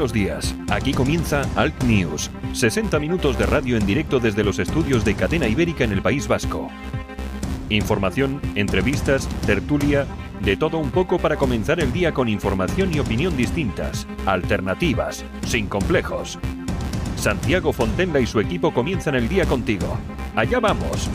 Buenos 0.00 0.14
días, 0.14 0.54
aquí 0.70 0.94
comienza 0.94 1.42
Alt 1.56 1.82
News, 1.82 2.30
60 2.54 2.98
minutos 2.98 3.36
de 3.36 3.44
radio 3.44 3.76
en 3.76 3.84
directo 3.84 4.18
desde 4.18 4.42
los 4.42 4.58
estudios 4.58 5.04
de 5.04 5.14
Cadena 5.14 5.46
Ibérica 5.46 5.84
en 5.84 5.92
el 5.92 6.00
País 6.00 6.26
Vasco. 6.26 6.70
Información, 7.68 8.40
entrevistas, 8.54 9.28
tertulia, 9.44 10.06
de 10.40 10.56
todo 10.56 10.78
un 10.78 10.90
poco 10.90 11.18
para 11.18 11.36
comenzar 11.36 11.80
el 11.80 11.92
día 11.92 12.14
con 12.14 12.30
información 12.30 12.94
y 12.94 12.98
opinión 12.98 13.36
distintas, 13.36 14.06
alternativas, 14.24 15.22
sin 15.44 15.66
complejos. 15.66 16.38
Santiago 17.16 17.70
Fontenla 17.74 18.20
y 18.20 18.26
su 18.26 18.40
equipo 18.40 18.72
comienzan 18.72 19.16
el 19.16 19.28
día 19.28 19.44
contigo. 19.44 19.98
Allá 20.34 20.60
vamos. 20.60 21.10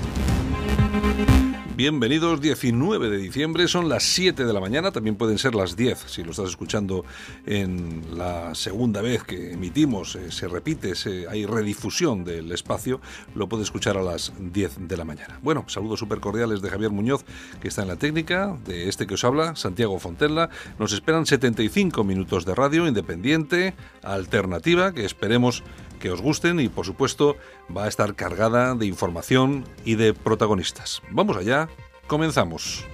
Bienvenidos, 1.75 2.39
19 2.39 3.09
de 3.09 3.17
diciembre, 3.17 3.67
son 3.67 3.89
las 3.89 4.03
7 4.03 4.45
de 4.45 4.53
la 4.53 4.61
mañana, 4.61 4.93
también 4.93 5.17
pueden 5.17 5.37
ser 5.37 5.55
las 5.55 5.75
10 5.75 6.05
si 6.07 6.23
lo 6.23 6.31
estás 6.31 6.47
escuchando 6.47 7.03
en 7.45 8.17
la 8.17 8.55
segunda 8.55 9.01
vez 9.01 9.23
que 9.23 9.51
emitimos, 9.51 10.15
eh, 10.15 10.31
se 10.31 10.47
repite, 10.47 10.93
hay 11.29 11.45
redifusión 11.45 12.23
del 12.23 12.53
espacio, 12.53 13.01
lo 13.35 13.49
puedes 13.49 13.65
escuchar 13.65 13.97
a 13.97 14.01
las 14.01 14.31
10 14.39 14.87
de 14.87 14.95
la 14.95 15.03
mañana. 15.03 15.37
Bueno, 15.43 15.65
saludos 15.67 15.99
súper 15.99 16.21
cordiales 16.21 16.61
de 16.61 16.69
Javier 16.69 16.91
Muñoz, 16.91 17.25
que 17.59 17.67
está 17.67 17.81
en 17.81 17.89
la 17.89 17.97
técnica, 17.97 18.57
de 18.65 18.87
este 18.87 19.05
que 19.05 19.15
os 19.15 19.25
habla, 19.25 19.57
Santiago 19.57 19.99
Fontella. 19.99 20.49
Nos 20.79 20.93
esperan 20.93 21.25
75 21.25 22.05
minutos 22.05 22.45
de 22.45 22.55
radio 22.55 22.87
independiente, 22.87 23.73
alternativa, 24.01 24.93
que 24.93 25.03
esperemos 25.03 25.61
que 25.95 26.11
os 26.11 26.21
gusten 26.21 26.59
y 26.59 26.69
por 26.69 26.85
supuesto 26.85 27.37
va 27.75 27.85
a 27.85 27.87
estar 27.87 28.15
cargada 28.15 28.75
de 28.75 28.85
información 28.85 29.65
y 29.83 29.95
de 29.95 30.13
protagonistas. 30.13 31.01
Vamos 31.11 31.37
allá, 31.37 31.69
comenzamos. 32.07 32.85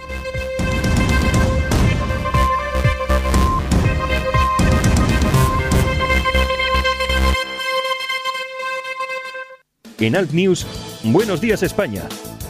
En 9.99 10.15
Alt 10.15 10.31
News, 10.31 10.65
Buenos 11.03 11.41
días 11.41 11.63
España, 11.63 12.03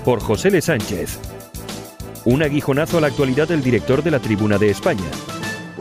por 0.04 0.20
José 0.20 0.50
L. 0.50 0.62
Sánchez. 0.62 1.18
Un 2.26 2.44
aguijonazo 2.44 2.98
a 2.98 3.02
la 3.02 3.08
actualidad 3.08 3.48
del 3.48 3.64
director 3.64 4.04
de 4.04 4.12
la 4.12 4.20
Tribuna 4.20 4.58
de 4.58 4.70
España. 4.70 5.10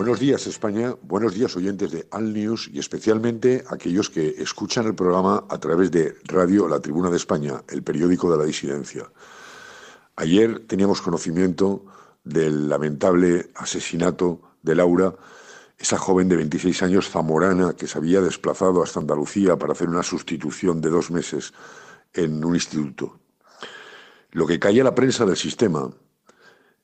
Buenos 0.01 0.19
días 0.19 0.47
España, 0.47 0.97
buenos 1.03 1.35
días 1.35 1.55
oyentes 1.59 1.91
de 1.91 2.09
Al 2.11 2.33
News 2.33 2.71
y 2.73 2.79
especialmente 2.79 3.65
aquellos 3.69 4.09
que 4.09 4.29
escuchan 4.39 4.87
el 4.87 4.95
programa 4.95 5.45
a 5.51 5.59
través 5.59 5.91
de 5.91 6.17
Radio 6.25 6.67
La 6.69 6.81
Tribuna 6.81 7.11
de 7.11 7.19
España, 7.19 7.63
el 7.69 7.83
periódico 7.83 8.33
de 8.33 8.39
la 8.39 8.45
disidencia. 8.45 9.13
Ayer 10.17 10.67
teníamos 10.67 11.03
conocimiento 11.03 11.85
del 12.25 12.71
lamentable 12.71 13.51
asesinato 13.57 14.41
de 14.63 14.75
Laura, 14.75 15.15
esa 15.79 15.99
joven 15.99 16.31
de 16.31 16.37
26 16.37 16.83
años 16.83 17.11
zamorana 17.11 17.75
que 17.75 17.87
se 17.87 17.99
había 17.99 18.23
desplazado 18.23 18.83
hasta 18.83 19.01
Andalucía 19.01 19.59
para 19.59 19.75
hacer 19.75 19.91
una 19.91 20.03
sustitución 20.03 20.81
de 20.81 20.89
dos 20.89 21.11
meses 21.11 21.53
en 22.15 22.43
un 22.43 22.55
instituto. 22.55 23.21
Lo 24.31 24.47
que 24.47 24.59
caía 24.59 24.83
la 24.83 24.95
prensa 24.95 25.27
del 25.27 25.37
sistema 25.37 25.91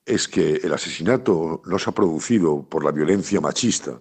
es 0.06 0.28
que 0.28 0.60
el 0.62 0.72
asesinato 0.72 1.60
no 1.66 1.78
se 1.78 1.90
ha 1.90 1.92
producido 1.92 2.62
por 2.62 2.84
la 2.84 2.92
violencia 2.92 3.40
machista, 3.40 4.00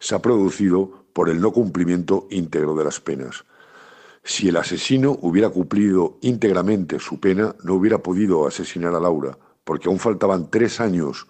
se 0.00 0.14
ha 0.14 0.18
producido 0.20 1.06
por 1.12 1.28
el 1.28 1.40
no 1.40 1.52
cumplimiento 1.52 2.26
íntegro 2.30 2.74
de 2.74 2.84
las 2.84 3.00
penas. 3.00 3.44
Si 4.24 4.48
el 4.48 4.56
asesino 4.56 5.16
hubiera 5.22 5.48
cumplido 5.48 6.18
íntegramente 6.20 6.98
su 6.98 7.20
pena, 7.20 7.54
no 7.62 7.74
hubiera 7.74 7.98
podido 7.98 8.46
asesinar 8.46 8.94
a 8.94 9.00
Laura, 9.00 9.38
porque 9.64 9.88
aún 9.88 10.00
faltaban 10.00 10.50
tres 10.50 10.80
años 10.80 11.26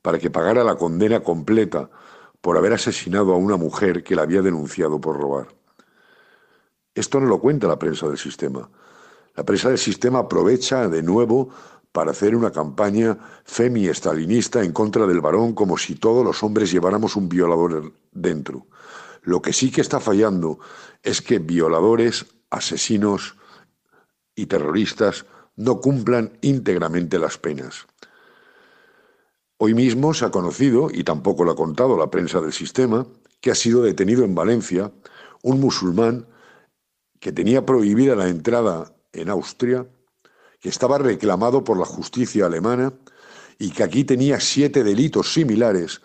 para 0.00 0.18
que 0.18 0.30
pagara 0.30 0.64
la 0.64 0.76
condena 0.76 1.20
completa 1.20 1.90
por 2.40 2.56
haber 2.56 2.72
asesinado 2.72 3.34
a 3.34 3.36
una 3.36 3.56
mujer 3.56 4.02
que 4.02 4.16
la 4.16 4.22
había 4.22 4.42
denunciado 4.42 5.00
por 5.00 5.20
robar. 5.20 5.48
Esto 6.94 7.20
no 7.20 7.26
lo 7.26 7.38
cuenta 7.38 7.68
la 7.68 7.78
prensa 7.78 8.08
del 8.08 8.18
sistema. 8.18 8.68
La 9.36 9.44
prensa 9.44 9.68
del 9.68 9.78
sistema 9.78 10.20
aprovecha 10.20 10.88
de 10.88 11.02
nuevo 11.02 11.50
para 11.92 12.10
hacer 12.10 12.34
una 12.34 12.50
campaña 12.50 13.18
femi-estalinista 13.44 14.64
en 14.64 14.72
contra 14.72 15.06
del 15.06 15.20
varón 15.20 15.54
como 15.54 15.76
si 15.76 15.94
todos 15.94 16.24
los 16.24 16.42
hombres 16.42 16.72
lleváramos 16.72 17.16
un 17.16 17.28
violador 17.28 17.92
dentro. 18.10 18.66
Lo 19.22 19.40
que 19.40 19.52
sí 19.52 19.70
que 19.70 19.82
está 19.82 20.00
fallando 20.00 20.58
es 21.02 21.20
que 21.20 21.38
violadores, 21.38 22.26
asesinos 22.50 23.36
y 24.34 24.46
terroristas 24.46 25.26
no 25.56 25.80
cumplan 25.80 26.38
íntegramente 26.40 27.18
las 27.18 27.38
penas. 27.38 27.86
Hoy 29.58 29.74
mismo 29.74 30.12
se 30.12 30.24
ha 30.24 30.30
conocido, 30.30 30.88
y 30.92 31.04
tampoco 31.04 31.44
lo 31.44 31.52
ha 31.52 31.56
contado 31.56 31.96
la 31.96 32.10
prensa 32.10 32.40
del 32.40 32.52
sistema, 32.52 33.06
que 33.40 33.50
ha 33.50 33.54
sido 33.54 33.82
detenido 33.82 34.24
en 34.24 34.34
Valencia 34.34 34.90
un 35.42 35.60
musulmán 35.60 36.26
que 37.20 37.32
tenía 37.32 37.64
prohibida 37.64 38.16
la 38.16 38.28
entrada 38.28 38.92
en 39.12 39.28
Austria 39.28 39.86
que 40.62 40.68
estaba 40.68 40.96
reclamado 40.96 41.64
por 41.64 41.76
la 41.76 41.84
justicia 41.84 42.46
alemana 42.46 42.92
y 43.58 43.72
que 43.72 43.82
aquí 43.82 44.04
tenía 44.04 44.38
siete 44.38 44.84
delitos 44.84 45.34
similares 45.34 46.00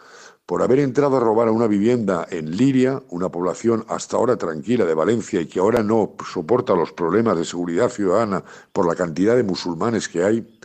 por 0.48 0.64
haber 0.64 0.80
entrado 0.80 1.18
a 1.18 1.20
robar 1.20 1.48
a 1.48 1.52
una 1.52 1.68
vivienda 1.68 2.26
en 2.32 2.58
Liria, 2.58 3.04
una 3.10 3.30
población 3.30 3.86
hasta 3.88 4.18
ahora 4.18 4.36
tranquila 4.36 4.86
de 4.86 4.96
Valencia 4.96 5.42
y 5.42 5.46
que 5.46 5.60
ahora 5.60 5.84
no 5.84 6.16
soporta 6.26 6.74
los 6.74 6.92
problemas 6.92 7.38
de 7.38 7.46
seguridad 7.46 7.90
ciudadana 7.90 8.44
por 8.74 8.88
la 8.88 8.96
cantidad 8.96 9.36
de 9.36 9.44
musulmanes 9.44 10.10
que 10.10 10.24
hay, 10.24 10.60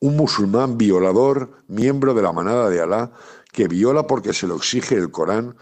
un 0.00 0.16
musulmán 0.16 0.78
violador, 0.78 1.50
miembro 1.68 2.14
de 2.14 2.22
la 2.22 2.32
manada 2.32 2.70
de 2.70 2.80
Alá, 2.80 3.12
que 3.52 3.68
viola 3.68 4.06
porque 4.06 4.32
se 4.32 4.46
lo 4.46 4.56
exige 4.56 4.94
el 4.94 5.10
Corán 5.10 5.54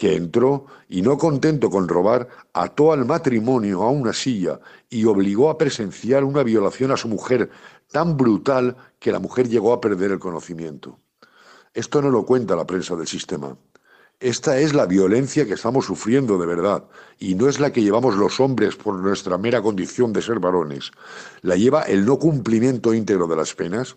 que 0.00 0.16
entró 0.16 0.64
y 0.88 1.02
no 1.02 1.18
contento 1.18 1.68
con 1.68 1.86
robar, 1.86 2.26
ató 2.54 2.94
al 2.94 3.04
matrimonio 3.04 3.82
a 3.82 3.90
una 3.90 4.14
silla 4.14 4.58
y 4.88 5.04
obligó 5.04 5.50
a 5.50 5.58
presenciar 5.58 6.24
una 6.24 6.42
violación 6.42 6.90
a 6.90 6.96
su 6.96 7.06
mujer 7.06 7.50
tan 7.92 8.16
brutal 8.16 8.78
que 8.98 9.12
la 9.12 9.18
mujer 9.18 9.46
llegó 9.50 9.74
a 9.74 9.80
perder 9.82 10.12
el 10.12 10.18
conocimiento. 10.18 10.98
Esto 11.74 12.00
no 12.00 12.08
lo 12.08 12.24
cuenta 12.24 12.56
la 12.56 12.66
prensa 12.66 12.96
del 12.96 13.06
sistema. 13.06 13.54
Esta 14.18 14.58
es 14.58 14.72
la 14.72 14.86
violencia 14.86 15.44
que 15.44 15.52
estamos 15.52 15.84
sufriendo 15.84 16.38
de 16.38 16.46
verdad, 16.46 16.84
y 17.18 17.34
no 17.34 17.46
es 17.46 17.60
la 17.60 17.70
que 17.70 17.82
llevamos 17.82 18.16
los 18.16 18.40
hombres 18.40 18.76
por 18.76 18.94
nuestra 18.94 19.36
mera 19.36 19.60
condición 19.60 20.14
de 20.14 20.22
ser 20.22 20.38
varones. 20.38 20.92
La 21.42 21.56
lleva 21.56 21.82
el 21.82 22.06
no 22.06 22.18
cumplimiento 22.18 22.94
íntegro 22.94 23.26
de 23.26 23.36
las 23.36 23.54
penas 23.54 23.96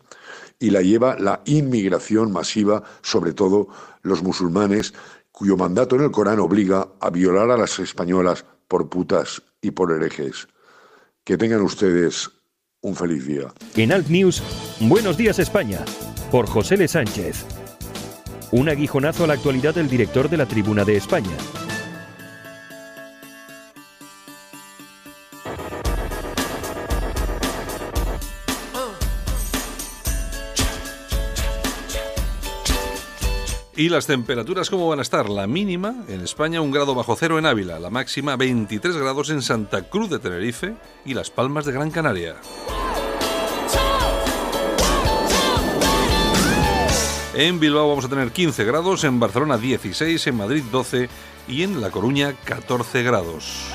y 0.60 0.70
la 0.70 0.82
lleva 0.82 1.18
la 1.18 1.42
inmigración 1.46 2.34
masiva, 2.34 2.84
sobre 3.02 3.32
todo 3.32 3.70
los 4.02 4.22
musulmanes, 4.22 4.94
cuyo 5.34 5.58
mandato 5.58 5.96
en 5.98 6.04
el 6.04 6.12
Corán 6.12 6.40
obliga 6.40 6.88
a 7.02 7.10
violar 7.10 7.52
a 7.52 7.58
las 7.58 7.80
españolas 7.80 8.46
por 8.70 8.88
putas 8.88 9.42
y 9.62 9.72
por 9.72 9.92
herejes. 9.92 10.48
Que 11.26 11.38
tengan 11.38 11.62
ustedes 11.62 12.30
un 12.82 12.96
feliz 12.96 13.26
día. 13.26 13.52
En 13.76 13.92
Alt 13.92 14.08
News, 14.08 14.42
Buenos 14.80 15.18
días 15.18 15.40
España, 15.40 15.84
por 16.32 16.48
José 16.48 16.76
L. 16.76 16.88
Sánchez. 16.88 17.46
Un 18.52 18.70
aguijonazo 18.70 19.24
a 19.24 19.28
la 19.28 19.34
actualidad 19.34 19.74
del 19.74 19.90
director 19.90 20.30
de 20.30 20.38
la 20.38 20.46
Tribuna 20.46 20.86
de 20.86 20.98
España. 20.98 21.36
¿Y 33.76 33.90
las 33.90 34.06
temperaturas 34.06 34.70
cómo 34.70 34.88
van 34.88 35.00
a 35.00 35.02
estar? 35.02 35.28
La 35.30 35.48
mínima 35.48 35.96
en 36.08 36.22
España 36.22 36.62
un 36.62 36.72
grado 36.72 36.94
bajo 36.94 37.16
cero 37.16 37.40
en 37.40 37.48
Ávila, 37.48 37.80
la 37.80 37.90
máxima 37.90 38.36
23 38.36 38.96
grados 38.98 39.32
en 39.32 39.42
Santa 39.42 39.90
Cruz 39.90 40.12
de 40.12 40.20
Tenerife 40.20 40.76
y 41.06 41.16
Las 41.16 41.32
Palmas 41.32 41.66
de 41.66 41.72
Gran 41.72 41.90
Canaria. 41.90 42.36
En 47.34 47.60
Bilbao 47.60 47.90
vamos 47.90 48.06
a 48.06 48.10
tener 48.10 48.32
15 48.32 48.64
grados, 48.64 49.04
en 49.06 49.20
Barcelona 49.20 49.58
16, 49.58 50.28
en 50.28 50.38
Madrid 50.38 50.64
12 50.72 51.10
y 51.48 51.64
en 51.64 51.82
La 51.82 51.90
Coruña 51.90 52.36
14 52.46 53.02
grados. 53.02 53.72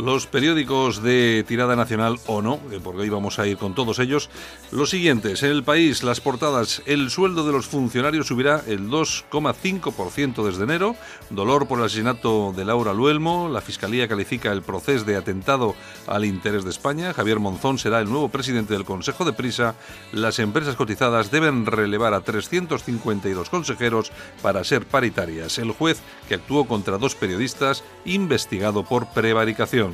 Los 0.00 0.26
periódicos 0.26 1.02
de 1.02 1.44
tirada 1.46 1.76
nacional 1.76 2.18
o 2.26 2.42
no, 2.42 2.60
eh, 2.70 2.80
porque 2.82 3.02
hoy 3.02 3.08
vamos 3.08 3.38
a 3.38 3.46
ir 3.46 3.56
con 3.56 3.74
todos 3.74 3.98
ellos. 3.98 4.30
Los 4.70 4.90
siguientes, 4.90 5.42
en 5.42 5.50
el 5.50 5.62
país, 5.62 6.02
las 6.02 6.20
portadas, 6.20 6.82
el 6.86 7.10
sueldo 7.10 7.46
de 7.46 7.52
los 7.52 7.66
funcionarios 7.66 8.26
subirá 8.26 8.62
el 8.66 8.88
2,5% 8.88 10.44
desde 10.44 10.64
enero, 10.64 10.96
dolor 11.30 11.66
por 11.66 11.78
el 11.78 11.84
asesinato 11.86 12.52
de 12.56 12.64
Laura 12.64 12.92
Luelmo, 12.92 13.48
la 13.48 13.60
Fiscalía 13.60 14.08
califica 14.08 14.52
el 14.52 14.62
proceso 14.62 15.04
de 15.04 15.16
atentado 15.16 15.74
al 16.06 16.24
interés 16.24 16.64
de 16.64 16.70
España, 16.70 17.12
Javier 17.14 17.38
Monzón 17.38 17.78
será 17.78 18.00
el 18.00 18.08
nuevo 18.08 18.28
presidente 18.28 18.74
del 18.74 18.84
Consejo 18.84 19.24
de 19.24 19.32
Prisa, 19.32 19.74
las 20.12 20.38
empresas 20.38 20.76
cotizadas 20.76 21.30
deben 21.30 21.66
relevar 21.66 22.14
a 22.14 22.22
352 22.22 23.50
consejeros 23.50 24.12
para 24.42 24.64
ser 24.64 24.86
paritarias, 24.86 25.58
el 25.58 25.72
juez 25.72 26.00
que 26.28 26.34
actuó 26.34 26.66
contra 26.66 26.98
dos 26.98 27.14
periodistas 27.14 27.84
investigado 28.04 28.84
por 28.84 29.06
prevaricación. 29.08 29.89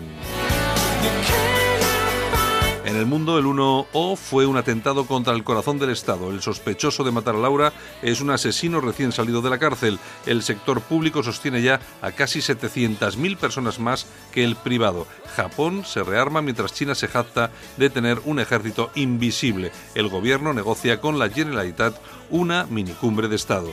En 2.96 3.02
el 3.02 3.08
mundo, 3.08 3.38
el 3.38 3.44
1O 3.44 4.16
fue 4.16 4.46
un 4.46 4.56
atentado 4.56 5.06
contra 5.06 5.34
el 5.34 5.44
corazón 5.44 5.78
del 5.78 5.90
Estado. 5.90 6.30
El 6.30 6.40
sospechoso 6.40 7.04
de 7.04 7.10
matar 7.10 7.34
a 7.34 7.38
Laura 7.38 7.72
es 8.00 8.22
un 8.22 8.30
asesino 8.30 8.80
recién 8.80 9.12
salido 9.12 9.42
de 9.42 9.50
la 9.50 9.58
cárcel. 9.58 9.98
El 10.24 10.42
sector 10.42 10.80
público 10.80 11.22
sostiene 11.22 11.60
ya 11.60 11.80
a 12.00 12.12
casi 12.12 12.38
700.000 12.38 13.36
personas 13.36 13.80
más 13.80 14.06
que 14.32 14.44
el 14.44 14.56
privado. 14.56 15.06
Japón 15.34 15.84
se 15.84 16.04
rearma 16.04 16.40
mientras 16.40 16.72
China 16.72 16.94
se 16.94 17.08
jacta 17.08 17.50
de 17.76 17.90
tener 17.90 18.20
un 18.24 18.38
ejército 18.38 18.90
invisible. 18.94 19.72
El 19.94 20.08
gobierno 20.08 20.54
negocia 20.54 21.00
con 21.00 21.18
la 21.18 21.28
Generalitat 21.28 21.96
una 22.30 22.64
minicumbre 22.66 23.28
de 23.28 23.36
Estado. 23.36 23.68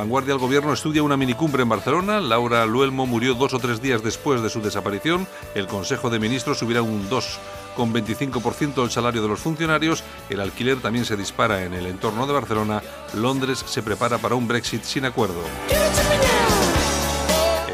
Vanguardia 0.00 0.32
del 0.32 0.40
gobierno 0.40 0.72
estudia 0.72 1.02
una 1.02 1.18
minicumbre 1.18 1.62
en 1.62 1.68
Barcelona. 1.68 2.20
Laura 2.20 2.64
Luelmo 2.64 3.04
murió 3.04 3.34
dos 3.34 3.52
o 3.52 3.58
tres 3.58 3.82
días 3.82 4.02
después 4.02 4.40
de 4.40 4.48
su 4.48 4.62
desaparición. 4.62 5.26
El 5.54 5.66
Consejo 5.66 6.08
de 6.08 6.18
Ministros 6.18 6.58
subirá 6.58 6.80
un 6.80 7.06
2,25% 7.10 8.82
el 8.82 8.90
salario 8.90 9.20
de 9.20 9.28
los 9.28 9.40
funcionarios. 9.40 10.02
El 10.30 10.40
alquiler 10.40 10.78
también 10.80 11.04
se 11.04 11.18
dispara 11.18 11.64
en 11.64 11.74
el 11.74 11.84
entorno 11.84 12.26
de 12.26 12.32
Barcelona. 12.32 12.82
Londres 13.12 13.62
se 13.66 13.82
prepara 13.82 14.16
para 14.16 14.36
un 14.36 14.48
Brexit 14.48 14.84
sin 14.84 15.04
acuerdo. 15.04 15.42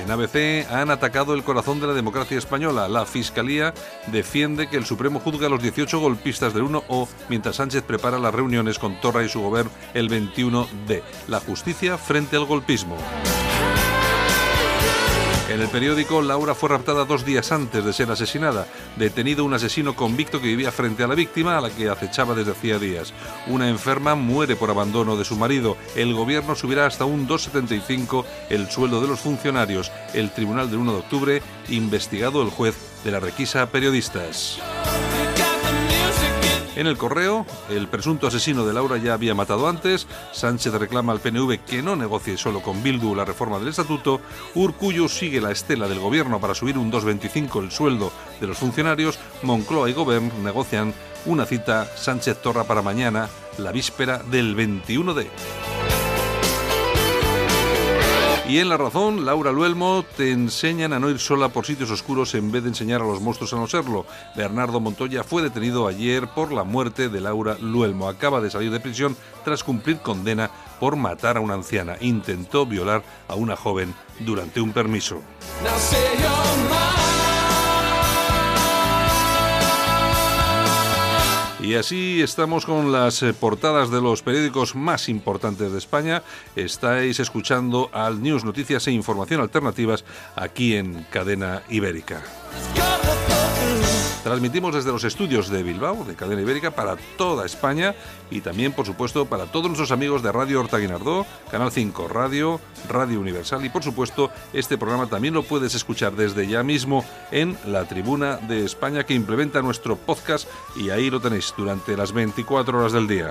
En 0.07 0.13
ABC 0.13 0.71
han 0.71 0.93
atacado 0.93 1.35
el 1.35 1.43
corazón 1.43 1.81
de 1.81 1.89
la 1.89 1.93
democracia 1.93 2.39
española. 2.39 2.87
La 2.87 3.07
Fiscalía 3.07 3.75
defiende 4.07 4.69
que 4.69 4.77
el 4.77 4.85
Supremo 4.85 5.19
juzga 5.19 5.49
a 5.49 5.51
los 5.51 5.61
18 5.61 5.99
golpistas 5.99 6.55
del 6.55 6.63
1O 6.63 7.09
mientras 7.29 7.57
Sánchez 7.57 7.83
prepara 7.83 8.17
las 8.17 8.33
reuniones 8.33 8.79
con 8.79 9.01
Torra 9.01 9.25
y 9.25 9.29
su 9.29 9.41
gobierno 9.41 9.73
el 9.95 10.09
21D. 10.09 11.03
La 11.27 11.41
justicia 11.41 11.99
frente 11.99 12.37
al 12.37 12.45
golpismo. 12.45 12.97
En 15.49 15.61
el 15.61 15.69
periódico, 15.69 16.23
Laura 16.23 16.57
fue 16.57 16.71
raptada 16.71 17.05
dos 17.05 17.25
días 17.25 17.53
antes 17.53 17.85
de 17.85 17.93
ser 17.93 18.11
asesinada. 18.11 18.67
Detenido 18.97 19.45
un 19.45 19.55
asesino 19.55 19.95
convicto 19.95 20.41
que 20.41 20.49
vivía 20.49 20.73
frente 20.73 21.05
a 21.05 21.07
la 21.07 21.15
víctima, 21.15 21.57
a 21.57 21.61
la 21.61 21.71
que 21.71 21.89
acechaba 21.89 22.35
desde 22.35 22.51
hacía 22.51 22.81
días. 22.81 23.13
Una 23.47 23.69
enferma 23.69 24.17
muere 24.17 24.57
por 24.57 24.71
abandono 24.71 25.17
de 25.17 25.25
su 25.25 25.37
marido. 25.37 25.77
El 25.95 26.15
gobierno 26.15 26.57
subirá 26.57 26.87
hasta 26.87 27.05
un 27.05 27.29
2,75 27.29 28.25
el 28.51 28.69
sueldo 28.69 29.01
de 29.01 29.07
los 29.07 29.21
funcionarios. 29.21 29.93
El 30.15 30.33
tribunal 30.33 30.69
del 30.69 30.81
1 30.81 30.93
de 30.93 30.99
octubre, 30.99 31.43
investigado 31.69 32.43
el 32.43 32.51
juez 32.51 32.77
de 33.05 33.13
la 33.13 33.21
requisa 33.21 33.63
a 33.63 33.67
periodistas. 33.67 34.59
En 36.77 36.87
el 36.87 36.99
correo, 36.99 37.47
el 37.71 37.89
presunto 37.89 38.27
asesino 38.27 38.67
de 38.67 38.75
Laura 38.75 38.99
ya 38.99 39.15
había 39.15 39.35
matado 39.35 39.67
antes, 39.67 40.07
Sánchez 40.33 40.75
reclama 40.75 41.13
al 41.13 41.21
PNV 41.21 41.61
que 41.67 41.83
no 41.83 41.97
negocie 41.97 42.37
solo 42.37 42.61
con 42.61 42.83
Bildu 42.83 43.15
la 43.15 43.25
reforma 43.25 43.59
del 43.59 43.69
estatuto, 43.69 44.21
Urcullo 44.55 45.09
sigue 45.09 45.41
la 45.41 45.53
estela 45.53 45.89
del 45.89 46.01
gobierno 46.01 46.39
para 46.39 46.55
subir 46.55 46.77
un 46.77 46.93
2,25 46.93 47.63
el 47.63 47.71
sueldo 47.71 48.13
de 48.41 48.47
los 48.47 48.59
funcionarios, 48.59 49.19
Moncloa 49.43 49.89
y 49.89 49.95
Gobern 49.95 50.31
negocian 50.45 50.93
una 51.25 51.47
cita. 51.47 51.87
Sánchez-Torra 51.97 52.65
para 52.65 52.83
mañana, 52.83 53.29
la 53.59 53.73
víspera 53.73 54.19
del 54.19 54.55
21D. 54.55 55.86
Y 58.49 58.61
en 58.61 58.69
La 58.69 58.77
Razón, 58.77 59.25
Laura 59.25 59.51
Luelmo 59.51 60.05
te 60.17 60.31
enseñan 60.31 60.93
a 60.93 61.01
no 61.01 61.11
ir 61.11 61.19
sola 61.19 61.49
por 61.49 61.67
sitios 61.67 61.91
oscuros 61.91 62.33
en 62.37 62.53
vez 62.53 62.63
de 62.63 62.69
enseñar 62.69 63.03
a 63.03 63.05
los 63.05 63.21
monstruos 63.21 63.53
a 63.53 63.57
no 63.57 63.67
serlo. 63.67 64.07
Bernardo 64.37 64.79
Montoya 64.79 65.25
fue 65.25 65.43
detenido 65.43 65.89
ayer 65.89 66.29
por 66.29 66.53
la 66.53 66.63
muerte 66.63 67.09
de 67.09 67.21
Laura 67.21 67.57
Luelmo. 67.61 68.09
Acaba 68.09 68.41
de 68.41 68.51
salir 68.51 68.71
de 68.71 68.79
prisión 68.79 69.17
tras 69.45 69.65
cumplir 69.65 69.99
condena 69.99 70.49
por 70.79 70.95
matar 70.95 71.39
a 71.39 71.41
una 71.41 71.55
anciana. 71.55 71.97
Intentó 72.01 72.67
violar 72.67 73.03
a 73.27 73.35
una 73.35 73.57
joven 73.57 73.93
durante 74.21 74.61
un 74.61 74.73
permiso. 74.73 75.23
Y 81.67 81.75
así 81.75 82.23
estamos 82.23 82.65
con 82.65 82.93
las 82.93 83.25
eh, 83.25 83.35
portadas 83.35 83.91
de 83.91 84.01
los 84.01 84.23
periódicos 84.23 84.77
más 84.77 85.09
importantes 85.09 85.73
de 85.73 85.79
España. 85.79 86.23
Estáis 86.55 87.19
escuchando 87.19 87.91
al 87.93 88.23
News 88.23 88.45
Noticias 88.45 88.87
e 88.87 88.93
Información 88.93 89.41
Alternativas 89.41 90.05
aquí 90.37 90.77
en 90.77 91.03
Cadena 91.11 91.65
Ibérica. 91.69 92.23
Transmitimos 94.27 94.75
desde 94.75 94.91
los 94.91 95.05
estudios 95.05 95.49
de 95.51 95.63
Bilbao, 95.63 96.05
de 96.05 96.17
Cadena 96.17 96.43
Ibérica, 96.43 96.73
para 96.73 96.97
toda 97.17 97.47
España 97.47 97.95
y 98.29 98.41
también, 98.41 98.73
por 98.73 98.85
supuesto, 98.85 99.27
para 99.27 99.47
todos 99.47 99.67
nuestros 99.67 99.93
amigos 99.93 100.21
de 100.21 100.33
Radio 100.33 100.59
Horta 100.59 100.79
Guinardó, 100.79 101.25
Canal 101.49 101.71
5 101.71 102.09
Radio, 102.09 102.61
Radio 102.89 103.21
Universal 103.21 103.65
y, 103.65 103.69
por 103.69 103.85
supuesto, 103.85 104.33
este 104.53 104.79
programa 104.79 105.07
también 105.07 105.33
lo 105.33 105.45
puedes 105.45 105.77
escuchar 105.77 106.17
desde 106.17 106.49
ya 106.49 106.65
mismo 106.65 107.05
en 107.31 107.57
la 107.67 107.85
Tribuna 107.85 108.39
de 108.39 108.65
España 108.65 109.07
que 109.07 109.15
implementa 109.15 109.63
nuestro 109.63 109.95
podcast 109.95 110.49
y 110.75 110.91
ahí 110.91 111.09
lo 111.09 111.21
tenéis 111.21 111.55
durante 111.57 111.97
las 111.97 112.11
24 112.11 112.81
horas 112.81 112.91
del 112.95 113.07
día. 113.07 113.31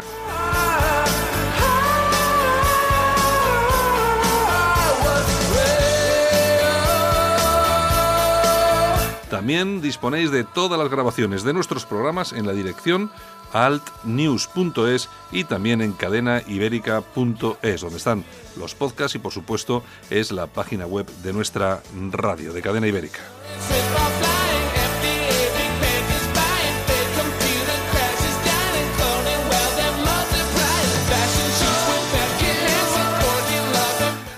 También 9.35 9.81
disponéis 9.81 10.31
de 10.31 10.45
todas 10.45 10.79
las 10.79 10.89
grabaciones 10.89 11.43
de 11.43 11.51
nuestros 11.51 11.85
programas 11.85 12.31
en 12.31 12.47
la 12.47 12.53
dirección 12.53 13.11
altnews.es 13.51 15.09
y 15.29 15.43
también 15.43 15.81
en 15.81 15.91
cadenaibérica.es, 15.91 17.81
donde 17.81 17.97
están 17.97 18.23
los 18.57 18.75
podcasts 18.75 19.15
y 19.15 19.19
por 19.19 19.33
supuesto 19.33 19.83
es 20.09 20.31
la 20.31 20.47
página 20.47 20.85
web 20.85 21.05
de 21.21 21.33
nuestra 21.33 21.83
radio, 22.11 22.53
de 22.53 22.61
Cadena 22.61 22.87
Ibérica. 22.87 23.19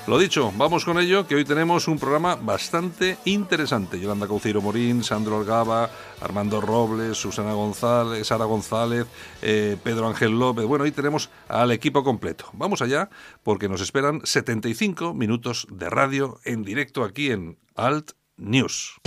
Lo 0.08 0.18
dicho, 0.18 0.54
vamos 0.56 0.86
con 0.86 0.98
ello, 1.00 1.28
que 1.28 1.36
hoy 1.36 1.44
tenemos 1.44 1.90
un 1.90 2.00
programa 2.00 2.36
bastante 2.36 3.18
interesante. 3.26 4.00
Yolanda 4.00 4.26
Cauceiro 4.26 4.62
Morín, 4.62 5.04
Sandro 5.04 5.36
Orgaba, 5.36 5.90
Armando 6.22 6.62
Robles, 6.62 7.18
Susana 7.18 7.52
González, 7.52 8.26
Sara 8.26 8.46
González, 8.46 9.06
eh, 9.42 9.76
Pedro 9.84 10.08
Ángel 10.08 10.40
López. 10.40 10.66
Bueno, 10.66 10.86
hoy 10.86 10.92
tenemos 10.92 11.30
al 11.50 11.72
equipo 11.72 12.06
completo. 12.06 12.46
Vamos 12.54 12.82
allá 12.82 13.10
porque 13.44 13.68
nos 13.68 13.82
esperan 13.82 14.22
75 14.24 15.14
minutos 15.14 15.68
de 15.70 15.90
radio 15.90 16.40
en 16.46 16.64
directo 16.64 17.04
aquí 17.04 17.30
en 17.32 17.58
Alt 17.76 18.12
News. 18.38 19.02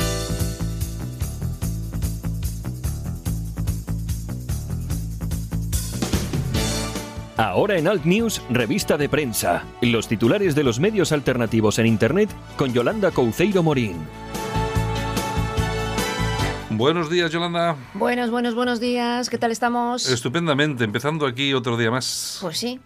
Ahora 7.41 7.79
en 7.79 7.89
Alt 7.89 8.05
News, 8.05 8.43
revista 8.51 8.99
de 8.99 9.09
prensa. 9.09 9.65
Los 9.81 10.09
titulares 10.09 10.55
de 10.55 10.63
los 10.63 10.79
medios 10.79 11.11
alternativos 11.11 11.79
en 11.79 11.87
Internet 11.87 12.29
con 12.55 12.71
Yolanda 12.75 13.13
Couceiro 13.13 13.63
Morín. 13.63 13.97
Buenos 16.69 17.09
días, 17.09 17.31
Yolanda. 17.31 17.77
Buenos, 17.95 18.31
buenos, 18.31 18.55
buenos 18.55 18.79
días. 18.79 19.31
¿Qué 19.31 19.39
tal 19.39 19.53
estamos? 19.53 20.07
Estupendamente, 20.07 20.85
empezando 20.85 21.27
aquí 21.27 21.55
otro 21.55 21.79
día 21.79 21.91
más. 21.91 22.41
Pues 22.43 22.59
sí. 22.59 22.79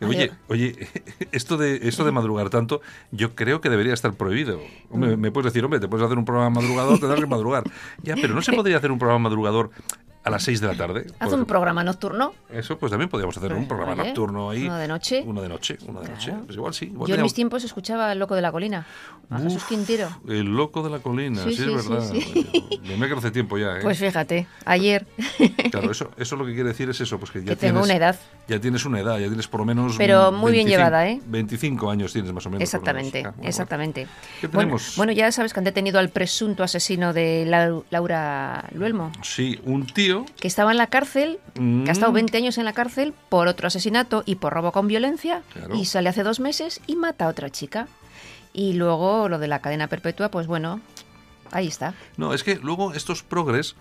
Oye, 0.00 0.30
oye, 0.46 0.88
esto 1.32 1.56
de 1.56 1.88
esto 1.88 2.04
de 2.04 2.12
madrugar 2.12 2.48
tanto, 2.48 2.82
yo 3.10 3.34
creo 3.34 3.60
que 3.60 3.70
debería 3.70 3.92
estar 3.92 4.12
prohibido. 4.12 4.60
Hombre, 4.88 5.16
me 5.16 5.32
puedes 5.32 5.52
decir, 5.52 5.64
hombre, 5.64 5.80
te 5.80 5.88
puedes 5.88 6.06
hacer 6.06 6.16
un 6.16 6.24
programa 6.24 6.60
madrugador, 6.60 7.00
tendrás 7.00 7.18
que 7.18 7.26
madrugar. 7.26 7.64
Ya, 8.04 8.14
pero 8.14 8.34
no 8.34 8.42
se 8.42 8.52
podría 8.56 8.76
hacer 8.76 8.92
un 8.92 9.00
programa 9.00 9.24
madrugador 9.24 9.72
a 10.26 10.30
las 10.30 10.42
6 10.42 10.60
de 10.60 10.66
la 10.66 10.74
tarde. 10.74 11.06
Haz 11.20 11.32
un 11.32 11.44
programa 11.44 11.84
nocturno. 11.84 12.34
Eso, 12.50 12.76
pues 12.78 12.90
también 12.90 13.08
podríamos 13.08 13.36
hacer 13.36 13.52
un 13.52 13.68
programa 13.68 13.92
Oye, 13.92 14.04
nocturno 14.06 14.50
ahí. 14.50 14.64
uno 14.66 14.76
de 14.76 14.88
noche. 14.88 15.22
Uno 15.24 15.40
de 15.40 15.48
noche, 15.48 15.78
uno 15.86 16.00
de 16.00 16.08
noche. 16.08 16.32
Pues 16.46 16.56
igual 16.56 16.74
sí. 16.74 16.86
igual 16.86 17.08
Yo 17.08 17.14
en 17.14 17.22
mis 17.22 17.32
tiempos 17.32 17.62
escuchaba 17.62 18.10
El 18.10 18.18
Loco 18.18 18.34
de 18.34 18.42
la 18.42 18.50
Colina, 18.50 18.84
a 19.30 19.38
Jesús 19.38 19.62
Uf, 19.62 19.68
Quintero. 19.68 20.08
El 20.28 20.46
loco 20.56 20.82
de 20.82 20.90
la 20.90 20.98
colina, 20.98 21.42
sí, 21.44 21.54
Sí, 21.54 21.62
es 21.62 21.82
sí, 21.82 21.88
verdad. 21.88 22.10
sí. 22.12 22.70
Me 22.98 23.06
hace 23.06 23.30
tiempo 23.30 23.56
ya, 23.56 23.78
¿eh? 23.78 23.82
Pues 23.82 23.98
fíjate, 23.98 24.46
ayer. 24.64 25.06
Claro, 25.70 25.90
eso, 25.90 26.10
eso 26.16 26.36
lo 26.36 26.46
que 26.46 26.54
quiere 26.54 26.70
decir 26.70 26.88
es 26.90 27.00
eso, 27.00 27.18
pues 27.18 27.30
que 27.30 27.40
ya 27.40 27.46
Que 27.50 27.56
tengo 27.56 27.82
una 27.82 27.94
edad. 27.94 28.16
Ya 28.48 28.60
tienes 28.60 28.84
una 28.84 29.00
edad, 29.00 29.18
ya 29.18 29.26
tienes 29.26 29.46
por 29.48 29.60
lo 29.60 29.66
menos. 29.66 29.96
Pero 29.96 30.32
muy 30.32 30.50
bien 30.52 30.66
llevada, 30.68 31.08
¿eh? 31.08 31.20
25 31.26 31.90
años 31.90 32.12
tienes 32.12 32.32
más 32.32 32.46
o 32.46 32.50
menos. 32.50 32.62
Exactamente, 32.62 33.22
Ah, 33.26 33.30
bueno, 33.36 33.48
exactamente. 33.48 34.06
¿Qué 34.40 34.46
Bueno, 34.46 34.60
tenemos? 34.60 34.94
bueno, 34.96 35.12
ya 35.12 35.30
sabes 35.32 35.52
que 35.52 35.60
han 35.60 35.64
detenido 35.64 35.98
al 35.98 36.08
presunto 36.08 36.62
asesino 36.62 37.12
de 37.12 37.44
Lau- 37.46 37.84
Laura 37.90 38.64
Luelmo, 38.72 39.12
Sí, 39.22 39.58
un 39.64 39.86
tío. 39.86 40.15
Que 40.40 40.48
estaba 40.48 40.70
en 40.70 40.78
la 40.78 40.86
cárcel, 40.86 41.38
que 41.54 41.84
ha 41.88 41.92
estado 41.92 42.12
Mm. 42.12 42.14
20 42.14 42.36
años 42.38 42.58
en 42.58 42.64
la 42.64 42.72
cárcel 42.72 43.12
por 43.28 43.48
otro 43.48 43.66
asesinato 43.66 44.22
y 44.24 44.36
por 44.36 44.52
robo 44.52 44.72
con 44.72 44.86
violencia, 44.88 45.42
Claro. 45.52 45.74
y 45.74 45.84
sale 45.84 46.08
hace 46.08 46.22
dos 46.22 46.40
meses 46.40 46.80
y 46.86 46.96
mata 46.96 47.26
a 47.26 47.28
otra 47.28 47.50
chica. 47.50 47.88
Y 48.52 48.72
luego 48.72 49.28
lo 49.28 49.38
de 49.38 49.48
la 49.48 49.58
cadena 49.60 49.86
perpetua, 49.88 50.30
pues 50.30 50.46
bueno, 50.46 50.80
ahí 51.52 51.66
está. 51.66 51.92
No, 52.16 52.32
es 52.32 52.42
que 52.42 52.56
luego 52.56 52.94
estos 52.94 53.22
progres 53.22 53.74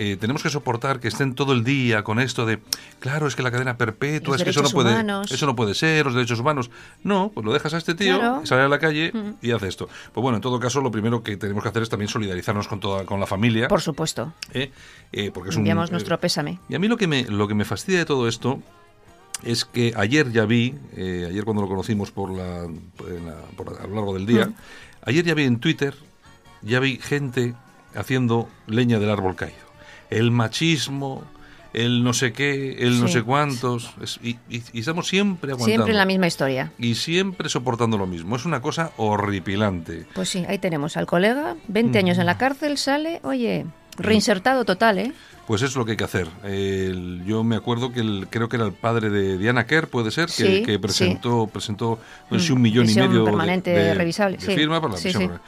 eh, 0.00 0.16
tenemos 0.16 0.44
que 0.44 0.48
soportar 0.48 1.00
que 1.00 1.08
estén 1.08 1.34
todo 1.34 1.52
el 1.52 1.64
día 1.64 2.04
con 2.04 2.20
esto 2.20 2.46
de, 2.46 2.60
claro, 3.00 3.26
es 3.26 3.34
que 3.34 3.42
la 3.42 3.50
cadena 3.50 3.76
perpetua, 3.76 4.34
Los 4.34 4.40
es 4.40 4.44
que 4.44 4.50
eso 4.50 4.62
no 4.62 4.70
puede, 4.70 4.92
humanos. 4.92 5.32
eso 5.32 5.44
no 5.44 5.56
puede 5.56 5.74
ser, 5.74 6.06
los 6.06 6.14
derechos 6.14 6.38
humanos. 6.38 6.70
No, 7.02 7.32
pues 7.34 7.44
lo 7.44 7.52
dejas 7.52 7.74
a 7.74 7.78
este 7.78 7.96
tío, 7.96 8.18
Claro. 8.20 8.46
sale 8.46 8.62
a 8.62 8.68
la 8.68 8.78
calle 8.78 9.12
y 9.42 9.50
hace 9.50 9.66
esto. 9.66 9.88
Pues 10.12 10.22
bueno, 10.22 10.36
en 10.36 10.42
todo 10.42 10.60
caso, 10.60 10.80
lo 10.80 10.92
primero 10.92 11.24
que 11.24 11.36
tenemos 11.36 11.64
que 11.64 11.70
hacer 11.70 11.82
es 11.82 11.88
también 11.88 12.08
solidarizarnos 12.08 12.68
con 12.68 12.78
toda, 12.78 13.04
con 13.06 13.18
la 13.18 13.26
familia, 13.26 13.66
Por 13.66 13.80
supuesto. 13.80 14.32
¿eh? 14.52 14.70
Eh, 15.10 15.32
porque 15.34 15.50
es 15.50 15.56
un 15.56 15.62
Enviamos 15.62 15.88
eh, 15.88 15.92
nuestro 15.92 16.20
pésame. 16.20 16.60
y 16.68 16.76
a 16.76 16.78
mí 16.78 16.86
lo 16.86 16.96
que 16.96 17.08
me, 17.08 17.24
lo 17.24 17.48
que 17.48 17.54
me 17.54 17.64
fastidia 17.64 17.98
de 17.98 18.04
todo 18.06 18.28
esto 18.28 18.62
es 19.42 19.64
que 19.64 19.92
ayer 19.96 20.30
ya 20.32 20.44
vi, 20.46 20.74
ayer 20.96 21.44
cuando 21.44 21.62
lo 21.62 21.68
conocimos 21.68 22.10
por 22.12 22.30
la, 22.30 22.68
por- 23.56 23.80
a 23.80 23.86
lo 23.86 23.94
largo 23.96 24.14
del 24.14 24.26
día, 24.26 24.50
ayer 25.02 25.24
ya 25.24 25.34
vi 25.34 25.42
en 25.44 25.58
Twitter, 25.58 25.94
ya 26.62 26.78
vi 26.78 26.98
gente 26.98 27.54
haciendo 27.94 28.48
leña 28.68 28.98
del 29.00 29.10
árbol 29.10 29.34
caído. 29.34 29.67
El 30.10 30.30
machismo, 30.30 31.22
el 31.74 32.02
no 32.02 32.12
sé 32.14 32.32
qué, 32.32 32.76
el 32.80 33.00
no 33.00 33.06
Sí. 33.08 33.14
sé 33.14 33.22
cuántos, 33.22 33.90
es- 34.02 34.18
y, 34.22 34.38
y- 34.48 34.62
y 34.72 34.80
estamos 34.80 35.06
siempre 35.06 35.52
aguantando. 35.52 35.66
Siempre 35.84 35.90
en 35.92 35.98
la 35.98 36.06
misma 36.06 36.26
historia. 36.26 36.72
Y 36.78 36.94
siempre 36.94 37.48
soportando 37.48 37.98
lo 37.98 38.06
mismo. 38.06 38.36
Es 38.36 38.44
una 38.46 38.60
cosa 38.62 38.92
horripilante. 38.96 40.06
Pues 40.14 40.28
sí, 40.30 40.44
ahí 40.48 40.58
tenemos 40.58 40.96
al 40.96 41.06
colega, 41.06 41.54
Mm. 41.54 41.72
20 41.72 41.98
años 41.98 42.18
en 42.18 42.26
la 42.26 42.38
cárcel, 42.38 42.78
sale, 42.78 43.20
oye, 43.22 43.66
reinsertado 43.98 44.64
total, 44.64 44.98
¿eh? 44.98 45.12
Pues 45.46 45.62
eso 45.62 45.70
es 45.70 45.76
lo 45.76 45.84
que 45.86 45.92
hay 45.92 45.96
que 45.96 46.04
hacer. 46.04 46.28
El- 46.44 47.22
yo 47.26 47.42
me 47.42 47.56
acuerdo 47.56 47.90
que 47.92 48.00
el- 48.00 48.26
creo 48.30 48.48
que 48.48 48.56
era 48.56 48.66
el 48.66 48.72
padre 48.72 49.08
de 49.10 49.38
Diana 49.38 49.66
Kerr, 49.66 49.88
puede 49.88 50.10
ser, 50.10 50.26
que, 50.26 50.32
Sí, 50.32 50.62
que 50.62 50.72
sí. 50.72 50.78
presentó, 50.78 51.46
presentó 51.46 51.98
no 52.30 52.38
sé 52.38 52.46
si 52.46 52.52
Mm, 52.52 52.56
un 52.56 52.62
millón 52.62 52.90
y 52.90 52.94
medio 52.94 53.20
de- 53.20 53.24
permanente 53.24 53.70
de, 53.70 53.94
revisable, 53.94 54.36
de 54.36 54.44
sí. 54.46 54.54
firma 54.54 54.80
para 54.80 54.94
la. 54.94 55.40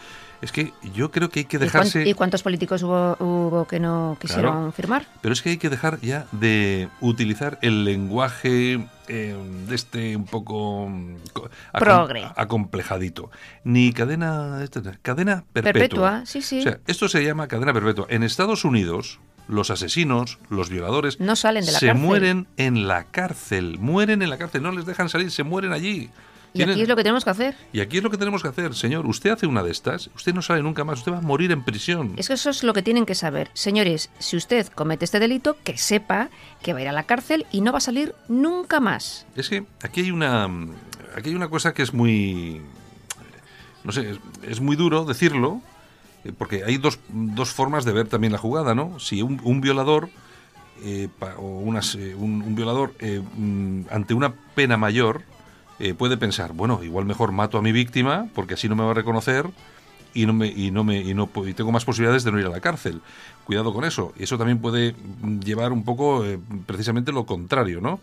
Es 0.42 0.52
que 0.52 0.72
yo 0.94 1.10
creo 1.10 1.28
que 1.28 1.40
hay 1.40 1.44
que 1.44 1.56
¿Y, 1.56 1.60
cuán- 1.60 1.66
dejarse... 1.66 2.08
y 2.08 2.14
cuántos 2.14 2.42
políticos 2.42 2.82
hubo, 2.82 3.14
hubo 3.20 3.66
que 3.68 3.78
no 3.78 4.16
quisieron 4.20 4.52
Claro. 4.54 4.72
firmar? 4.72 5.06
Pero 5.20 5.32
es 5.34 5.42
que 5.42 5.50
hay 5.50 5.58
que 5.58 5.68
dejar 5.68 6.00
ya 6.00 6.26
de 6.32 6.88
utilizar 7.00 7.58
el 7.62 7.84
lenguaje 7.84 8.86
eh, 9.08 9.36
de 9.68 9.74
este 9.74 10.16
un 10.16 10.24
poco 10.24 10.88
mm, 10.88 11.16
co- 11.32 11.50
acom- 11.74 11.78
Progre. 11.80 12.26
acomplejadito. 12.36 13.30
Ni 13.64 13.92
cadena 13.92 14.62
esta- 14.62 14.80
cadena 15.02 15.44
perpetua. 15.52 15.72
Perpetua, 15.72 16.22
sí, 16.26 16.42
sí. 16.42 16.60
O 16.60 16.62
sea, 16.62 16.78
esto 16.86 17.08
se 17.08 17.22
llama 17.24 17.46
cadena 17.48 17.72
perpetua. 17.72 18.06
En 18.08 18.22
Estados 18.22 18.64
Unidos, 18.64 19.18
los 19.48 19.70
asesinos, 19.70 20.38
los 20.48 20.70
violadores 20.70 21.18
No 21.20 21.34
salen 21.36 21.66
de 21.66 21.72
la 21.72 21.78
se 21.80 21.86
cárcel. 21.88 22.02
mueren 22.02 22.46
en 22.56 22.86
la 22.88 23.04
cárcel, 23.04 23.78
mueren 23.78 24.22
en 24.22 24.30
la 24.30 24.38
cárcel, 24.38 24.62
no 24.62 24.70
les 24.72 24.86
dejan 24.86 25.08
salir, 25.08 25.30
se 25.30 25.42
mueren 25.42 25.72
allí. 25.72 26.08
Y 26.52 26.62
aquí 26.62 26.82
es 26.82 26.88
lo 26.88 26.96
que 26.96 27.02
tenemos 27.02 27.24
que 27.24 27.30
hacer. 27.30 27.54
y 27.72 27.80
aquí 27.80 27.98
es 27.98 28.02
lo 28.02 28.10
que 28.10 28.16
tenemos 28.18 28.42
que 28.42 28.48
hacer, 28.48 28.74
señor. 28.74 29.06
Usted 29.06 29.30
hace 29.30 29.46
una 29.46 29.62
de 29.62 29.70
estas, 29.70 30.10
usted 30.16 30.34
no 30.34 30.42
sale 30.42 30.62
nunca 30.62 30.82
más, 30.84 30.98
usted 30.98 31.12
va 31.12 31.18
a 31.18 31.22
morir 31.22 31.52
en 31.52 31.62
prisión. 31.64 32.14
Es 32.16 32.26
que 32.28 32.34
eso 32.34 32.50
es 32.50 32.64
lo 32.64 32.72
que 32.72 32.82
tienen 32.82 33.06
que 33.06 33.14
saber. 33.14 33.50
Señores, 33.54 34.10
si 34.18 34.36
usted 34.36 34.66
comete 34.68 35.04
este 35.04 35.20
delito, 35.20 35.56
que 35.62 35.78
sepa 35.78 36.28
que 36.62 36.72
va 36.72 36.80
a 36.80 36.82
ir 36.82 36.88
a 36.88 36.92
la 36.92 37.04
cárcel 37.04 37.46
y 37.52 37.60
no 37.60 37.70
va 37.72 37.78
a 37.78 37.80
salir 37.82 38.14
nunca 38.28 38.80
más. 38.80 39.26
Es 39.36 39.48
que 39.48 39.64
aquí 39.82 40.00
hay 40.02 40.10
una 40.10 40.44
aquí 41.16 41.30
hay 41.30 41.34
una 41.34 41.48
cosa 41.48 41.72
que 41.74 41.82
es 41.82 41.92
muy 41.94 42.60
no 43.84 43.92
sé, 43.92 44.10
es, 44.10 44.18
es 44.42 44.60
muy 44.60 44.76
duro 44.76 45.04
decirlo, 45.04 45.60
eh, 46.24 46.32
porque 46.36 46.64
hay 46.64 46.76
dos, 46.76 46.98
dos 47.08 47.50
formas 47.50 47.84
de 47.84 47.92
ver 47.92 48.08
también 48.08 48.32
la 48.32 48.38
jugada, 48.38 48.74
¿no? 48.74 48.98
Si 49.00 49.22
un, 49.22 49.40
un 49.42 49.60
violador 49.62 50.10
eh, 50.82 51.08
pa- 51.18 51.36
o 51.38 51.60
unas, 51.60 51.94
eh, 51.94 52.14
un, 52.14 52.42
un 52.42 52.54
violador 52.54 52.92
eh, 52.98 53.22
mm, 53.36 53.82
ante 53.90 54.14
una 54.14 54.32
pena 54.54 54.76
mayor 54.76 55.22
eh, 55.80 55.94
puede 55.94 56.16
pensar, 56.16 56.52
bueno, 56.52 56.84
igual 56.84 57.06
mejor 57.06 57.32
mato 57.32 57.58
a 57.58 57.62
mi 57.62 57.72
víctima 57.72 58.28
porque 58.34 58.54
así 58.54 58.68
no 58.68 58.76
me 58.76 58.84
va 58.84 58.90
a 58.90 58.94
reconocer 58.94 59.46
y 60.12 60.26
no 60.26 60.32
me 60.32 60.48
y 60.48 60.70
no 60.70 60.84
me 60.84 60.98
y 60.98 61.14
no 61.14 61.30
y 61.46 61.54
tengo 61.54 61.72
más 61.72 61.84
posibilidades 61.84 62.24
de 62.24 62.32
no 62.32 62.38
ir 62.38 62.46
a 62.46 62.50
la 62.50 62.60
cárcel. 62.60 63.00
Cuidado 63.44 63.72
con 63.72 63.84
eso. 63.84 64.12
Y 64.18 64.24
eso 64.24 64.38
también 64.38 64.60
puede 64.60 64.94
llevar 65.44 65.72
un 65.72 65.84
poco 65.84 66.24
eh, 66.24 66.38
precisamente 66.66 67.12
lo 67.12 67.26
contrario, 67.26 67.80
¿no? 67.80 68.00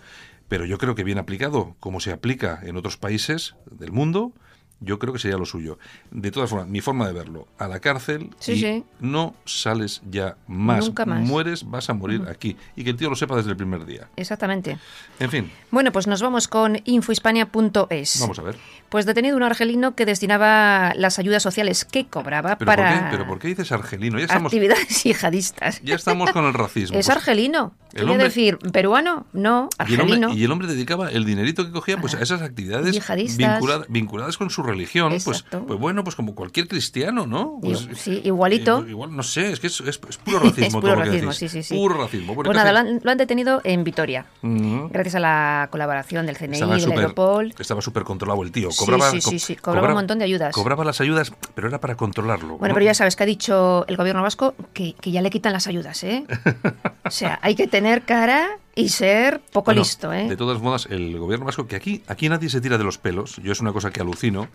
Pero 0.48 0.65
yo 0.65 0.77
creo 0.77 0.96
que 0.96 1.03
bien 1.03 1.17
aplicado, 1.17 1.75
como 1.79 2.00
se 2.00 2.12
aplica 2.12 2.60
en 2.63 2.77
otros 2.77 2.98
países 2.98 3.55
del 3.69 3.91
mundo, 3.91 4.31
yo 4.79 5.00
creo 5.00 5.12
que 5.13 5.19
sería 5.19 5.38
lo 5.38 5.46
suyo. 5.46 5.79
De 6.12 6.31
todas 6.31 6.50
formas, 6.50 6.67
mi 6.67 6.81
forma 6.81 7.07
de 7.07 7.13
verlo, 7.13 7.48
a 7.57 7.67
la 7.67 7.79
cárcel 7.79 8.29
Sí, 8.39 8.51
y 8.53 8.60
sí. 8.60 8.84
no 9.00 9.36
sales 9.46 10.01
ya 10.10 10.36
más. 10.48 10.86
Nunca 10.86 11.05
más. 11.05 11.22
Mueres, 11.22 11.69
vas 11.69 11.89
a 11.89 11.93
morir 11.93 12.24
aquí. 12.29 12.55
Y 12.75 12.84
que 12.84 12.91
el 12.91 12.96
tío 12.98 13.10
lo 13.10 13.15
sepa 13.15 13.36
desde 13.36 13.50
el 13.51 13.57
primer 13.57 13.86
día. 13.86 14.07
Exactamente. 14.15 14.77
En 15.19 15.29
fin, 15.31 15.51
Bueno, 15.72 15.91
pues 15.91 16.07
nos 16.07 16.22
vamos 16.22 16.48
con 16.48 16.77
infohispania.es. 16.86 18.19
vamos 18.22 18.39
a 18.39 18.41
ver. 18.43 18.55
Pues 18.89 19.05
detenido 19.05 19.36
un 19.36 19.43
argelino 19.43 19.96
que 19.96 20.05
destinaba 20.05 20.93
las 20.96 21.19
ayudas 21.19 21.43
sociales 21.43 21.84
que 21.84 22.07
cobraba 22.07 22.57
¿Pero, 22.57 22.67
para 22.67 22.89
por 22.91 23.00
qué, 23.00 23.07
¿Pero 23.12 23.27
por 23.27 23.39
qué 23.39 23.48
dices 23.50 23.72
argelino? 23.72 24.17
Ya 24.19 24.25
estamos, 24.25 24.51
actividades 24.51 25.03
yihadistas. 25.03 25.81
ya 25.84 25.96
estamos 25.96 26.31
con 26.31 26.46
el 26.46 26.53
racismo. 26.53 26.98
Es 26.98 27.07
Pues, 27.07 27.17
argelino. 27.17 27.74
el 27.88 27.89
Quiere 27.91 28.12
hombre- 28.12 28.24
decir, 28.25 28.57
peruano, 28.72 29.25
no, 29.34 29.69
Y 29.79 29.93
el, 29.93 30.00
argelino. 30.01 30.27
hombre, 30.27 30.39
y 30.39 30.43
el 30.46 30.51
hombre 30.51 30.67
dedicaba 30.67 31.10
el 31.12 31.25
dinerito 31.25 31.65
que 31.65 31.72
cogía 31.72 31.98
pues, 31.98 32.15
a 32.15 32.22
esas 32.22 32.41
actividades 32.41 32.96
vinculadas, 33.38 33.88
vinculadas 33.89 34.38
con 34.38 34.50
su 34.50 34.63
religión. 34.67 35.09
Pues, 35.09 35.27
Exacto. 35.27 35.65
pues 35.65 35.79
bueno, 35.79 36.03
pues 36.03 36.15
como 36.15 36.36
cualquier 36.36 36.67
cristiano, 36.67 37.25
¿no? 37.25 37.57
Pues, 37.62 37.88
sí, 37.95 38.21
igualito. 38.24 38.86
igual, 38.88 39.15
no 39.15 39.24
sé, 39.24 39.51
es 39.51 39.59
que 39.59 39.67
es, 39.67 39.81
es- 39.81 40.00
es 40.09 40.17
puro 40.17 40.39
racismo. 40.39 40.65
Es 40.67 40.71
todo 40.74 40.81
puro 40.81 40.95
lo 40.95 41.01
que 41.03 41.07
racismo, 41.09 41.31
decís. 41.31 41.51
sí, 41.51 41.63
sí, 41.63 41.63
sí. 41.63 41.75
Puro 41.75 41.95
racismo. 41.97 42.36
Bueno, 42.36 42.50
Pues 42.50 42.57
¿qué 42.57 42.63
nada, 42.63 42.71
lo 42.83 42.89
han, 42.89 43.00
lo 43.03 43.12
han 43.12 43.17
detenido 43.17 43.62
en 43.63 43.83
Vitoria. 43.83 44.25
Gracias 44.41 45.15
a 45.15 45.19
la 45.19 45.67
colaboración 45.71 46.25
del 46.25 46.38
CNI, 46.38 46.53
Estaba 46.53 46.74
del 46.74 46.81
súper 46.81 47.00
Europol. 47.00 47.53
estaba 47.57 47.81
súper 47.81 48.03
controlado 48.03 48.43
el 48.43 48.51
tío. 48.51 48.69
Sí, 48.71 48.77
Cobraba, 48.86 49.09
sí, 49.12 49.21
sí, 49.21 49.31
co- 49.31 49.39
sí, 49.39 49.55
cobraba 49.55 49.88
un 49.89 49.93
montón 49.95 50.19
de 50.19 50.25
ayudas. 50.25 50.53
Cobraba 50.53 50.83
las 50.83 51.00
ayudas, 51.01 51.31
pero 51.55 51.67
era 51.67 51.79
para 51.79 51.95
controlarlo. 51.95 52.57
Bueno, 52.57 52.67
¿no? 52.69 52.74
pero 52.74 52.86
ya 52.86 52.93
sabes 52.93 53.15
que 53.15 53.24
ha 53.24 53.25
dicho 53.25 53.86
el 53.88 53.95
gobierno 53.97 54.21
vasco 54.21 54.53
que, 54.74 54.93
que 54.93 55.12
ya 55.12 55.21
le 55.21 55.29
quitan 55.29 55.53
las 55.53 55.67
ayudas, 55.67 56.03
¿eh? 56.03 56.25
O 57.05 57.12
sea, 57.12 57.39
hay 57.41 57.55
que 57.55 57.67
tener 57.67 58.01
cara 58.03 58.50
y 58.77 58.89
ser 58.89 59.41
poco 59.51 59.65
Bueno, 59.65 59.81
listo, 59.81 60.13
¿eh? 60.13 60.27
De 60.29 60.38
todas 60.38 60.62
modas, 60.62 60.88
el 60.89 61.17
gobierno 61.17 61.46
vasco, 61.46 61.67
que 61.67 61.75
aquí, 61.75 62.03
aquí 62.07 62.29
nadie 62.29 62.50
se 62.50 62.62
tira 62.62 62.77
de 62.77 62.84
los 62.84 62.98
pelos, 62.98 63.38
yo 63.43 63.51
es 63.51 63.60
una 63.60 63.74
cosa 63.74 63.91
que 63.91 64.00
alucino, 64.01 64.48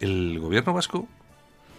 el 0.00 0.38
gobierno 0.40 0.72
vasco 0.74 1.06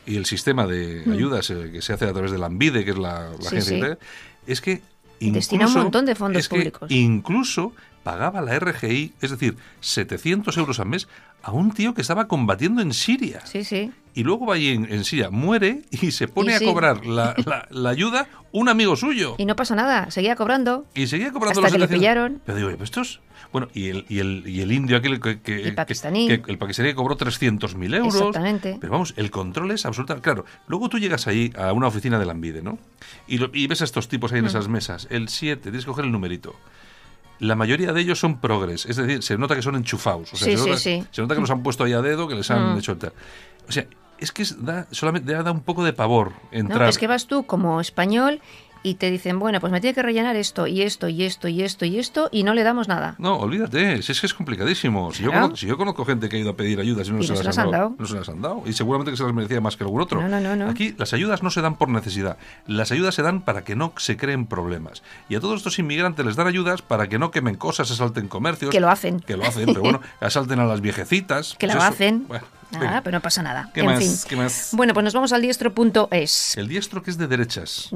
y 0.06 0.16
el 0.16 0.26
sistema 0.26 0.66
de 0.68 1.04
ayudas 1.12 1.50
eh, 1.52 1.70
que 1.72 1.82
se 1.82 1.94
hace 1.94 2.06
a 2.06 2.14
través 2.14 2.32
de 2.32 2.38
la 2.40 2.48
ANVIDE, 2.48 2.84
que 2.86 2.92
es 2.92 2.98
la, 2.98 3.30
la 3.30 3.36
Mm. 3.38 3.42
Sí, 3.42 3.48
agencia 3.58 3.98
sí. 4.02 4.08
es 4.48 4.62
que 4.62 4.82
incluso, 5.20 5.36
Destina 5.36 5.68
un 5.68 5.74
montón 5.74 6.06
de 6.06 6.16
fondos 6.16 6.40
es 6.40 6.50
que 6.50 6.56
públicos. 6.56 6.90
incluso 6.92 7.74
pagaba 8.04 8.42
la 8.42 8.58
RGI, 8.60 9.14
es 9.22 9.32
decir, 9.32 9.56
700 9.80 10.56
euros 10.58 10.80
al 10.80 10.88
mes, 10.88 11.08
a 11.44 11.52
un 11.52 11.72
tío 11.72 11.94
que 11.94 12.02
estaba 12.02 12.28
combatiendo 12.28 12.82
en 12.82 12.94
Siria. 12.94 13.42
Sí, 13.46 13.64
sí. 13.64 13.92
Y 14.14 14.24
luego 14.24 14.46
va 14.46 14.56
allí 14.56 14.70
en, 14.70 14.92
en 14.92 15.04
Siria, 15.04 15.30
muere 15.30 15.84
y 15.92 16.12
se 16.12 16.28
pone 16.28 16.52
Y 16.52 16.56
a 16.56 16.60
sí. 16.60 16.66
cobrar 16.66 17.06
la, 17.06 17.34
la- 17.46 17.68
la 17.70 17.90
ayuda 17.90 18.28
un 18.52 18.70
amigo 18.70 18.96
suyo. 18.96 19.36
Y 19.38 19.46
no 19.46 19.56
pasa 19.56 19.76
nada, 19.76 20.12
seguía 20.12 20.36
cobrando. 20.36 20.86
Y 20.94 21.08
seguía 21.08 21.32
cobrando 21.32 21.60
Hasta 21.60 21.62
los 21.62 21.72
que 21.72 21.78
le 21.80 21.86
700. 21.88 22.00
pillaron. 22.00 22.42
Pero 22.46 22.58
digo, 22.58 22.70
"Pero 22.72 22.84
estos... 22.84 23.22
Bueno, 23.52 23.68
y 23.74 23.90
el, 23.90 24.06
y 24.08 24.20
el, 24.20 24.44
y 24.48 24.62
el 24.62 24.72
indio 24.72 24.96
aquel 24.98 25.20
que, 25.20 25.42
que- 25.42 25.64
El 25.64 25.76
pakistaní. 25.76 26.28
que- 26.28 26.42
que 26.42 26.52
el 26.52 26.58
pakistaní 26.58 26.90
que 26.90 26.96
cobró 26.96 27.18
300.000 27.18 27.96
euros. 27.96 28.16
Exactamente. 28.16 28.78
Pero 28.80 28.92
vamos, 28.94 29.14
el 29.18 29.30
control 29.32 29.72
es 29.72 29.86
absoluta. 29.86 30.22
Claro, 30.22 30.46
luego 30.68 30.88
tú 30.90 31.00
llegas 31.00 31.28
ahí 31.28 31.52
a 31.58 31.74
una 31.74 31.88
oficina 31.88 32.18
de 32.20 32.26
la 32.26 32.32
Envide, 32.34 32.62
¿no? 32.62 32.78
Y, 33.28 33.40
lo- 33.40 33.50
y 33.54 33.68
ves 33.68 33.82
a 33.82 33.86
estos 33.86 34.08
tipos 34.08 34.32
ahí 34.32 34.40
en 34.40 34.46
esas 34.46 34.68
mesas. 34.70 35.08
El 35.10 35.28
7, 35.28 35.62
tienes 35.64 35.82
que 35.86 35.90
coger 35.90 36.06
el 36.06 36.12
numerito. 36.12 36.56
La 37.42 37.56
mayoría 37.56 37.92
de 37.92 38.00
ellos 38.02 38.20
son 38.20 38.40
progres, 38.40 38.86
es 38.86 38.96
decir, 38.98 39.24
se 39.24 39.36
nota 39.38 39.56
que 39.56 39.62
son 39.64 39.76
enchufados. 39.76 40.32
O 40.34 40.38
sea, 40.38 40.46
Sí, 40.48 40.52
se, 40.58 40.58
sí, 40.64 40.70
nota, 40.70 40.80
sí. 40.80 41.04
se 41.12 41.22
nota 41.24 41.34
que 41.36 41.42
los 41.42 41.50
han 41.50 41.64
puesto 41.64 41.84
ahí 41.84 41.94
a 41.94 42.02
dedo, 42.02 42.28
que 42.28 42.36
les 42.36 42.50
han 42.52 42.76
Mm. 42.76 42.78
hecho 42.78 42.92
el 42.92 42.98
tal. 43.00 43.14
O 43.68 43.72
sea, 43.72 43.86
es 44.20 44.32
que 44.32 44.44
da, 44.60 44.86
solamente 44.92 45.34
da 45.34 45.52
un 45.52 45.62
poco 45.62 45.84
de 45.84 45.94
pavor 45.94 46.34
No, 46.52 46.60
entrar. 46.60 46.88
es 46.90 47.00
que 47.00 47.08
vas 47.08 47.26
tú 47.26 47.44
como 47.48 47.82
español 47.82 48.40
y 48.84 48.96
te 48.96 49.12
dicen, 49.12 49.40
bueno, 49.40 49.60
pues 49.60 49.72
me 49.72 49.80
tiene 49.82 49.94
que 49.94 50.02
rellenar 50.02 50.36
esto 50.36 50.68
y 50.68 50.82
esto 50.82 51.08
y 51.08 51.24
esto 51.24 51.48
y 51.48 51.62
esto 51.62 51.86
y 51.86 52.00
esto 52.00 52.30
y 52.32 52.44
no 52.44 52.54
le 52.54 52.64
damos 52.64 52.88
nada. 52.88 53.16
No, 53.20 53.38
olvídate, 53.38 54.02
si 54.02 54.12
es 54.12 54.20
que 54.22 54.28
es 54.28 54.34
complicadísimo. 54.34 55.14
Si, 55.14 55.24
yo 55.24 55.32
conozco, 55.32 55.56
si 55.58 55.68
yo 55.68 55.78
conozco 55.78 56.06
gente 56.06 56.30
que 56.30 56.38
ha 56.38 56.40
ido 56.40 56.50
a 56.52 56.56
pedir 56.56 56.80
ayudas 56.80 57.08
y 57.08 57.12
no, 57.12 57.20
Y 57.20 57.24
se, 57.24 57.34
no 57.34 57.36
las 57.36 57.42
se 57.42 57.48
las 57.48 57.58
han 57.60 57.72
dado. 57.72 57.96
No 57.98 58.06
se 58.06 58.16
las 58.16 58.30
han 58.30 58.42
dado. 58.42 58.64
Y 58.66 58.74
seguramente 58.74 59.12
que 59.12 59.18
se 59.18 59.24
las 59.24 59.34
merecía 59.34 59.62
más 59.62 59.78
que 59.78 59.84
algún 59.84 60.02
otro. 60.02 60.22
No, 60.22 60.28
no, 60.28 60.40
no, 60.40 60.56
no. 60.56 60.70
Aquí 60.70 60.96
las 60.98 61.14
ayudas 61.14 61.44
no 61.44 61.52
se 61.52 61.62
dan 61.62 61.76
por 61.76 61.90
necesidad. 61.90 62.38
Las 62.68 62.92
ayudas 62.92 63.16
se 63.16 63.22
dan 63.22 63.42
para 63.42 63.64
que 63.64 63.76
no 63.76 63.94
se 63.98 64.18
creen 64.18 64.46
problemas. 64.48 65.04
Y 65.30 65.36
a 65.36 65.40
todos 65.40 65.58
estos 65.58 65.78
inmigrantes 65.80 66.26
les 66.26 66.36
dan 66.36 66.48
ayudas 66.48 66.82
para 66.82 67.08
que 67.08 67.20
no 67.20 67.32
quemen 67.32 67.56
cosas, 67.56 67.92
asalten 67.92 68.28
comercios. 68.28 68.72
Que 68.72 68.80
lo 68.80 68.90
hacen. 68.90 69.20
Que 69.20 69.38
lo 69.38 69.44
hacen, 69.46 69.66
pero 69.68 69.82
bueno, 69.82 70.02
asalten 70.20 70.60
a 70.60 70.66
las 70.66 70.82
viejecitas. 70.82 71.56
Que 71.60 71.68
Pues 71.68 71.76
lo 71.76 71.82
eso. 71.82 71.90
hacen. 71.92 72.28
Bueno, 72.28 72.46
Nada, 72.80 73.02
pero 73.04 73.18
no 73.18 73.22
pasa 73.22 73.42
nada. 73.44 73.70
¿Qué 73.74 73.82
en 73.82 73.86
más? 73.88 74.00
fin. 74.00 74.14
¿Qué 74.30 74.36
más? 74.36 74.70
Bueno, 74.74 74.94
pues 74.94 75.04
nos 75.04 75.14
vamos 75.14 75.34
al 75.34 75.42
diestro.es. 75.42 76.58
El 76.58 76.68
diestro 76.68 77.02
que 77.04 77.12
es 77.12 77.18
de 77.18 77.28
derechas. 77.28 77.90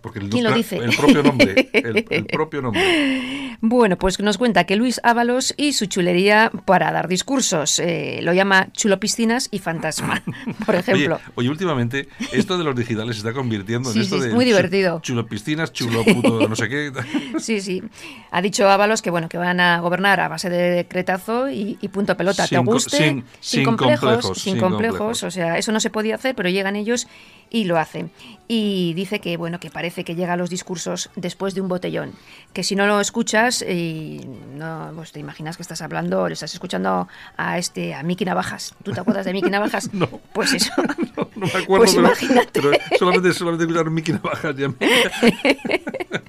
Porque 0.00 0.18
el, 0.18 0.26
Mm. 0.26 0.30
¿Quién 0.30 0.44
lo 0.44 0.52
dice? 0.52 0.76
el 0.76 0.96
propio 0.96 1.22
nombre. 1.22 1.70
El, 1.72 2.06
el 2.10 2.26
propio 2.26 2.62
nombre. 2.62 3.56
Bueno, 3.60 3.96
pues 3.98 4.18
nos 4.20 4.38
cuenta 4.38 4.64
que 4.64 4.76
Luis 4.76 5.00
Ábalos 5.04 5.52
y 5.56 5.72
su 5.72 5.86
chulería 5.86 6.50
para 6.64 6.90
dar 6.92 7.08
discursos. 7.08 7.78
eh, 7.78 8.20
lo 8.22 8.32
llama 8.32 8.68
chulo 8.72 8.98
piscinas 9.00 9.48
y 9.50 9.58
fantasma, 9.58 10.22
por 10.66 10.74
ejemplo. 10.76 11.16
Oye, 11.16 11.24
oye, 11.34 11.48
últimamente 11.50 12.08
esto 12.32 12.56
de 12.58 12.64
los 12.64 12.74
digitales 12.76 13.16
se 13.16 13.20
está 13.20 13.32
convirtiendo 13.32 13.90
Sí, 13.92 13.98
en 13.98 14.04
esto 14.04 14.16
sí, 14.16 14.22
es 14.22 14.28
de 14.28 14.34
muy 14.34 14.44
divertido. 14.44 15.00
chulo 15.02 15.26
piscinas, 15.26 15.72
chulo 15.72 16.04
puto 16.04 16.48
no 16.48 16.56
sé 16.56 16.68
qué. 16.68 16.92
Sí, 17.38 17.60
sí. 17.60 17.82
Ha 18.30 18.40
dicho 18.42 18.68
Ábalos 18.68 19.02
que 19.02 19.10
bueno 19.10 19.28
que 19.28 19.38
van 19.38 19.58
a 19.60 19.80
gobernar 19.80 20.20
a 20.20 20.28
base 20.28 20.48
de 20.50 20.70
decretazo 20.70 21.50
y, 21.50 21.78
y 21.80 21.88
punto 21.88 22.16
pelota. 22.16 22.46
Sin 22.46 22.58
¿Te 22.60 22.64
guste? 22.64 22.96
sin- 22.96 23.24
sin 23.40 23.64
complejos. 23.64 24.21
Complejos, 24.22 24.42
sin, 24.42 24.52
sin 24.54 24.60
complejos, 24.60 24.98
complejos. 24.98 25.22
o 25.24 25.30
sea, 25.30 25.58
eso 25.58 25.72
no 25.72 25.80
se 25.80 25.90
podía 25.90 26.14
hacer, 26.14 26.34
pero 26.34 26.48
llegan 26.48 26.76
ellos 26.76 27.06
y 27.50 27.64
lo 27.64 27.78
hacen. 27.78 28.10
Y 28.48 28.94
dice 28.94 29.20
que 29.20 29.36
bueno, 29.36 29.60
que 29.60 29.70
parece 29.70 30.04
que 30.04 30.14
llega 30.14 30.32
a 30.32 30.36
los 30.36 30.48
discursos 30.50 31.10
después 31.16 31.54
de 31.54 31.60
un 31.60 31.68
botellón, 31.68 32.12
que 32.52 32.62
si 32.64 32.74
no 32.76 32.86
lo 32.86 32.98
escuchas 33.00 33.62
y 33.62 34.20
no, 34.54 34.92
pues 34.94 35.12
te 35.12 35.20
imaginas 35.20 35.56
que 35.56 35.62
estás 35.62 35.82
hablando, 35.82 36.26
le 36.28 36.34
estás 36.34 36.54
escuchando 36.54 37.08
a 37.36 37.58
este 37.58 37.94
a 37.94 38.02
Miki 38.02 38.24
Navajas. 38.24 38.74
¿Tú 38.82 38.92
te 38.92 39.00
acuerdas 39.00 39.24
de 39.26 39.32
Miki 39.32 39.50
Navajas? 39.50 39.90
No. 39.94 40.08
Pues 40.32 40.52
eso. 40.54 40.72
No, 41.16 41.28
no 41.36 41.46
me 41.46 41.52
acuerdo, 41.52 41.66
Pues 41.84 41.94
pero, 41.94 42.06
imagínate. 42.06 42.48
pero 42.62 42.70
solamente, 42.98 43.32
solamente 43.34 43.64
escuchar 43.64 43.90
Mickey 43.90 44.14
Navajas 44.14 44.56
ya 44.56 44.68
me... 44.68 44.76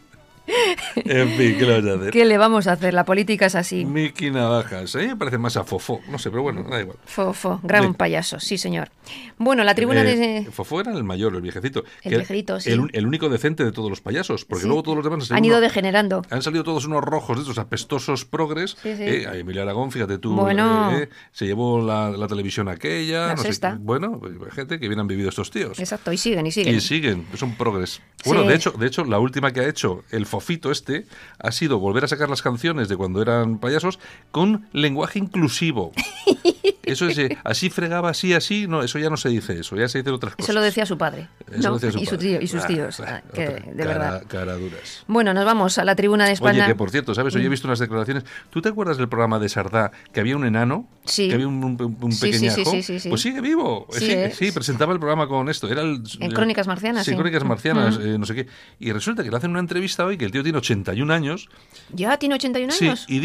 En 0.96 1.30
fin, 1.30 1.56
¿qué 1.58 1.66
le 1.66 1.82
vas 1.82 1.86
a 1.86 1.96
hacer? 2.00 2.12
¿Qué 2.12 2.26
le 2.26 2.38
vamos 2.38 2.68
a 2.68 2.74
hacer? 2.74 2.94
La 2.94 3.06
política 3.06 3.46
es 3.48 3.56
así. 3.56 3.86
Mickey 3.86 4.30
Navajas. 4.32 4.96
Me 4.96 5.16
parece 5.16 5.38
más 5.38 5.58
a 5.58 5.64
Fofó. 5.64 6.02
No 6.10 6.20
sé, 6.20 6.30
pero 6.30 6.44
bueno, 6.44 6.64
da 6.64 6.82
igual. 6.82 6.98
Fofo, 7.06 7.60
gran 7.64 7.94
payaso, 7.94 8.40
sí 8.40 8.58
señor. 8.58 8.90
Bueno, 9.38 9.64
la 9.64 9.74
tribuna 9.76 10.02
Eh, 10.04 10.44
de... 10.46 10.52
Fofó 10.52 10.82
era 10.82 10.94
el 10.94 11.04
mayor, 11.04 11.36
el 11.36 11.42
viejecito. 11.42 11.84
El 12.04 12.16
viejito, 12.18 12.60
sí. 12.60 12.72
El, 12.72 12.90
el 12.94 13.08
único 13.08 13.30
decente 13.30 13.64
de 13.66 13.72
todos 13.72 13.90
los 13.90 14.02
payasos. 14.02 14.46
Porque 14.46 14.62
Sí. 14.64 14.68
luego 14.68 14.84
todos 14.84 14.98
los 14.98 15.06
demás 15.06 15.32
Han 15.32 15.44
ido 15.46 15.56
uno- 15.58 15.62
degenerando. 15.62 16.22
Han 16.30 16.42
salido 16.42 16.64
todos 16.64 16.86
unos 16.86 17.04
rojos 17.04 17.38
de 17.38 17.42
estos 17.44 17.58
apestosos 17.58 18.26
progres. 18.26 18.72
Sí, 18.82 18.96
sí. 18.96 19.04
Eh, 19.04 19.28
a 19.28 19.36
Emilio 19.36 19.62
Aragón, 19.64 19.92
fíjate 19.92 20.18
tú, 20.18 20.36
Bueno. 20.36 20.92
eh, 20.98 21.10
se 21.32 21.46
llevó 21.46 21.82
la, 21.86 22.10
la 22.12 22.28
televisión 22.28 22.68
aquella. 22.70 23.28
La 23.28 23.36
no 23.36 23.42
sé 23.42 23.48
sexta. 23.48 23.72
qué. 23.74 23.78
bueno, 23.82 24.22
gente 24.52 24.80
que 24.80 24.88
bien 24.88 25.00
han 25.00 25.08
vivido 25.08 25.30
estos 25.30 25.52
tíos. 25.52 25.80
Exacto, 25.80 26.12
y 26.12 26.18
siguen, 26.18 26.46
y 26.48 26.52
siguen. 26.52 26.76
Y 26.76 26.80
siguen, 26.82 27.26
son 27.36 27.56
progres. 27.56 28.02
Bueno, 28.26 28.44
de 28.44 28.56
hecho, 28.56 28.72
de 28.72 28.88
hecho, 28.88 29.04
la 29.04 29.20
última 29.20 29.52
que 29.52 29.60
ha 29.62 29.68
hecho 29.68 30.04
el 30.12 30.26
fofito 30.34 30.72
este 30.72 31.06
ha 31.38 31.52
sido 31.52 31.78
volver 31.78 32.06
a 32.06 32.08
sacar 32.08 32.28
las 32.28 32.42
canciones 32.42 32.90
de 32.90 32.98
cuando 32.98 33.22
eran 33.22 33.60
payasos 33.60 34.00
con 34.32 34.68
lenguaje 34.74 35.20
inclusivo. 35.20 35.92
Eso 36.84 37.08
es, 37.08 37.18
eh, 37.18 37.38
así 37.46 37.70
fregaba, 37.70 38.10
así, 38.10 38.34
así, 38.34 38.68
no, 38.68 38.84
eso 38.84 39.00
ya 39.00 39.10
no 39.10 39.16
se 39.18 39.30
dice 39.30 39.60
eso, 39.60 39.76
ya 39.78 39.88
se 39.88 40.00
dicen 40.00 40.14
otras 40.14 40.36
cosas. 40.36 40.50
Eso 40.50 40.54
lo 40.54 40.62
decía 40.62 40.86
su 40.86 40.98
padre. 40.98 41.30
Eso 41.50 41.62
¿no? 41.62 41.70
lo 41.70 41.80
decía 41.80 41.92
su 41.92 42.00
y, 42.00 42.06
su 42.06 42.18
tío, 42.18 42.42
y 42.42 42.48
sus 42.48 42.64
Ah, 42.64 42.68
tíos. 42.68 43.00
ah, 43.00 43.22
ah, 43.26 43.32
que, 43.34 43.48
otra, 43.48 43.60
de 43.72 43.84
cara- 43.84 43.94
verdad. 43.94 44.24
Caraduras. 44.28 45.04
Bueno, 45.08 45.34
nos 45.34 45.46
vamos 45.46 45.78
a 45.78 45.86
la 45.86 45.96
tribuna 45.96 46.26
de 46.26 46.34
España. 46.34 46.64
Oye, 46.66 46.74
que 46.74 46.76
por 46.76 46.92
cierto, 46.92 47.16
¿sabes? 47.16 47.34
Hoy 47.36 47.46
he 47.46 47.50
visto 47.50 47.68
unas 47.68 47.80
declaraciones. 47.80 48.26
¿Tú 48.50 48.62
te 48.62 48.70
acuerdas 48.70 48.98
del 48.98 49.08
programa 49.08 49.40
de 49.40 49.48
Sardá 49.50 49.92
que 50.12 50.20
había 50.20 50.36
un 50.36 50.46
enano? 50.46 50.88
Sí. 51.06 51.30
Que 51.30 51.36
había 51.36 51.48
un, 51.48 51.64
un- 51.64 51.98
un 52.02 52.12
Sí, 52.12 52.18
sí, 52.18 52.32
pequeñajo. 52.32 52.56
sí, 52.58 52.66
sí, 52.66 52.84
sí, 52.84 53.00
sí. 53.00 53.10
Pues 53.10 53.22
sigue 53.22 53.40
vivo. 53.42 53.88
Sí, 53.92 54.00
Sí, 54.06 54.12
es. 54.12 54.36
sí, 54.36 54.52
presentaba 54.52 54.92
el 54.94 55.00
programa 55.00 55.28
con 55.28 55.48
esto. 55.50 55.70
Era 55.70 55.82
el, 55.82 56.04
En 56.20 56.32
Crónicas 56.32 56.68
Marcianas, 56.68 57.06
Sí, 57.06 57.12
sí. 57.12 57.16
Crónicas 57.18 57.44
Marcianas, 57.46 57.98
Mm. 57.98 58.02
eh, 58.08 58.18
no 58.20 58.26
sé 58.26 58.36
qué. 58.36 58.48
Y 58.80 58.92
resulta 58.92 59.24
que 59.24 59.30
le 59.32 59.38
hacen 59.38 59.52
una 59.52 59.60
entrevista 59.62 60.06
hoy 60.06 60.18
que 60.18 60.26
el 60.26 60.32
tío 60.32 60.44
tiene 60.44 60.58
81 60.58 61.12
años. 61.12 61.48
¿Ya 61.94 62.18
tiene 62.18 62.36
81 62.36 62.74
Sí, 62.74 62.88
años? 62.88 63.06
y 63.08 63.20
Oh. 63.20 63.22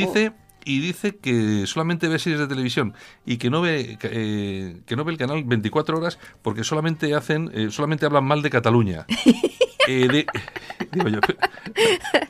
Y 0.64 0.80
dice 0.80 1.16
que 1.16 1.66
solamente 1.66 2.08
ve 2.08 2.18
series 2.18 2.40
de 2.40 2.46
televisión 2.46 2.94
y 3.24 3.38
que 3.38 3.50
no 3.50 3.60
ve 3.60 3.98
eh, 4.02 4.80
que 4.86 4.96
no 4.96 5.04
ve 5.04 5.12
el 5.12 5.18
canal 5.18 5.44
24 5.44 5.96
horas 5.96 6.18
porque 6.42 6.64
solamente 6.64 7.14
hacen 7.14 7.50
eh, 7.54 7.68
solamente 7.70 8.06
hablan 8.06 8.24
mal 8.24 8.42
de 8.42 8.50
Cataluña. 8.50 9.06
Eh, 9.88 10.06
de- 10.08 10.26
digo 10.92 11.08
yo, 11.08 11.18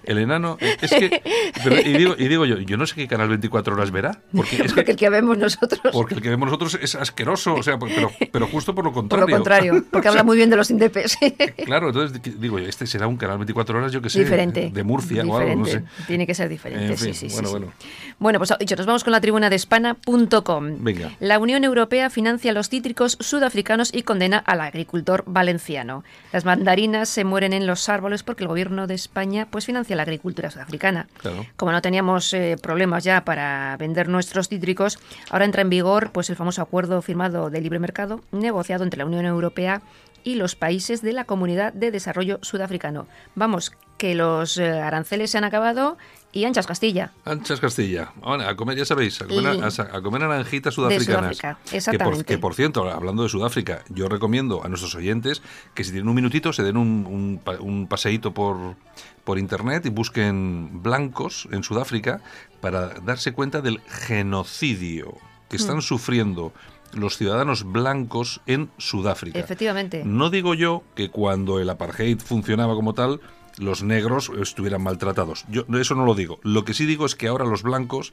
el 0.04 0.18
enano 0.18 0.56
es 0.60 0.90
que 0.90 1.22
pero- 1.64 1.80
y, 1.80 1.92
digo, 1.94 2.14
y 2.18 2.28
digo 2.28 2.46
yo, 2.46 2.58
yo 2.58 2.76
no 2.76 2.86
sé 2.86 2.94
qué 2.94 3.08
canal 3.08 3.28
24 3.28 3.74
horas 3.74 3.90
verá 3.90 4.20
porque 4.32 4.56
es 4.56 4.72
Porque 4.72 4.84
que 4.84 4.90
el 4.92 4.96
que 4.96 5.10
vemos 5.10 5.36
nosotros. 5.38 5.80
porque 5.92 6.14
el 6.14 6.22
que 6.22 6.28
vemos 6.30 6.46
nosotros 6.46 6.78
es 6.80 6.94
asqueroso, 6.94 7.54
o 7.54 7.62
sea, 7.62 7.78
pero, 7.78 8.10
pero 8.32 8.46
justo 8.46 8.74
por 8.74 8.84
lo 8.84 8.92
por 8.92 9.02
contrario. 9.02 9.26
lo 9.28 9.34
contrario, 9.36 9.84
porque 9.90 10.08
habla 10.08 10.22
muy 10.22 10.36
bien 10.36 10.50
de 10.50 10.56
los 10.56 10.70
indepes. 10.70 11.18
Claro, 11.64 11.88
entonces 11.88 12.20
digo, 12.40 12.58
este 12.58 12.86
será 12.86 13.06
un 13.06 13.16
canal 13.16 13.38
24 13.38 13.78
horas, 13.78 13.92
yo 13.92 14.00
que 14.00 14.08
sé, 14.10 14.20
diferente. 14.20 14.70
de 14.72 14.82
Murcia 14.84 15.24
o 15.24 15.36
algo, 15.36 15.56
no 15.56 15.66
sé. 15.66 15.82
Tiene 16.06 16.26
que 16.26 16.34
ser 16.34 16.48
diferente, 16.48 16.86
En 16.92 16.96
sí, 16.98 17.04
fin, 17.06 17.14
sí, 17.14 17.28
sí, 17.28 17.34
bueno, 17.34 17.48
sí. 17.48 17.52
bueno. 17.54 17.72
Bueno, 18.20 18.38
pues 18.38 18.52
dicho, 18.60 18.76
nos 18.76 18.86
vamos 18.86 19.04
con 19.04 19.12
la 19.12 19.20
tribuna 19.20 19.50
de 19.50 19.56
Espana.com. 19.56 20.76
Venga. 20.84 21.12
La 21.20 21.38
Unión 21.38 21.64
Europea 21.64 22.10
financia 22.10 22.52
los 22.52 22.68
cítricos 22.68 23.16
sudafricanos 23.20 23.90
y 23.94 24.02
condena 24.02 24.38
al 24.38 24.60
agricultor 24.60 25.24
valenciano. 25.26 26.04
Las 26.32 26.44
mandarinas 26.44 27.08
se 27.08 27.24
mueren 27.24 27.47
en 27.52 27.66
los 27.66 27.88
árboles 27.88 28.22
porque 28.22 28.44
el 28.44 28.48
gobierno 28.48 28.86
de 28.86 28.94
España 28.94 29.46
pues 29.50 29.66
financia 29.66 29.96
la 29.96 30.02
agricultura 30.02 30.50
sudafricana. 30.50 31.08
Claro. 31.18 31.46
Como 31.56 31.72
no 31.72 31.82
teníamos 31.82 32.32
eh, 32.34 32.56
problemas 32.60 33.04
ya 33.04 33.24
para 33.24 33.76
vender 33.78 34.08
nuestros 34.08 34.48
cítricos, 34.48 34.98
ahora 35.30 35.44
entra 35.44 35.62
en 35.62 35.70
vigor 35.70 36.10
pues 36.12 36.30
el 36.30 36.36
famoso 36.36 36.62
acuerdo 36.62 37.02
firmado 37.02 37.50
de 37.50 37.60
libre 37.60 37.78
mercado 37.78 38.20
negociado 38.32 38.84
entre 38.84 38.98
la 38.98 39.06
Unión 39.06 39.26
Europea 39.26 39.82
y 40.24 40.34
los 40.34 40.56
países 40.56 41.02
de 41.02 41.12
la 41.12 41.24
Comunidad 41.24 41.72
de 41.72 41.90
Desarrollo 41.90 42.38
Sudafricano. 42.42 43.06
Vamos, 43.34 43.72
que 43.98 44.14
los 44.14 44.56
eh, 44.58 44.70
aranceles 44.70 45.30
se 45.30 45.38
han 45.38 45.44
acabado 45.44 45.98
y 46.32 46.44
anchas 46.44 46.66
Castilla. 46.66 47.12
Anchas 47.24 47.58
Castilla. 47.60 48.12
Ahora, 48.22 48.48
a 48.50 48.54
comer, 48.56 48.76
ya 48.76 48.84
sabéis, 48.84 49.20
a 49.22 49.26
comer, 49.26 49.56
Y- 49.56 49.60
a, 49.60 49.96
a 49.96 50.02
comer 50.02 50.20
naranjitas 50.20 50.74
sudafricanas. 50.74 51.36
Sudáfrica, 51.38 51.54
Que 51.64 51.68
por, 51.70 51.76
exactamente. 51.76 52.24
que 52.24 52.38
por 52.38 52.54
cierto, 52.54 52.88
hablando 52.90 53.22
de 53.22 53.28
Sudáfrica, 53.28 53.82
yo 53.88 54.08
recomiendo 54.08 54.62
a 54.64 54.68
nuestros 54.68 54.94
oyentes 54.94 55.42
que 55.74 55.84
si 55.84 55.90
tienen 55.92 56.08
un 56.08 56.14
minutito 56.14 56.52
se 56.52 56.62
den 56.62 56.76
un, 56.76 57.06
un, 57.06 57.40
un 57.60 57.86
paseíto 57.86 58.34
por, 58.34 58.76
por 59.24 59.38
internet 59.38 59.86
y 59.86 59.90
busquen 59.90 60.82
blancos 60.82 61.48
en 61.50 61.62
Sudáfrica 61.62 62.20
para 62.60 62.88
darse 63.00 63.32
cuenta 63.32 63.60
del 63.62 63.80
genocidio 63.88 65.14
que 65.48 65.56
Mm. 65.56 65.60
están 65.60 65.82
sufriendo 65.82 66.52
los 66.92 67.16
ciudadanos 67.16 67.64
blancos 67.70 68.40
en 68.46 68.70
Sudáfrica. 68.78 69.38
Efectivamente. 69.38 70.02
No 70.04 70.30
digo 70.30 70.54
yo 70.54 70.82
que 70.94 71.10
cuando 71.10 71.58
el 71.60 71.68
apartheid 71.70 72.18
funcionaba 72.18 72.74
como 72.74 72.94
tal, 72.94 73.20
los 73.58 73.82
negros 73.82 74.30
estuvieran 74.40 74.82
maltratados. 74.82 75.44
Yo 75.48 75.64
eso 75.80 75.94
no 75.94 76.04
lo 76.04 76.14
digo. 76.14 76.38
Lo 76.42 76.64
que 76.64 76.74
sí 76.74 76.86
digo 76.86 77.06
es 77.06 77.14
que 77.14 77.28
ahora 77.28 77.44
los 77.44 77.62
blancos 77.62 78.12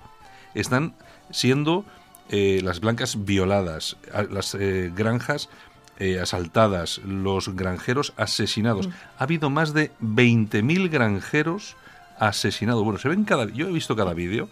están 0.54 0.96
siendo 1.32 1.86
eh, 2.30 2.62
las 2.64 2.80
blancas 2.80 3.26
violadas, 3.26 3.98
las 4.32 4.56
eh, 4.56 4.92
granjas 4.96 5.50
eh, 6.00 6.20
asaltadas, 6.20 7.00
los 7.06 7.56
granjeros 7.56 8.14
asesinados. 8.18 8.90
Ha 9.18 9.24
habido 9.24 9.50
más 9.50 9.74
de 9.74 9.92
20.000 10.02 10.90
granjeros 10.90 11.76
asesinados. 12.20 12.84
Bueno, 12.84 13.00
se 13.00 13.10
ven 13.10 13.24
cada 13.26 13.46
yo 13.52 13.68
he 13.68 13.72
visto 13.72 13.96
cada 13.96 14.14
vídeo 14.14 14.50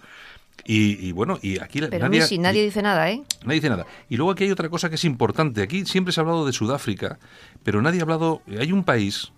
y, 0.66 1.06
y 1.08 1.12
bueno, 1.12 1.40
y 1.42 1.60
aquí 1.60 1.80
la- 1.82 1.90
Pero 1.90 2.10
Missy, 2.10 2.38
nadie 2.38 2.64
dice 2.64 2.82
nada, 2.82 3.10
¿eh? 3.10 3.24
Nadie 3.44 3.56
dice 3.56 3.70
nada. 3.70 3.86
Y 4.10 4.18
luego 4.18 4.32
aquí 4.32 4.44
hay 4.46 4.52
otra 4.52 4.70
cosa 4.70 4.90
que 4.90 4.96
es 4.96 5.04
importante. 5.06 5.62
Aquí 5.62 5.86
siempre 5.86 6.14
se 6.14 6.20
ha 6.20 6.24
hablado 6.24 6.46
de 6.46 6.54
Sudáfrica, 6.54 7.18
pero 7.64 7.82
nadie 7.82 8.00
ha 8.00 8.04
hablado. 8.04 8.42
Hay 8.60 8.72
un 8.72 8.84
país 8.84 9.32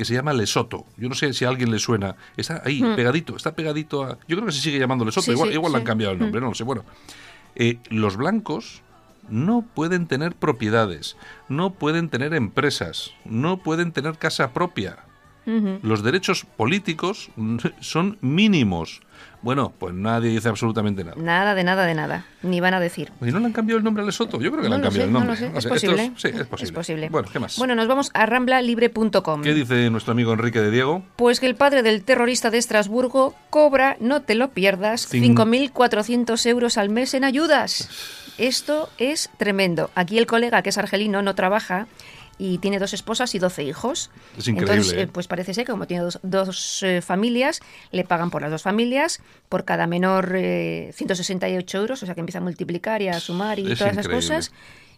que 0.00 0.06
se 0.06 0.14
llama 0.14 0.32
Lesoto. 0.32 0.86
Yo 0.96 1.10
no 1.10 1.14
sé 1.14 1.34
si 1.34 1.44
a 1.44 1.50
alguien 1.50 1.70
le 1.70 1.78
suena. 1.78 2.16
Está 2.34 2.62
ahí, 2.64 2.80
pegadito, 2.96 3.36
está 3.36 3.54
pegadito 3.54 4.02
a. 4.02 4.18
Yo 4.26 4.36
creo 4.36 4.46
que 4.46 4.52
se 4.52 4.62
sigue 4.62 4.78
llamando 4.78 5.04
Lesoto. 5.04 5.24
Hmm. 5.24 5.24
Sí, 5.26 5.30
igual 5.32 5.48
sí, 5.50 5.54
igual 5.56 5.72
le 5.72 5.78
han 5.78 5.84
cambiado 5.84 6.14
el 6.14 6.18
nombre, 6.18 6.40
no 6.40 6.46
lo 6.46 6.54
sé. 6.54 6.64
Bueno, 6.64 6.86
eh, 7.54 7.76
los 7.90 8.16
blancos 8.16 8.80
no 9.28 9.60
pueden 9.60 10.06
tener 10.06 10.34
propiedades, 10.34 11.18
no 11.50 11.74
pueden 11.74 12.08
tener 12.08 12.32
empresas, 12.32 13.12
no 13.26 13.58
pueden 13.58 13.92
tener 13.92 14.16
casa 14.16 14.54
propia. 14.54 15.00
Los 15.82 16.02
derechos 16.02 16.46
políticos 16.46 17.28
son 17.80 18.16
mínimos. 18.22 19.02
Bueno, 19.42 19.72
pues 19.78 19.94
nadie 19.94 20.30
dice 20.30 20.48
absolutamente 20.50 21.02
nada. 21.02 21.16
Nada 21.20 21.54
de 21.54 21.64
nada 21.64 21.86
de 21.86 21.94
nada. 21.94 22.26
Ni 22.42 22.60
van 22.60 22.74
a 22.74 22.80
decir. 22.80 23.10
¿Y 23.22 23.26
no 23.32 23.38
le 23.40 23.46
han 23.46 23.52
cambiado 23.52 23.78
el 23.78 23.84
nombre 23.84 24.02
a 24.02 24.06
Lesoto? 24.06 24.40
Yo 24.40 24.50
creo 24.50 24.62
que 24.62 24.68
le 24.68 24.74
han 24.74 24.82
cambiado 24.82 25.02
sé, 25.02 25.06
el 25.06 25.12
no 25.12 25.20
nombre. 25.20 25.34
lo 25.34 25.46
sé. 25.46 25.50
No 25.52 25.58
Es 25.58 25.64
sé, 25.64 25.68
esto 25.68 25.74
posible. 25.90 26.12
sí, 26.16 26.28
es 26.64 26.72
posible. 26.72 27.08
Bueno, 27.08 27.28
¿qué 27.32 27.38
más? 27.38 27.56
Bueno, 27.56 27.74
nos 27.74 27.88
vamos 27.88 28.10
a 28.12 28.26
ramblalibre.com. 28.26 29.42
¿Qué 29.42 29.54
dice 29.54 29.88
nuestro 29.90 30.12
amigo 30.12 30.32
Enrique 30.32 30.60
de 30.60 30.70
Diego? 30.70 31.02
Pues 31.16 31.40
que 31.40 31.46
el 31.46 31.54
padre 31.54 31.82
del 31.82 32.02
terrorista 32.04 32.50
de 32.50 32.58
Estrasburgo 32.58 33.34
cobra, 33.50 33.96
no 34.00 34.22
te 34.22 34.34
lo 34.34 34.50
pierdas, 34.50 35.10
Cin- 35.12 35.34
5.400 35.34 36.46
euros 36.46 36.76
al 36.78 36.90
mes 36.90 37.14
en 37.14 37.24
ayudas. 37.24 37.88
Esto 38.38 38.88
es 38.98 39.30
tremendo. 39.38 39.90
Aquí 39.94 40.18
el 40.18 40.26
colega, 40.26 40.62
que 40.62 40.70
es 40.70 40.78
argelino, 40.78 41.22
no 41.22 41.34
trabaja 41.34 41.86
y 42.40 42.56
tiene 42.58 42.78
dos 42.78 42.94
esposas 42.94 43.34
y 43.34 43.38
12 43.38 43.64
hijos. 43.64 44.10
Es 44.38 44.48
increíble, 44.48 44.72
Entonces, 44.74 44.92
¿eh? 44.94 45.02
eh, 45.02 45.06
pues 45.06 45.28
parece 45.28 45.52
ser 45.52 45.66
que 45.66 45.72
como 45.72 45.86
tiene 45.86 46.02
dos, 46.04 46.18
dos, 46.22 46.82
eh, 46.82 47.02
familias, 47.02 47.60
le 47.92 48.04
pagan 48.04 48.30
por 48.30 48.40
las 48.40 48.50
dos 48.50 48.62
familias, 48.62 49.20
por 49.50 49.64
cada 49.66 49.86
menor 49.86 50.32
eh, 50.34 50.90
168 50.94 51.78
euros, 51.78 52.02
o 52.02 52.06
sea 52.06 52.14
que 52.14 52.20
empieza 52.20 52.38
a 52.38 52.42
multiplicar 52.42 53.02
y 53.02 53.08
a 53.08 53.20
sumar 53.20 53.58
y 53.58 53.70
Es 53.70 53.78
todas 53.78 53.92
esas 53.92 54.08
cosas. 54.08 54.52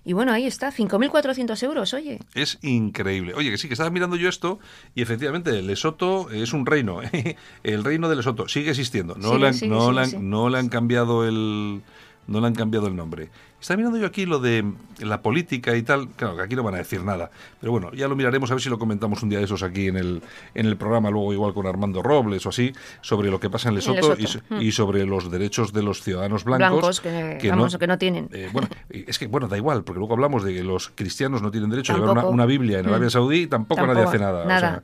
Y 0.05 0.15
bueno, 0.15 0.33
ahí 0.33 0.47
está, 0.47 0.73
5.400 0.73 1.63
euros, 1.63 1.95
oye. 1.95 2.19
Es 2.35 2.59
increíble. 2.63 3.35
Oye, 3.35 3.51
que 3.51 3.59
sí, 3.59 3.69
que 3.69 3.75
estaba 3.75 3.89
mirando 3.91 4.17
yo 4.17 4.29
esto 4.29 4.59
y 4.97 5.03
efectivamente 5.03 5.63
Lesoto 5.63 6.29
es 6.31 6.53
un 6.53 6.67
reino. 6.67 7.03
¿eh? 7.03 7.37
El 7.63 7.85
reino 7.85 8.09
de 8.09 8.17
Lesoto 8.17 8.49
sigue 8.49 8.71
existiendo. 8.71 9.15
No, 9.15 9.39
le, 9.39 9.49
han, 9.49 9.55
no, 9.69 9.93
le 9.93 10.01
han- 10.03 10.29
no 10.31 10.49
le 10.49 10.59
han 10.59 10.69
cambiado 10.69 11.27
el 11.29 11.83
no 12.27 12.41
le 12.41 12.47
han 12.47 12.55
cambiado 12.55 12.87
el 12.87 12.97
nombre. 12.97 13.31
Estaba 13.61 13.77
mirando 13.77 13.97
yo 13.97 14.07
aquí 14.07 14.27
lo 14.27 14.41
de 14.41 14.65
la 14.99 15.23
política 15.23 15.77
y 15.77 15.83
tal. 15.83 16.09
Claro, 16.09 16.37
que 16.37 16.43
aquí 16.43 16.57
no 16.57 16.65
van 16.65 16.75
a 16.75 16.79
decir 16.79 17.05
nada. 17.05 17.31
Pero 17.61 17.71
bueno, 17.71 17.93
ya 17.93 18.09
lo 18.09 18.17
miraremos 18.17 18.51
a 18.51 18.55
ver 18.55 18.61
si 18.63 18.69
lo 18.69 18.77
comentamos 18.77 19.23
un 19.23 19.29
día 19.29 19.39
de 19.39 19.45
esos 19.45 19.63
aquí 19.63 19.87
en 19.87 19.97
el, 19.97 20.21
en 20.55 20.67
el 20.67 20.77
programa, 20.77 21.11
luego 21.11 21.33
igual 21.33 21.55
con 21.55 21.67
Armando 21.69 22.03
Robles 22.03 22.45
o 22.45 22.49
así, 22.49 22.73
sobre 23.03 23.31
lo 23.31 23.39
que 23.39 23.51
pasa 23.51 23.69
en 23.69 23.77
Lesoto, 23.77 24.17
mm. 24.51 24.61
y 24.61 24.73
sobre 24.73 25.07
los 25.07 25.31
derechos 25.31 25.73
de 25.73 25.85
los 25.85 26.03
ciudadanos 26.03 26.43
blancos. 26.43 26.69
Blancos 26.71 27.01
que, 27.01 27.51
vamos, 27.51 27.77
que 27.79 27.87
no 27.87 27.99
tienen. 27.99 28.29
Eh, 28.33 28.51
bueno, 28.53 28.69
es 28.91 29.17
que 29.21 29.29
bueno, 29.29 29.47
da 29.47 29.57
igual, 29.57 29.85
porque 29.85 30.01
luego 30.01 30.15
hablamos 30.15 30.43
de 30.43 30.55
que 30.55 30.65
los 30.65 30.91
cristianos 30.95 31.41
no 31.41 31.53
tienen 31.53 31.71
derecho 31.71 31.93
a 31.93 31.99
llevar 31.99 32.27
una, 32.27 32.47
Biblia 32.47 32.81
en 32.81 32.89
Arabia 32.89 33.07
Mm. 33.07 33.11
Saudí 33.11 33.43
y 33.43 33.47
tampoco, 33.47 33.81
Tampoco, 33.81 33.95
nadie 33.95 34.09
hace 34.09 34.19
nada. 34.19 34.43
o 34.43 34.49
nada. 34.49 34.61
sea, 34.61 34.83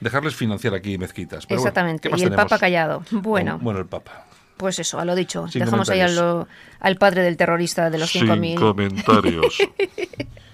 dejarles 0.00 0.34
financiar 0.34 0.74
aquí 0.74 0.98
mezquitas. 0.98 1.46
Pero 1.46 1.60
bueno, 1.60 1.68
Exactamente. 1.68 2.02
¿qué 2.02 2.10
más 2.10 2.20
y 2.20 2.24
el 2.24 2.30
tenemos? 2.30 2.44
Papa 2.50 2.58
callado. 2.58 3.02
Bueno, 3.10 3.58
Bueno, 3.58 3.80
el 3.80 3.86
Papa. 3.86 4.26
Pues 4.58 4.78
eso, 4.78 4.98
a 5.00 5.04
lo 5.04 5.14
dicho. 5.14 5.48
Sin 5.48 5.64
Dejamos 5.64 5.88
ahí 5.88 6.02
lo- 6.14 6.46
al 6.80 6.96
padre 6.96 7.22
del 7.22 7.36
terrorista 7.38 7.88
de 7.88 7.98
los 7.98 8.12
5.000. 8.14 8.56
comentarios. 8.58 9.56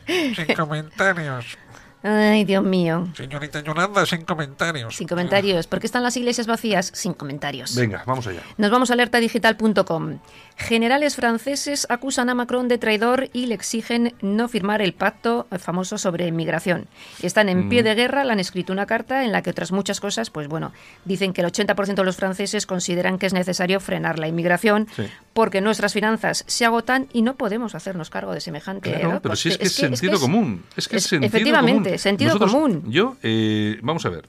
Sin 0.07 0.55
comentarios. 0.55 1.57
Ay, 2.03 2.45
Dios 2.45 2.63
mío. 2.63 3.09
Señorita 3.17 3.61
Yolanda, 3.63 4.05
sin 4.05 4.27
comentarios. 4.27 4.95
Sin 4.95 5.09
comentarios. 5.09 5.67
¿Por 5.67 5.81
qué 5.81 5.87
están 5.87 6.03
las 6.03 6.15
iglesias 6.19 6.47
vacías? 6.47 6.91
Sin 6.93 7.15
comentarios. 7.15 7.75
Venga, 7.75 8.03
vamos 8.07 8.27
allá. 8.27 8.43
Nos 8.59 8.71
vamos 8.71 8.91
a 8.91 8.93
alertadigital.com. 8.93 10.19
Generales 10.57 11.17
franceses 11.17 11.85
acusan 11.91 12.31
a 12.31 12.35
Macron 12.35 12.69
de 12.69 12.79
traidor 12.79 13.29
y 13.33 13.47
le 13.47 13.55
exigen 13.57 14.15
no 14.23 14.49
firmar 14.49 14.83
el 14.83 14.93
pacto 14.95 15.49
famoso 15.59 15.99
sobre 15.99 16.31
migración. 16.31 16.87
Están 17.23 17.49
en 17.49 17.67
Mm. 17.67 17.69
pie 17.69 17.83
de 17.83 17.95
guerra, 17.97 18.23
le 18.25 18.33
han 18.33 18.39
escrito 18.41 18.73
una 18.73 18.87
carta 18.87 19.25
en 19.25 19.33
la 19.33 19.43
que 19.43 19.51
otras 19.51 19.73
muchas 19.73 20.01
cosas, 20.01 20.31
pues 20.31 20.47
bueno, 20.47 20.73
dicen 21.05 21.33
que 21.33 21.41
el 21.41 21.49
80% 21.49 22.03
de 22.03 22.07
los 22.07 22.17
franceses 22.17 22.67
consideran 22.67 23.19
que 23.19 23.27
es 23.27 23.33
necesario 23.33 23.81
frenar 23.81 24.19
la 24.21 24.29
inmigración 24.29 24.87
Sí. 24.95 25.03
porque 25.33 25.61
nuestras 25.61 25.93
finanzas 25.93 26.45
se 26.47 26.65
agotan 26.65 27.09
y 27.13 27.23
no 27.23 27.35
podemos 27.37 27.75
hacernos 27.75 28.09
cargo 28.09 28.33
de 28.33 28.41
semejante 28.41 28.93
Claro, 28.93 29.21
pero 29.23 29.35
si 29.37 29.49
es 29.49 29.59
que 29.59 29.65
es 29.67 29.73
sentido 29.73 30.21
común. 30.21 30.63
Es 30.77 30.87
que 30.87 30.97
es, 30.97 31.05
es- 31.05 31.09
sentido 31.11 31.27
efectivamente, 31.29 31.89
común. 31.91 31.99
sentido 31.99 32.29
Nosotros- 32.35 32.53
común. 32.53 32.83
Yo, 32.87 33.17
eh, 33.25 33.79
vamos 33.83 34.07
a 34.07 34.09
ver. 34.09 34.29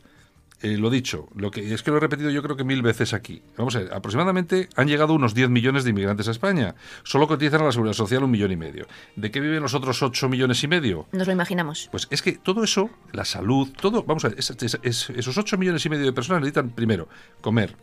Eh, 0.62 0.78
lo 0.78 0.90
dicho, 0.90 1.28
lo 1.36 1.52
que 1.52 1.74
es 1.74 1.84
que 1.84 1.92
lo 1.92 1.98
he 1.98 2.00
repetido 2.00 2.30
yo 2.30 2.42
creo 2.42 2.56
que 2.56 2.64
mil 2.64 2.82
veces 2.82 3.14
aquí. 3.14 3.42
Vamos 3.58 3.76
a 3.76 3.80
ver, 3.80 3.94
aproximadamente 3.94 4.70
han 4.76 4.88
llegado 4.88 5.14
unos 5.14 5.34
10 5.34 5.50
millones 5.50 5.84
de 5.84 5.90
inmigrantes 5.92 6.28
a 6.28 6.32
España. 6.32 6.76
Solo 7.04 7.28
cotizan 7.28 7.62
a 7.62 7.66
la 7.66 7.72
seguridad 7.72 7.94
social 7.94 8.24
un 8.24 8.32
millón 8.32 8.52
y 8.52 8.56
medio. 8.56 8.88
¿De 9.16 9.32
qué 9.32 9.40
viven 9.40 9.62
los 9.62 9.74
otros 9.74 10.02
8 10.02 10.30
millones 10.30 10.64
y 10.64 10.68
medio? 10.68 11.08
Nos 11.12 11.28
lo 11.28 11.34
imaginamos. 11.34 11.90
Pues 11.92 12.08
es 12.10 12.22
que 12.22 12.34
todo 12.34 12.64
eso, 12.64 12.90
la 13.12 13.26
salud, 13.26 13.70
todo, 13.80 14.04
vamos 14.04 14.24
a 14.26 14.30
ver, 14.30 14.40
es- 14.40 14.50
es- 14.50 14.80
es- 14.82 15.10
esos 15.10 15.38
8 15.38 15.58
millones 15.58 15.86
y 15.86 15.90
medio 15.90 16.06
de 16.06 16.14
personas 16.14 16.42
necesitan 16.42 16.70
primero 16.70 17.08
comer, 17.42 17.76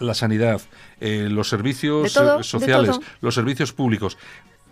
la 0.00 0.14
sanidad, 0.14 0.60
eh, 1.00 1.28
los 1.30 1.48
servicios 1.48 2.12
todo, 2.12 2.40
eh, 2.40 2.44
sociales, 2.44 2.98
los 3.20 3.34
servicios 3.34 3.72
públicos. 3.72 4.16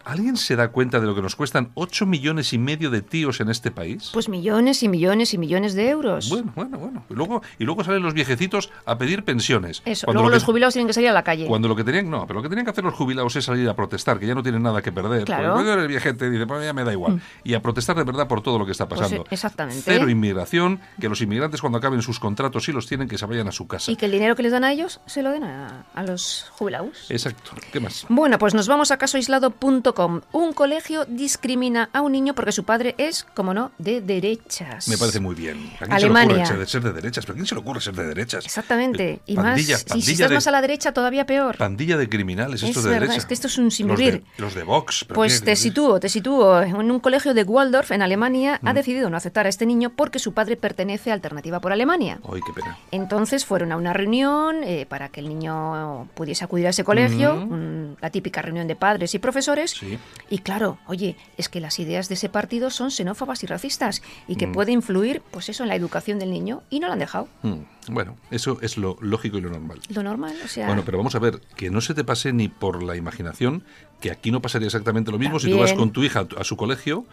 ¿Alguien 0.09 0.37
se 0.37 0.55
da 0.55 0.69
cuenta 0.69 1.01
de 1.01 1.07
lo 1.07 1.17
que 1.17 1.21
nos 1.23 1.35
cuestan 1.35 1.73
8 1.75 2.07
millones 2.07 2.53
y 2.53 2.59
medio 2.59 2.91
de 2.91 3.03
tíos 3.03 3.41
en 3.41 3.49
este 3.51 3.73
país? 3.73 4.11
Pues 4.13 4.29
millones 4.29 4.85
y 4.85 4.89
millones 4.89 5.35
y 5.35 5.39
millones 5.39 5.75
de 5.75 5.89
euros. 5.91 6.29
bueno, 6.29 6.53
bueno, 6.55 6.79
bueno. 6.79 7.05
Y 7.11 7.15
luego, 7.15 7.43
y 7.59 7.65
luego 7.65 7.83
salen 7.83 8.05
los 8.05 8.15
viejecitos 8.15 8.71
a 8.85 8.99
pedir 8.99 9.25
pensiones. 9.25 9.83
Eso, 9.85 10.07
Cuando 10.07 10.21
luego 10.21 10.29
lo 10.29 10.33
que- 10.33 10.37
los 10.37 10.45
jubilados 10.45 10.75
tienen 10.75 10.87
que 10.87 10.93
salir 10.93 11.09
a 11.09 11.13
la 11.13 11.25
calle. 11.25 11.47
Cuando 11.47 11.67
lo 11.67 11.75
que 11.75 11.83
tenían, 11.83 12.09
no, 12.09 12.25
pero 12.25 12.39
lo 12.39 12.43
que 12.45 12.49
tenían 12.49 12.65
que 12.65 12.71
hacer 12.71 12.85
los 12.85 12.95
jubilados 12.95 13.35
es 13.35 13.45
salir 13.45 13.69
a 13.69 13.75
protestar, 13.75 14.21
que 14.21 14.29
ya 14.29 14.37
no 14.37 14.45
tienen 14.45 14.63
nada 14.63 14.81
que 14.81 14.93
perder. 14.93 15.25
Claro. 15.25 15.55
Porque 15.57 15.73
el 15.73 15.89
viejete 15.89 16.31
dice, 16.31 16.47
pues 16.47 16.65
ya 16.65 16.73
me 16.73 16.85
da 16.85 16.93
igual. 16.93 17.21
Y 17.43 17.55
a 17.55 17.61
protestar 17.61 17.97
de 17.97 18.05
verdad 18.05 18.29
por 18.29 18.43
todo 18.43 18.61
lo 18.61 18.65
que 18.65 18.71
está 18.73 18.87
Pues, 18.89 19.01
pasando. 19.01 19.25
exactamente. 19.29 19.83
Cero 19.85 20.09
inmigración, 20.09 20.79
que 21.01 21.09
los 21.09 21.21
inmigrantes 21.21 21.61
cuando 21.61 21.79
acaben 21.79 22.01
sus 22.03 22.21
contratos, 22.21 22.63
si 22.65 22.71
los 22.71 22.87
tienen, 22.87 23.09
que 23.09 23.19
se 23.19 23.27
vayan 23.27 23.49
a 23.49 23.53
su 23.53 23.67
casa. 23.67 23.91
Y 23.91 23.97
que 23.97 24.07
el 24.07 24.13
dinero 24.13 24.37
que 24.37 24.45
les 24.45 24.53
dan 24.53 24.63
a 24.63 24.71
ellos 24.71 25.01
se 25.07 25.25
lo 25.25 25.33
den 25.33 25.43
a, 25.43 25.85
a 25.93 26.03
los 26.05 26.47
jubilados. 26.53 27.11
Exacto. 27.11 27.51
¿Qué 27.73 27.81
más? 27.81 28.07
Bueno, 28.09 28.39
pues 28.39 28.55
nos 28.55 28.69
vamos 28.69 28.93
a 28.93 28.99
casoaislado.com. 28.99 29.96
Un 30.33 30.53
colegio 30.53 31.05
discrimina 31.07 31.89
a 31.93 32.03
un 32.03 32.13
niño 32.13 32.35
porque 32.35 32.53
su 32.53 32.65
padre 32.65 32.95
es, 32.99 33.25
como 33.35 33.55
no, 33.55 33.73
de 33.79 34.01
derechas. 34.01 34.89
Me 34.89 34.99
parece 34.99 35.21
muy 35.21 35.35
bien. 35.35 35.71
¿A 35.77 35.79
quién 35.87 35.93
Alemania. 35.93 36.45
se 36.47 36.53
le 36.53 36.59
ocurre 36.59 36.67
ser 36.69 36.83
de 36.83 36.93
derechas? 36.93 37.25
¿Pero 37.25 37.35
a 37.35 37.37
quién 37.37 37.47
se 37.47 37.55
le 37.55 37.61
ocurre 37.61 37.81
ser 37.81 37.95
de 37.95 38.07
derechas? 38.07 38.45
Exactamente. 38.45 39.21
Y 39.27 39.37
Pandilla- 39.37 39.75
más, 39.87 39.97
y 39.97 40.03
si 40.03 40.13
estás 40.13 40.29
de- 40.29 40.35
más 40.35 40.47
a 40.47 40.51
la 40.51 40.61
derecha, 40.61 40.93
todavía 40.93 41.25
peor. 41.27 41.57
Pandilla 41.57 41.97
de 41.97 42.09
criminales, 42.09 42.63
Es 42.63 42.69
estos 42.71 42.85
de 42.85 42.91
verdad, 42.91 43.01
derecha. 43.07 43.19
es 43.21 43.27
que 43.27 43.35
esto 43.35 43.47
es 43.47 43.59
un 43.59 43.71
sin 43.71 43.89
Los 43.89 43.99
de- 43.99 44.05
vivir. 44.05 44.25
Los 44.39 44.55
de, 44.55 44.63
Vox. 44.65 45.05
¿pero 45.07 45.15
Pues 45.17 45.43
te 45.43 45.57
sitúo, 45.57 45.99
te 46.01 46.09
sitúo. 46.09 46.61
En 46.63 46.91
un 46.91 47.01
colegio 47.01 47.33
de 47.35 47.43
Waldorf, 47.45 47.91
en 47.93 48.03
Alemania, 48.03 48.59
Mm. 48.63 48.69
ha 48.69 48.75
decidido 48.75 49.11
no 49.11 49.17
aceptar 49.17 49.47
a 49.47 49.49
este 49.49 49.67
niño 49.67 49.91
porque 49.91 50.19
su 50.19 50.33
padre 50.35 50.57
pertenece 50.57 51.11
a 51.11 51.15
Alternativa 51.15 51.61
por 51.61 51.73
Alemania. 51.73 52.19
Ay, 52.31 52.41
qué 52.47 52.53
pena. 52.53 52.77
Entonces 52.91 53.45
fueron 53.45 53.73
a 53.73 53.77
una 53.77 53.93
reunión 53.93 54.57
eh, 54.65 54.87
para 54.89 55.09
que 55.09 55.21
el 55.21 55.29
niño 55.29 56.09
pudiese 56.15 56.45
acudir 56.45 56.67
a 56.67 56.71
ese 56.71 56.85
colegio, 56.85 57.35
un- 57.35 57.97
la 58.01 58.11
típica 58.11 58.43
reunión 58.43 58.67
de 58.69 58.77
padres 58.77 59.15
y 59.15 59.19
profesores. 59.19 59.71
Sí. 59.71 59.86
Y 60.29 60.39
claro, 60.39 60.79
oye, 60.87 61.17
es 61.37 61.49
que 61.49 61.61
las 61.61 61.79
ideas 61.79 62.09
de 62.09 62.15
ese 62.15 62.29
partido 62.29 62.71
son 62.71 62.91
xenófobas 62.91 63.43
y 63.45 63.47
racistas 63.47 64.03
y 64.27 64.35
Mm. 64.35 64.39
que 64.39 64.49
puede 64.49 64.73
influir, 64.73 65.23
pues 65.31 65.49
eso, 65.49 65.63
en 65.63 65.69
la 65.69 65.77
educación 65.77 66.19
del 66.19 66.31
niño 66.31 66.63
y 66.71 66.81
no 66.81 66.87
lo 66.89 66.95
han 66.95 66.99
dejado. 66.99 67.29
Mm, 67.43 67.55
Bueno, 67.89 68.17
eso 68.33 68.59
es 68.63 68.77
lo 68.79 68.97
lógico 69.01 69.39
y 69.39 69.41
lo 69.41 69.51
normal. 69.51 69.79
Lo 69.91 70.03
normal, 70.03 70.35
o 70.45 70.49
sea. 70.49 70.67
Bueno, 70.67 70.83
pero 70.85 70.99
vamos 70.99 71.15
a 71.15 71.21
ver, 71.21 71.41
que 71.55 71.71
no 71.71 71.81
se 71.81 71.95
te 71.95 72.03
pase 72.03 72.33
ni 72.33 72.49
por 72.49 72.83
la 72.83 72.97
imaginación, 72.97 73.63
que 74.01 74.11
aquí 74.11 74.33
no 74.33 74.43
pasaría 74.43 74.67
exactamente 74.67 75.13
lo 75.13 75.19
mismo 75.19 75.39
si 75.39 75.49
tú 75.51 75.59
vas 75.59 75.73
con 75.73 75.93
tu 75.93 76.03
hija 76.03 76.27
a 76.37 76.43
su 76.43 76.57
colegio 76.57 77.05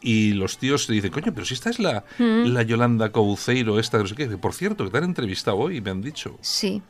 y 0.00 0.32
los 0.34 0.56
tíos 0.58 0.86
te 0.86 0.92
dicen, 0.92 1.10
coño, 1.10 1.32
pero 1.34 1.44
si 1.44 1.54
esta 1.54 1.68
es 1.70 1.80
la, 1.80 2.04
Mm. 2.18 2.44
la 2.54 2.62
Yolanda 2.62 3.10
Couceiro, 3.10 3.80
esta, 3.80 3.98
no 3.98 4.06
sé 4.06 4.14
qué. 4.14 4.28
Por 4.38 4.54
cierto, 4.54 4.84
que 4.84 4.90
te 4.90 4.98
han 4.98 5.04
entrevistado 5.04 5.56
hoy, 5.56 5.80
me 5.80 5.90
han 5.90 6.00
dicho. 6.00 6.38
Sí, 6.42 6.80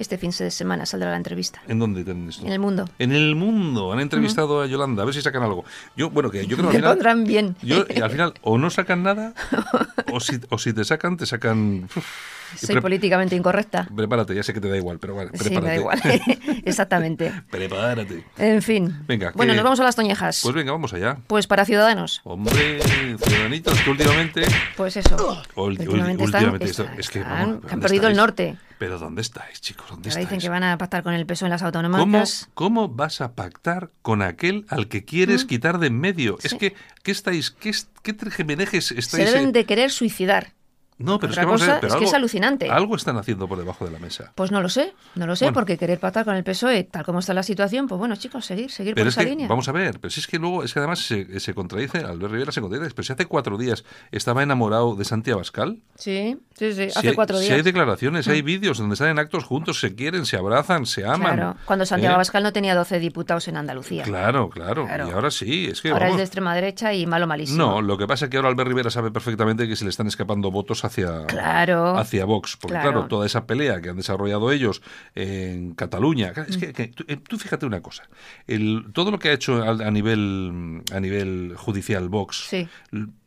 este 0.00 0.16
fin 0.16 0.32
de 0.36 0.50
semana 0.50 0.86
saldrá 0.86 1.10
la 1.10 1.16
entrevista. 1.16 1.60
¿En 1.68 1.78
dónde 1.78 2.02
te 2.04 2.10
han 2.10 2.26
visto? 2.26 2.44
En 2.44 2.52
el 2.52 2.58
mundo. 2.58 2.88
En 2.98 3.12
el 3.12 3.36
mundo. 3.36 3.92
Han 3.92 4.00
entrevistado 4.00 4.62
a 4.62 4.66
Yolanda, 4.66 5.02
a 5.02 5.04
ver 5.04 5.14
si 5.14 5.20
sacan 5.20 5.42
algo. 5.42 5.64
Yo, 5.96 6.08
bueno, 6.10 6.30
que 6.30 6.46
yo 6.46 6.56
creo 6.56 6.70
que 6.70 6.76
al 6.78 6.82
final... 6.82 6.94
pondrán 6.94 7.24
bien. 7.24 7.56
Yo, 7.62 7.84
al 8.02 8.10
final, 8.10 8.34
o 8.40 8.56
no 8.56 8.70
sacan 8.70 9.02
nada, 9.02 9.34
o 10.12 10.18
si, 10.18 10.40
o 10.48 10.58
si 10.58 10.72
te 10.72 10.84
sacan, 10.84 11.16
te 11.16 11.26
sacan... 11.26 11.88
uf, 11.94 12.06
Soy 12.56 12.80
políticamente 12.80 13.36
incorrecta. 13.36 13.88
Prepárate, 13.94 14.34
ya 14.34 14.42
sé 14.42 14.52
que 14.54 14.60
te 14.60 14.68
da 14.68 14.76
igual, 14.76 14.98
pero 14.98 15.14
vale, 15.14 15.30
Sí, 15.34 15.50
me 15.50 15.56
da 15.56 15.60
prepárate. 15.60 15.78
igual. 15.80 16.62
Exactamente. 16.64 17.32
prepárate. 17.50 18.24
En 18.38 18.62
fin. 18.62 18.94
Venga, 19.06 19.32
Bueno, 19.34 19.54
nos 19.54 19.62
vamos 19.64 19.80
a 19.80 19.84
las 19.84 19.96
toñejas. 19.96 20.40
Pues 20.42 20.54
venga, 20.54 20.72
vamos 20.72 20.92
allá. 20.92 21.18
Pues 21.26 21.46
para 21.46 21.64
Ciudadanos. 21.64 22.20
Hombre, 22.24 22.80
ciudadanitos 23.18 23.78
que 23.80 23.90
últimamente... 23.90 24.42
Pues 24.76 24.96
eso. 24.96 25.42
Últimamente 25.56 26.24
están- 26.24 26.42
últimamente 26.44 26.64
esto- 26.70 26.82
están- 26.84 27.00
es 27.00 27.10
que, 27.10 27.20
vamos, 27.20 27.38
que 27.46 27.52
¿dónde 27.52 27.72
han 27.72 27.80
perdido 27.80 28.06
el 28.06 28.12
estáis? 28.12 28.16
norte. 28.16 28.56
Pero 28.78 28.98
¿dónde 28.98 29.20
estáis, 29.20 29.60
chicos? 29.60 29.86
¿Dónde 29.90 30.08
Ahora 30.08 30.20
dicen 30.20 30.36
estáis? 30.38 30.42
que 30.42 30.48
van 30.48 30.62
a 30.64 30.78
pactar 30.78 31.02
con 31.02 31.12
el 31.12 31.26
PSOE 31.26 31.46
en 31.48 31.50
las 31.50 31.60
¿Cómo, 31.62 31.66
autonómicas. 31.66 32.48
¿Cómo 32.54 32.88
vas 32.88 33.20
a 33.20 33.34
pactar 33.34 33.90
con 34.00 34.22
aquel 34.22 34.64
al 34.70 34.88
que 34.88 35.04
quieres 35.04 35.44
quitar 35.44 35.78
de 35.78 35.88
en 35.88 35.98
medio? 36.00 36.38
Es 36.42 36.54
Mm. 36.54 36.58
Que, 36.58 36.74
¿qué 37.02 37.10
estáis? 37.12 37.50
¿Qué, 37.50 37.72
qué 38.02 38.12
trejemenejes 38.14 38.86
Se 38.86 38.98
estáis? 38.98 39.26
deben 39.32 39.48
eh? 39.50 39.52
de 39.52 39.66
querer 39.66 39.90
suicidar. 39.90 40.52
No, 41.00 41.18
pero 41.18 41.30
Otra 41.32 41.42
es 41.42 41.44
que, 41.44 41.46
vamos 41.46 41.62
a 41.62 41.64
cosa 41.64 41.72
ver, 41.72 41.80
pero 41.80 41.92
es 41.94 41.98
que 41.98 42.04
es 42.04 42.10
algo- 42.10 42.16
alucinante. 42.16 42.68
Algo 42.70 42.96
están 42.96 43.16
haciendo 43.16 43.48
por 43.48 43.58
debajo 43.58 43.84
de 43.84 43.90
la 43.90 43.98
mesa. 43.98 44.32
Pues 44.34 44.50
no 44.52 44.60
lo 44.60 44.68
sé, 44.68 44.92
no 45.14 45.26
lo 45.26 45.34
sé, 45.34 45.46
Bueno. 45.46 45.54
porque 45.54 45.78
querer 45.78 45.98
pactar 45.98 46.24
con 46.24 46.36
el 46.36 46.44
PSOE, 46.44 46.84
tal 46.84 47.04
como 47.04 47.18
está 47.20 47.34
la 47.34 47.42
situación, 47.42 47.88
pues 47.88 47.98
bueno, 47.98 48.14
chicos, 48.16 48.44
seguir, 48.46 48.70
seguir 48.70 48.94
Pero 48.94 49.04
por 49.04 49.08
es 49.08 49.14
esa 49.14 49.24
que, 49.24 49.30
línea. 49.30 49.48
vamos 49.48 49.68
a 49.68 49.72
ver, 49.72 49.98
pero 50.00 50.10
si 50.10 50.20
es 50.20 50.26
que 50.26 50.38
luego, 50.38 50.62
es 50.62 50.72
que 50.72 50.78
además 50.78 51.00
se, 51.00 51.40
se 51.40 51.54
contradice, 51.54 51.98
Albert 51.98 52.32
Rivera 52.32 52.52
se 52.52 52.60
contradice, 52.60 52.94
pero 52.94 53.04
si 53.06 53.12
hace 53.12 53.26
cuatro 53.26 53.56
días 53.58 53.84
estaba 54.12 54.42
enamorado 54.42 54.94
de 54.94 55.04
Santiago 55.04 55.38
Abascal, 55.38 55.78
Sí, 55.96 56.36
sí, 56.54 56.72
sí, 56.72 56.90
si 56.90 56.98
hace 56.98 57.08
hay, 57.08 57.14
cuatro 57.14 57.36
si 57.38 57.44
días. 57.44 57.52
Mm. 57.54 57.56
hay 57.56 57.62
declaraciones, 57.62 58.28
hay 58.28 58.42
vídeos 58.42 58.78
donde 58.78 58.96
salen 58.96 59.18
actos 59.18 59.44
juntos, 59.44 59.80
se 59.80 59.94
quieren, 59.94 60.26
se 60.26 60.36
abrazan, 60.36 60.86
se 60.86 61.04
aman. 61.06 61.36
Claro, 61.36 61.56
cuando 61.64 61.84
Santiago 61.86 62.12
¿eh? 62.12 62.14
Abascal 62.16 62.42
no 62.42 62.52
tenía 62.52 62.74
12 62.74 62.98
diputados 63.00 63.48
en 63.48 63.56
Andalucía. 63.56 64.04
Claro, 64.04 64.48
claro, 64.50 64.86
Claro. 64.86 65.08
Y 65.08 65.10
ahora 65.12 65.30
sí, 65.30 65.66
es 65.70 65.80
que 65.80 65.88
Ahora 65.90 66.06
es 66.06 66.10
vamos, 66.10 66.18
de 66.18 66.24
extrema 66.24 66.54
derecha 66.54 66.92
y 66.94 67.06
malo 67.06 67.26
malísimo. 67.26 67.58
No, 67.58 67.82
lo 67.82 67.96
que 67.98 68.06
pasa 68.06 68.26
es 68.26 68.30
que 68.30 68.36
ahora 68.36 68.48
Albert 68.50 68.68
Rivera 68.68 68.90
sabe 68.90 69.10
perfectamente 69.10 69.66
que 69.68 69.76
se 69.76 69.84
le 69.84 69.90
están 69.90 70.06
escapando 70.06 70.50
votos 70.50 70.84
hacia, 70.90 71.26
Claro. 71.26 71.96
hacia 71.96 72.24
Vox. 72.24 72.56
Porque 72.56 72.74
Claro. 72.74 72.90
claro. 72.92 73.06
toda 73.08 73.26
esa 73.26 73.46
pelea 73.46 73.80
que 73.80 73.88
han 73.90 73.96
desarrollado 73.96 74.50
ellos 74.52 74.82
en 75.14 75.74
Cataluña. 75.74 76.32
Es 76.48 76.56
que, 76.56 76.72
que 76.72 76.88
tú, 76.88 77.04
eh, 77.08 77.16
tú 77.16 77.38
fíjate 77.38 77.66
una 77.66 77.80
cosa. 77.80 78.04
El, 78.46 78.86
todo 78.92 79.10
lo 79.10 79.18
que 79.18 79.30
ha 79.30 79.32
hecho 79.32 79.62
a, 79.62 79.70
a 79.70 79.90
nivel 79.90 80.82
a 80.92 81.00
nivel 81.00 81.54
judicial 81.56 82.08
Vox 82.08 82.46
Sí. 82.48 82.68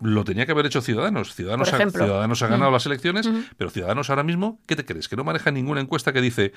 lo 0.02 0.24
tenía 0.24 0.46
que 0.46 0.52
haber 0.52 0.66
hecho 0.66 0.82
Ciudadanos. 0.82 1.34
Ciudadanos, 1.34 1.72
ha. 1.74 1.78
Ciudadanos 1.90 2.42
ha 2.42 2.48
ganado 2.48 2.72
Mm. 2.72 2.74
las 2.74 2.86
elecciones, 2.86 3.30
pero 3.58 3.70
Ciudadanos 3.70 4.10
ahora 4.10 4.24
mismo, 4.24 4.60
¿qué 4.66 4.76
te 4.76 4.86
crees? 4.86 5.08
Que 5.08 5.16
no 5.16 5.24
maneja 5.24 5.52
ninguna 5.52 5.82
encuesta 5.82 6.14
que 6.14 6.22
dice 6.22 6.54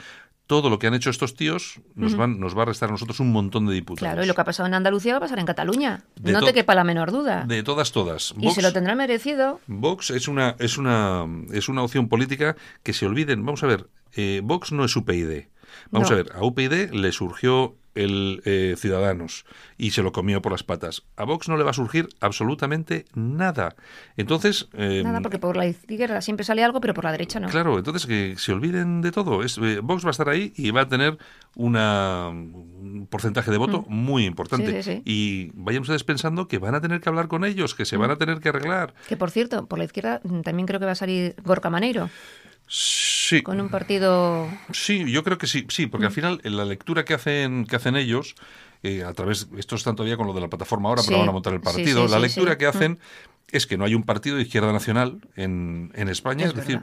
todo 0.46 0.70
lo 0.70 0.78
que 0.78 0.86
han 0.86 0.94
hecho 0.94 1.10
estos 1.10 1.34
tíos 1.34 1.80
nos, 1.94 2.16
van, 2.16 2.38
nos 2.40 2.56
va 2.56 2.62
a 2.62 2.66
restar 2.66 2.88
a 2.88 2.92
nosotros 2.92 3.18
un 3.20 3.32
montón 3.32 3.66
de 3.66 3.74
diputados. 3.74 3.98
Claro, 4.08 4.24
y 4.24 4.26
lo 4.26 4.34
que 4.34 4.40
ha 4.40 4.44
pasado 4.44 4.66
en 4.68 4.74
Andalucía 4.74 5.12
va 5.14 5.18
a 5.18 5.20
pasar 5.20 5.38
en 5.38 5.46
Cataluña. 5.46 6.02
De 6.20 6.32
no 6.32 6.40
te 6.42 6.52
quepa 6.54 6.74
la 6.74 6.84
menor 6.84 7.10
duda. 7.12 7.44
De 7.46 7.62
todas, 7.62 7.92
todas. 7.92 8.34
y 8.38 8.50
se 8.50 8.62
lo 8.62 8.72
tendrá 8.72 8.94
merecido. 8.94 9.60
Vox 9.66 10.10
es 10.10 10.28
una, 10.28 10.54
es 10.58 10.78
una, 10.78 10.95
es 11.52 11.68
una 11.68 11.82
opción 11.82 12.08
política 12.08 12.56
que 12.82 12.92
se 12.92 13.06
olviden. 13.06 13.44
Vamos 13.44 13.62
a 13.62 13.66
ver, 13.66 13.88
eh, 14.14 14.40
Vox 14.44 14.72
no 14.72 14.84
es 14.84 14.96
UPyD. 14.96 15.48
Vamos 15.90 16.10
No. 16.10 16.14
a 16.14 16.22
ver, 16.22 16.32
a 16.34 16.44
UPyD 16.44 16.90
le 16.92 17.12
surgió 17.12 17.76
el 17.96 18.42
eh, 18.44 18.74
Ciudadanos 18.78 19.44
y 19.76 19.90
se 19.90 20.02
lo 20.02 20.12
comió 20.12 20.40
por 20.42 20.52
las 20.52 20.62
patas. 20.62 21.02
A 21.16 21.24
Vox 21.24 21.48
no 21.48 21.56
le 21.56 21.64
va 21.64 21.70
a 21.70 21.74
surgir 21.74 22.08
absolutamente 22.20 23.04
nada. 23.14 23.74
Entonces, 24.16 24.68
eh, 24.74 25.02
Nada, 25.04 25.20
porque 25.20 25.38
por 25.38 25.56
la 25.56 25.66
izquierda 25.66 26.20
siempre 26.20 26.44
sale 26.44 26.62
algo, 26.62 26.80
pero 26.80 26.94
por 26.94 27.04
la 27.04 27.12
derecha 27.12 27.40
no. 27.40 27.48
Claro, 27.48 27.78
entonces 27.78 28.06
que 28.06 28.34
se 28.38 28.52
olviden 28.52 29.00
de 29.02 29.12
todo. 29.12 29.42
Es, 29.42 29.58
eh, 29.58 29.80
Vox 29.82 30.04
va 30.04 30.08
a 30.08 30.12
estar 30.12 30.28
ahí 30.28 30.52
y 30.56 30.70
va 30.70 30.82
a 30.82 30.88
tener 30.88 31.18
una, 31.54 32.28
un 32.28 33.06
porcentaje 33.10 33.50
de 33.50 33.56
voto 33.58 33.84
muy 33.88 34.24
importante. 34.26 34.70
Mm. 34.70 34.76
Sí, 34.76 34.82
sí, 34.82 34.92
sí. 34.96 35.02
Y 35.04 35.50
vayan 35.54 35.82
ustedes 35.82 36.04
pensando 36.04 36.48
que 36.48 36.58
van 36.58 36.74
a 36.74 36.80
tener 36.80 37.00
que 37.00 37.08
hablar 37.08 37.28
con 37.28 37.44
ellos, 37.44 37.74
que 37.74 37.82
Mm. 37.82 37.86
se 37.86 37.96
van 37.96 38.10
a 38.10 38.16
tener 38.16 38.40
que 38.40 38.48
arreglar. 38.50 38.94
Que 39.08 39.16
por 39.16 39.30
cierto, 39.30 39.66
por 39.66 39.78
la 39.78 39.84
izquierda 39.84 40.20
mm, 40.24 40.40
también 40.40 40.66
creo 40.66 40.80
que 40.80 40.86
va 40.86 40.92
a 40.92 40.96
salir 40.96 41.34
Gorka 41.44 41.70
Maneiro, 41.70 42.10
Sí. 42.68 43.42
con 43.42 43.60
un 43.60 43.68
partido... 43.68 44.48
Sí, 44.72 45.10
yo 45.10 45.22
creo 45.24 45.38
que 45.38 45.46
sí, 45.46 45.66
sí, 45.68 45.86
porque 45.86 46.06
al 46.06 46.12
final 46.12 46.40
en 46.44 46.56
la 46.56 46.64
lectura 46.64 47.04
que 47.04 47.14
hacen, 47.14 47.64
que 47.66 47.76
hacen 47.76 47.96
ellos 47.96 48.34
que 48.82 49.02
a 49.04 49.12
través, 49.14 49.48
esto 49.56 49.74
están 49.76 49.96
todavía 49.96 50.16
con 50.16 50.26
lo 50.26 50.32
de 50.32 50.40
la 50.40 50.48
plataforma 50.48 50.88
ahora, 50.88 51.02
Sí, 51.02 51.08
pero 51.08 51.20
van 51.20 51.28
a 51.28 51.32
montar 51.32 51.52
el 51.54 51.60
partido. 51.60 52.06
sí, 52.06 52.12
la 52.12 52.18
lectura 52.20 52.56
que 52.58 52.66
hacen 52.66 52.98
es 53.50 53.66
que 53.66 53.76
no 53.76 53.84
hay 53.84 53.94
un 53.94 54.02
partido 54.02 54.36
de 54.36 54.42
izquierda 54.42 54.72
nacional 54.72 55.20
en, 55.36 55.92
en 55.94 56.08
España, 56.08 56.44
es, 56.44 56.50
Es 56.50 56.56
decir, 56.56 56.82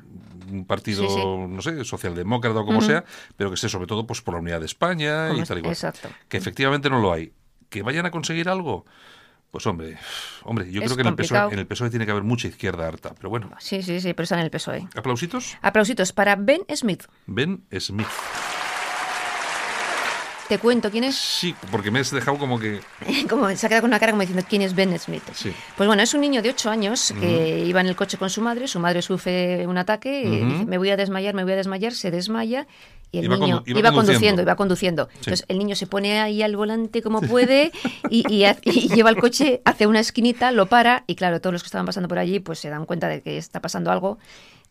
un 0.52 0.66
partido, 0.66 1.08
Sí, 1.08 1.16
sí. 1.16 1.22
no 1.26 1.62
sé, 1.62 1.84
socialdemócrata 1.86 2.60
o 2.60 2.66
como 2.66 2.82
sea, 2.82 3.04
pero 3.38 3.50
que 3.50 3.56
esté 3.56 3.70
sobre 3.70 3.88
todo 3.88 4.06
pues 4.08 4.22
por 4.22 4.34
la 4.34 4.40
unidad 4.42 4.60
de 4.60 4.66
España 4.66 5.30
Como 5.30 5.42
y 5.42 5.46
tal 5.46 5.58
y 5.60 5.62
cual. 5.62 5.74
exacto. 5.74 6.10
Que 6.28 6.38
efectivamente 6.38 6.90
no 6.90 7.00
lo 7.00 7.12
hay. 7.14 7.34
Que 7.70 7.82
vayan 7.82 8.06
a 8.06 8.12
conseguir 8.12 8.50
algo. 8.50 8.86
Pues 9.54 9.68
hombre, 9.68 10.00
hombre, 10.46 10.66
yo 10.72 10.82
Es 10.82 10.86
creo 10.86 10.96
que 10.98 11.02
en 11.04 11.08
el, 11.10 11.16
PSOE, 11.16 11.54
en 11.54 11.60
el 11.60 11.68
PSOE 11.68 11.92
tiene 11.92 12.06
que 12.06 12.12
haber 12.12 12.24
mucha 12.24 12.48
izquierda 12.48 12.88
harta. 12.88 13.14
Pero 13.14 13.30
bueno, 13.30 13.52
Sí, 13.60 13.84
sí, 13.84 14.02
sí, 14.02 14.16
pero 14.16 14.24
está 14.24 14.36
en 14.36 14.42
el 14.42 14.50
PSOE. 14.50 14.88
aplausitos. 14.96 15.56
Aplausitos 15.62 16.12
para 16.12 16.36
Ben 16.36 16.62
Smith. 16.76 17.04
Ben 17.28 17.64
Smith. 17.80 18.08
Te 20.50 20.58
cuento 20.58 20.90
quién 20.90 21.04
es. 21.04 21.16
Sí, 21.16 21.54
porque 21.70 21.92
me 21.92 22.00
has 22.00 22.10
dejado 22.10 22.40
como 22.40 22.60
que... 22.60 22.82
como 23.30 23.48
se 23.56 23.66
ha 23.66 23.70
quedado 23.70 23.84
con 23.84 23.92
una 23.92 24.00
cara 24.00 24.12
como 24.12 24.22
diciendo 24.24 24.44
quién 24.50 24.64
es 24.64 24.74
Ben 24.74 24.98
Smith. 24.98 25.24
Sí. 25.34 25.54
Pues 25.78 25.86
bueno, 25.86 26.02
es 26.02 26.16
un 26.16 26.22
niño 26.22 26.42
de 26.42 26.50
8 26.50 26.72
años 26.72 27.14
que 27.20 27.60
iba 27.60 27.80
en 27.80 27.88
el 27.88 27.96
coche 27.96 28.18
con 28.18 28.32
su 28.32 28.42
madre, 28.42 28.68
su 28.68 28.80
madre 28.80 29.04
sufre 29.04 29.68
un 29.68 29.78
ataque, 29.78 30.24
y 30.24 30.44
dice, 30.44 30.66
me 30.66 30.80
voy 30.80 30.90
a 30.90 30.98
desmayar, 30.98 31.36
me 31.36 31.44
voy 31.44 31.54
a 31.54 31.58
desmayar, 31.58 31.94
se 31.94 32.10
desmaya 32.10 32.66
y 33.14 33.20
el 33.20 33.26
Iba 33.26 33.38
niño 33.38 33.60
condu- 33.60 33.64
iba 33.70 33.80
iba, 33.80 33.92
conduciendo. 33.92 33.94
conduciendo, 33.94 34.42
iba 34.42 34.56
conduciendo. 34.58 35.08
Sí. 35.12 35.18
Entonces 35.20 35.46
el 35.48 35.58
niño 35.60 35.76
se 35.78 35.88
pone 35.88 36.20
ahí 36.20 36.42
al 36.44 36.56
volante 36.58 37.02
como 37.02 37.22
puede 37.22 37.72
y, 38.10 38.26
y 38.28 38.44
lleva 38.94 39.10
el 39.12 39.16
coche 39.18 39.62
hacia 39.64 39.88
una 39.88 40.02
esquinita, 40.02 40.52
lo 40.52 40.66
para 40.66 41.06
y 41.08 41.16
claro, 41.16 41.40
todos 41.40 41.54
los 41.54 41.64
que 41.64 41.68
estaban 41.68 41.86
pasando 41.86 42.10
por 42.10 42.18
allí 42.18 42.40
pues 42.40 42.60
se 42.60 42.70
dan 42.70 42.86
cuenta 42.86 43.08
de 43.08 43.22
que 43.22 43.38
está 43.38 43.62
pasando 43.62 43.92
algo 43.92 44.18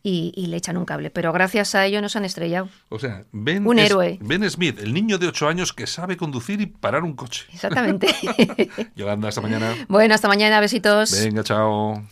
y, 0.03 0.33
y 0.37 0.47
le 0.47 0.57
echan 0.57 0.77
un 0.77 0.85
cable. 0.85 1.11
Pero 1.11 1.33
gracias 1.33 1.75
a 1.75 1.87
ello 1.87 2.01
nos 2.03 2.17
han 2.17 2.25
estrellado. 2.25 2.69
O 2.89 2.99
sea, 2.99 3.25
Ben, 3.33 3.67
Un 3.67 3.79
es- 3.79 3.87
héroe. 3.91 4.19
Ben 4.21 4.49
Smith, 4.51 4.79
el 4.81 4.93
niño 4.93 5.19
de 5.19 5.29
8 5.29 5.49
años 5.49 5.73
que 5.73 5.87
sabe 5.87 6.17
conducir 6.17 6.61
y 6.61 6.67
parar 6.67 7.03
un 7.05 7.15
coche. 7.15 7.45
Exactamente. 7.53 8.09
Yolanda, 8.97 9.29
hasta 9.29 9.41
mañana. 9.41 9.75
bueno, 9.89 10.15
hasta 10.15 10.29
mañana, 10.29 10.61
besitos. 10.61 11.13
Venga, 11.25 11.43
chao. 11.45 12.03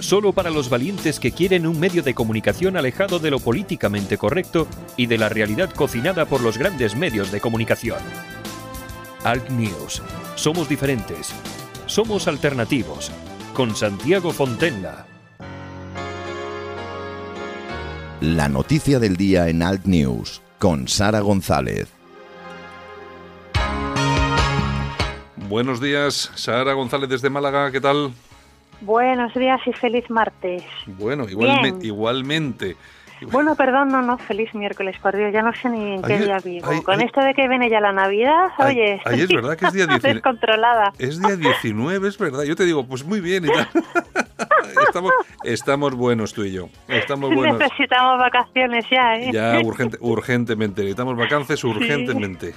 Solo 0.00 0.32
para 0.32 0.50
los 0.50 0.70
valientes 0.70 1.18
que 1.18 1.32
quieren 1.32 1.66
un 1.66 1.80
medio 1.80 2.04
de 2.04 2.14
comunicación 2.14 2.76
alejado 2.76 3.18
de 3.18 3.30
lo 3.32 3.40
políticamente 3.40 4.16
correcto 4.16 4.68
y 4.96 5.06
de 5.06 5.18
la 5.18 5.28
realidad 5.28 5.70
cocinada 5.70 6.24
por 6.26 6.40
los 6.40 6.56
grandes 6.56 6.94
medios 6.94 7.32
de 7.32 7.40
comunicación. 7.40 7.98
Alt 9.24 9.48
News. 9.50 10.00
Somos 10.36 10.68
diferentes. 10.68 11.32
Somos 11.86 12.28
alternativos. 12.28 13.10
Con 13.54 13.74
Santiago 13.74 14.30
Fontenla. 14.30 15.07
La 18.20 18.48
noticia 18.48 18.98
del 18.98 19.16
día 19.16 19.48
en 19.48 19.62
Alt 19.62 19.84
News 19.86 20.42
con 20.58 20.88
Sara 20.88 21.20
González. 21.20 21.88
Buenos 25.48 25.80
días, 25.80 26.30
Sara 26.34 26.72
González 26.72 27.08
desde 27.08 27.30
Málaga, 27.30 27.70
¿qué 27.70 27.80
tal? 27.80 28.12
Buenos 28.80 29.32
días 29.34 29.60
y 29.66 29.72
feliz 29.72 30.08
martes. 30.10 30.62
Bueno, 30.86 31.24
igualme- 31.28 31.62
Bien. 31.62 31.78
igualmente. 31.82 32.76
Bueno, 33.26 33.54
perdón, 33.56 33.88
no, 33.88 34.02
no, 34.02 34.18
feliz 34.18 34.52
miércoles, 34.54 34.96
por 35.02 35.16
Dios, 35.16 35.32
ya 35.32 35.42
no 35.42 35.52
sé 35.54 35.68
ni 35.68 35.94
en 35.94 36.02
qué 36.02 36.14
Ayer- 36.14 36.24
día 36.26 36.38
vivo. 36.44 36.68
ay- 36.70 36.82
Con 36.82 37.00
ay- 37.00 37.06
esto 37.06 37.20
de 37.20 37.34
que 37.34 37.48
viene 37.48 37.68
ya 37.70 37.80
la 37.80 37.92
Navidad, 37.92 38.48
Ay- 38.58 38.76
oye, 39.04 39.22
es 39.24 39.28
verdad 39.28 39.56
que 39.56 39.66
es 39.66 39.72
día 39.72 39.86
19. 39.86 40.14
descontrolada. 40.14 40.92
Es 40.98 41.20
día 41.20 41.36
19, 41.36 42.08
es 42.08 42.18
verdad. 42.18 42.42
Yo 42.44 42.54
te 42.56 42.64
digo, 42.64 42.86
pues 42.86 43.04
muy 43.04 43.20
bien 43.20 43.44
y 43.44 43.48
tal. 43.48 43.68
estamos, 44.86 45.12
estamos 45.44 45.94
buenos 45.94 46.32
tú 46.32 46.44
y 46.44 46.52
yo. 46.52 46.68
Estamos 46.88 47.34
buenos. 47.34 47.58
Necesitamos 47.58 48.18
vacaciones 48.18 48.84
ya, 48.90 49.16
¿eh? 49.16 49.30
Ya 49.32 49.58
urgente, 49.64 49.98
urgentemente. 50.00 50.82
Necesitamos 50.82 51.16
vacances 51.16 51.62
urgentemente. 51.64 52.54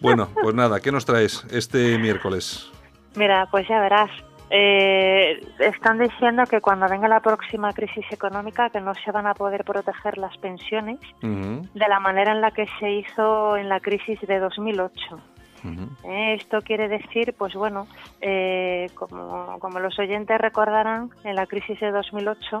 Bueno, 0.00 0.28
pues 0.42 0.54
nada, 0.54 0.80
¿qué 0.80 0.92
nos 0.92 1.04
traes 1.04 1.44
este 1.50 1.98
miércoles? 1.98 2.70
Mira, 3.14 3.46
pues 3.50 3.66
ya 3.68 3.80
verás. 3.80 4.10
Eh, 4.48 5.40
están 5.58 5.98
diciendo 5.98 6.44
que 6.44 6.60
cuando 6.60 6.88
venga 6.88 7.08
la 7.08 7.20
próxima 7.20 7.72
crisis 7.72 8.04
económica 8.12 8.70
que 8.70 8.80
no 8.80 8.94
se 8.94 9.10
van 9.10 9.26
a 9.26 9.34
poder 9.34 9.64
proteger 9.64 10.18
las 10.18 10.36
pensiones 10.38 11.00
de 11.20 11.88
la 11.88 11.98
manera 11.98 12.30
en 12.32 12.40
la 12.40 12.52
que 12.52 12.66
se 12.78 12.90
hizo 12.90 13.56
en 13.56 13.68
la 13.68 13.80
crisis 13.80 14.20
de 14.20 14.38
2008. 14.38 15.18
ujú. 15.64 16.08
Eh, 16.08 16.34
Esto 16.34 16.62
quiere 16.62 16.86
decir, 16.88 17.34
pues 17.36 17.54
bueno, 17.54 17.88
eh, 18.20 18.88
como, 18.94 19.58
como 19.58 19.80
los 19.80 19.98
oyentes 19.98 20.38
recordarán, 20.40 21.10
en 21.24 21.34
la 21.34 21.46
crisis 21.46 21.80
de 21.80 21.90
2008 21.90 22.60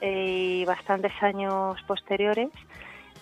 eh, 0.00 0.60
y 0.62 0.64
bastantes 0.64 1.12
años 1.22 1.76
posteriores, 1.86 2.48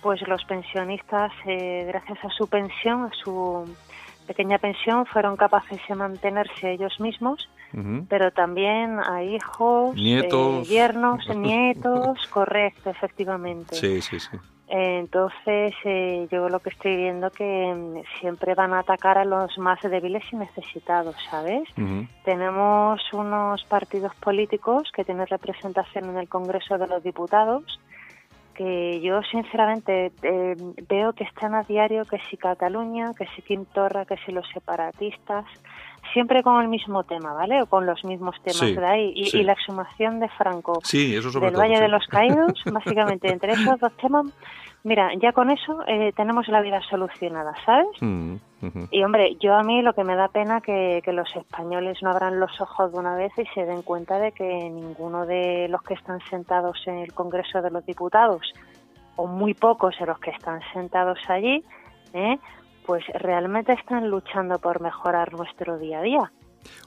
pues 0.01 0.21
los 0.29 0.45
pensionistas, 0.45 1.33
eh, 1.47 1.85
gracias 1.89 2.25
a 2.25 2.31
su 2.31 2.47
pensión, 2.49 3.07
a 3.07 3.11
su 3.25 3.69
pequeña 4.29 4.59
pensión, 4.59 5.07
fueron 5.07 5.37
capaces 5.37 5.81
de 5.89 5.95
mantenerse 5.97 6.71
ellos 6.71 7.01
mismos, 7.01 7.49
Pero 8.09 8.31
también 8.31 8.99
a 9.01 9.23
hijos, 9.23 9.95
Nietos. 9.95 10.67
eh, 10.67 10.71
yernos, 10.71 11.29
nietos, 11.37 12.27
correcto, 12.29 12.91
efectivamente. 12.91 13.75
Sí, 13.75 14.01
sí, 14.01 14.19
sí. 14.19 14.37
Entonces, 14.69 15.75
eh, 15.85 16.27
yo 16.31 16.49
lo 16.49 16.59
que 16.59 16.71
estoy 16.71 16.97
viendo 16.97 17.31
que 17.31 17.73
mm, 17.73 18.21
siempre 18.21 18.55
van 18.55 18.73
a 18.73 18.81
atacar 18.81 19.17
a 19.17 19.25
los 19.25 19.57
más 19.59 19.81
débiles 19.83 20.25
y 20.33 20.37
necesitados, 20.37 21.15
¿sabes? 21.31 21.69
Tenemos 22.25 23.01
unos 23.13 23.63
partidos 23.65 24.15
políticos 24.17 24.91
que 24.93 25.05
tienen 25.05 25.27
representación 25.27 26.11
en 26.11 26.19
el 26.19 26.29
Congreso 26.29 26.79
de 26.79 26.89
los 26.89 27.03
Diputados 27.03 27.79
que 28.57 29.01
yo 29.03 29.21
sinceramente 29.23 30.13
eh, 30.23 30.57
veo 30.89 31.13
que 31.13 31.25
están 31.25 31.55
a 31.55 31.63
diario 31.63 32.05
que 32.07 32.19
si 32.31 32.37
Cataluña, 32.37 33.13
que 33.17 33.27
si 33.37 33.43
Quim 33.43 33.67
Torra, 33.67 34.07
que 34.07 34.17
si 34.25 34.33
los 34.33 34.49
separatistas, 34.49 35.45
siempre 36.13 36.43
con 36.43 36.61
el 36.63 36.69
mismo 36.69 37.05
tema, 37.05 37.33
¿vale? 37.33 37.63
O 37.63 37.67
con 37.67 37.87
los 37.87 38.05
mismos 38.05 38.35
temas 38.43 38.59
Sí, 38.59 38.75
de 38.75 38.87
ahí. 38.87 39.13
Y, 39.15 39.25
sí. 39.27 39.39
y 39.39 39.43
la 39.45 39.53
exhumación 39.53 40.21
de 40.21 40.29
Franco 40.31 40.81
Sí, 40.83 41.15
eso 41.15 41.31
sobre 41.31 41.47
del 41.47 41.55
todo. 41.55 41.63
Valle 41.63 41.81
de 41.81 41.89
los 41.89 42.07
Caídos, 42.07 42.63
básicamente 42.73 43.31
entre 43.33 43.53
esos 43.53 43.79
dos 43.81 43.93
temas, 43.97 44.27
mira, 44.85 45.11
ya 45.21 45.33
con 45.33 45.51
eso 45.51 45.79
eh, 45.87 46.13
tenemos 46.17 46.49
la 46.49 46.61
vida 46.61 46.81
solucionada, 46.89 47.55
¿sabes? 47.65 47.89
Mm. 48.01 48.37
Y 48.91 49.05
hombre, 49.05 49.37
yo 49.39 49.55
a 49.55 49.63
mí 49.63 49.83
lo 49.83 49.93
que 49.93 50.03
me 50.03 50.17
da 50.17 50.29
pena 50.29 50.61
que, 50.61 51.01
que 51.05 51.13
los 51.13 51.29
españoles 51.37 51.99
no 52.03 52.11
abran 52.11 52.41
los 52.41 52.61
ojos 52.61 52.91
de 52.91 52.99
una 52.99 53.15
vez 53.15 53.33
y 53.37 53.45
se 53.55 53.65
den 53.65 53.83
cuenta 53.83 54.19
de 54.19 54.33
que 54.33 54.45
ninguno 54.45 55.25
de 55.27 55.69
los 55.69 55.83
que 55.83 55.95
están 55.95 56.19
sentados 56.31 56.83
en 56.87 56.99
el 56.99 57.13
Congreso 57.13 57.63
de 57.63 57.71
los 57.71 57.85
Diputados, 57.87 58.43
o 59.17 59.27
muy 59.27 59.55
pocos 59.55 59.95
de 59.99 60.07
los 60.07 60.19
que 60.19 60.31
están 60.31 60.61
sentados 60.73 61.19
allí, 61.29 61.65
¿eh? 62.13 62.39
Pues 62.87 63.05
realmente 63.15 63.73
están 63.73 64.09
luchando 64.09 64.59
por 64.59 64.81
mejorar 64.81 65.33
nuestro 65.33 65.79
día 65.79 65.99
a 65.99 66.03
día. 66.03 66.33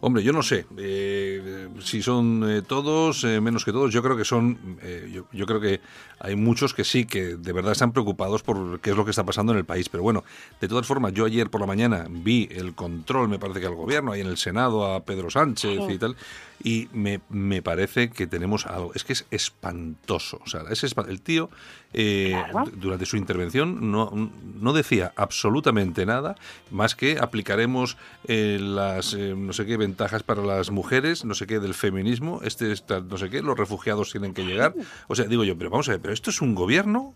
Hombre, 0.02 0.24
yo 0.24 0.34
no 0.34 0.44
sé 0.44 0.66
eh, 0.78 1.68
si 1.82 2.02
son 2.02 2.44
eh, 2.50 2.62
todos, 2.62 3.24
eh, 3.24 3.40
menos 3.40 3.64
que 3.64 3.72
todos. 3.72 3.94
Yo 3.94 4.02
creo 4.04 4.18
que 4.18 4.26
son, 4.26 4.78
yo, 5.12 5.26
yo 5.32 5.46
creo 5.46 5.60
que 5.62 5.82
hay 6.20 6.36
muchos 6.36 6.74
que 6.74 6.84
sí, 6.84 7.06
que 7.06 7.36
de 7.36 7.54
verdad 7.54 7.72
están 7.72 7.92
preocupados 7.92 8.44
por 8.44 8.80
qué 8.82 8.92
es 8.92 8.98
lo 8.98 9.06
que 9.06 9.12
está 9.12 9.24
pasando 9.24 9.52
en 9.54 9.58
el 9.58 9.66
país. 9.66 9.90
Pero 9.90 10.04
bueno, 10.04 10.24
de 10.60 10.68
todas 10.68 10.86
formas, 10.86 11.14
yo 11.14 11.26
ayer 11.26 11.50
por 11.50 11.62
la 11.62 11.68
mañana 11.68 12.06
vi 12.10 12.48
el 12.52 12.76
control, 12.76 13.30
me 13.30 13.40
parece 13.40 13.60
que 13.60 13.68
al 13.68 13.76
gobierno, 13.76 14.12
ahí 14.12 14.22
en 14.22 14.28
el 14.28 14.38
Senado, 14.38 14.86
a 14.86 15.02
Pedro 15.02 15.30
Sánchez 15.30 15.80
Sí. 15.88 15.94
y 15.94 15.98
tal, 15.98 16.16
y 16.64 16.90
me, 16.94 17.22
me 17.30 17.62
parece 17.62 18.10
que 18.10 18.28
tenemos 18.28 18.66
algo. 18.66 18.92
Es 18.94 19.04
que 19.04 19.14
es 19.14 19.26
espantoso. 19.32 20.40
O 20.44 20.48
sea, 20.50 20.62
es 20.70 20.84
el 20.84 21.22
tío, 21.22 21.50
eh, 21.94 22.44
Claro. 22.52 22.70
durante 22.76 23.06
su 23.06 23.18
intervención, 23.18 23.92
no, 23.92 24.12
no 24.60 24.74
decía 24.74 25.12
absolutamente 25.16 26.06
nada 26.06 26.36
más 26.72 26.96
que 26.96 27.18
aplicaremos 27.20 27.98
eh, 28.28 28.58
las 28.60 29.14
eh, 29.14 29.34
no 29.38 29.54
sé 29.54 29.66
qué 29.66 29.78
ventajas 29.78 30.24
para 30.24 30.42
las 30.44 30.70
mujeres, 30.72 31.26
no 31.26 31.34
sé 31.34 31.48
qué 31.48 31.60
del 31.60 31.74
feminismo, 31.74 32.42
este 32.44 32.72
está- 32.72 33.00
no 33.00 33.18
sé 33.18 33.30
qué, 33.30 33.42
los 33.42 33.58
refugiados 33.58 34.12
tienen 34.12 34.34
que 34.34 34.44
llegar. 34.44 34.74
O 35.08 35.16
sea, 35.16 35.26
digo 35.26 35.44
yo, 35.44 35.58
pero 35.58 35.70
vamos 35.70 35.88
a 35.90 35.94
ver, 35.94 36.02
¿pero 36.02 36.14
esto 36.14 36.30
es 36.30 36.42
un 36.42 36.56
gobierno 36.56 37.14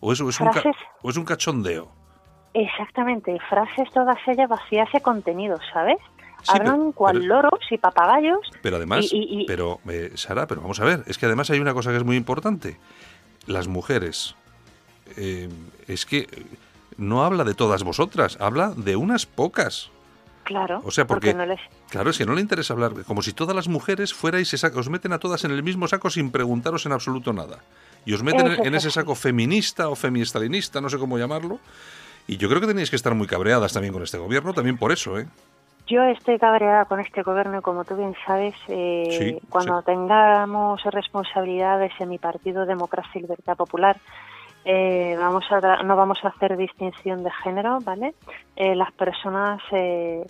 o 0.00 0.12
eso 0.12 0.28
es 0.28 0.38
un, 0.40 0.48
ca- 0.48 0.62
o 1.02 1.10
es 1.10 1.16
un 1.16 1.24
cachondeo? 1.24 1.90
Exactamente, 2.54 3.36
frases 3.48 3.90
todas 3.94 4.18
ellas 4.26 4.48
vacías 4.48 4.88
de 4.92 5.00
contenido, 5.00 5.58
¿sabes? 5.72 5.96
Sí, 6.42 6.50
Hablan 6.52 6.76
pero- 6.78 6.92
cual 6.92 7.18
pero- 7.20 7.26
loros 7.34 7.60
y 7.70 7.78
papagayos. 7.78 8.40
Pero 8.62 8.76
además, 8.76 9.12
Y- 9.12 9.16
y- 9.16 9.42
y- 9.42 9.46
pero 9.46 9.80
eh, 9.88 10.12
Sara, 10.16 10.46
pero 10.46 10.60
vamos 10.60 10.80
a 10.80 10.84
ver, 10.84 11.04
es 11.06 11.18
que 11.18 11.26
además 11.26 11.50
hay 11.50 11.60
una 11.60 11.74
cosa 11.74 11.90
que 11.90 11.96
es 11.98 12.04
muy 12.04 12.16
importante. 12.16 12.78
Las 13.46 13.68
mujeres, 13.68 14.34
eh, 15.16 15.48
es 15.88 16.06
que 16.06 16.26
no 16.96 17.24
habla 17.24 17.44
de 17.44 17.54
todas 17.54 17.82
vosotras, 17.84 18.36
habla 18.40 18.72
de 18.76 18.96
unas 18.96 19.26
pocas. 19.26 19.90
Claro, 20.44 20.82
O 20.84 20.90
sea, 20.90 21.06
porque, 21.06 21.32
no 21.34 21.46
les... 21.46 21.60
claro, 21.88 22.10
es 22.10 22.18
que 22.18 22.26
no 22.26 22.34
le 22.34 22.40
interesa 22.40 22.72
hablar, 22.74 23.04
como 23.06 23.22
si 23.22 23.32
todas 23.32 23.54
las 23.54 23.68
mujeres 23.68 24.12
fuerais, 24.12 24.52
os 24.64 24.88
meten 24.90 25.12
a 25.12 25.18
todas 25.20 25.44
en 25.44 25.52
el 25.52 25.62
mismo 25.62 25.86
saco 25.86 26.10
sin 26.10 26.32
preguntaros 26.32 26.84
en 26.84 26.90
absoluto 26.92 27.32
nada. 27.32 27.60
Y 28.04 28.12
os 28.12 28.24
meten 28.24 28.48
en, 28.48 28.74
ese 28.74 28.90
saco 28.90 29.14
feminista 29.14 29.88
o 29.88 29.94
femiestalinista, 29.94 30.80
no 30.80 30.88
sé 30.88 30.98
cómo 30.98 31.16
llamarlo. 31.16 31.60
Y 32.26 32.38
yo 32.38 32.48
creo 32.48 32.60
que 32.60 32.66
tenéis 32.66 32.90
que 32.90 32.96
estar 32.96 33.14
muy 33.14 33.28
cabreadas 33.28 33.72
también 33.72 33.92
con 33.92 34.02
este 34.02 34.18
gobierno, 34.18 34.52
también 34.52 34.78
por 34.78 34.90
eso, 34.90 35.16
¿eh? 35.16 35.28
Yo 35.86 36.02
estoy 36.04 36.38
cabreada 36.38 36.84
con 36.84 37.00
este 37.00 37.22
gobierno 37.22 37.58
y 37.58 37.62
como 37.62 37.84
tú 37.84 37.96
bien 37.96 38.14
sabes, 38.26 38.54
eh, 38.68 39.16
Sí, 39.18 39.48
cuando 39.48 39.80
sí. 39.80 39.86
tengamos 39.86 40.82
responsabilidades 40.84 41.92
en 42.00 42.08
mi 42.08 42.18
partido 42.18 42.64
Democracia 42.66 43.10
y 43.18 43.22
Libertad 43.22 43.56
Popular, 43.56 43.96
eh, 44.64 45.16
vamos 45.18 45.44
a 45.50 45.60
tra- 45.60 45.82
no 45.82 45.96
vamos 45.96 46.24
a 46.24 46.28
hacer 46.28 46.56
distinción 46.56 47.24
de 47.24 47.30
género, 47.42 47.80
¿vale? 47.80 48.14
Eh, 48.54 48.76
las 48.76 48.92
personas 48.92 49.60
eh, 49.72 50.24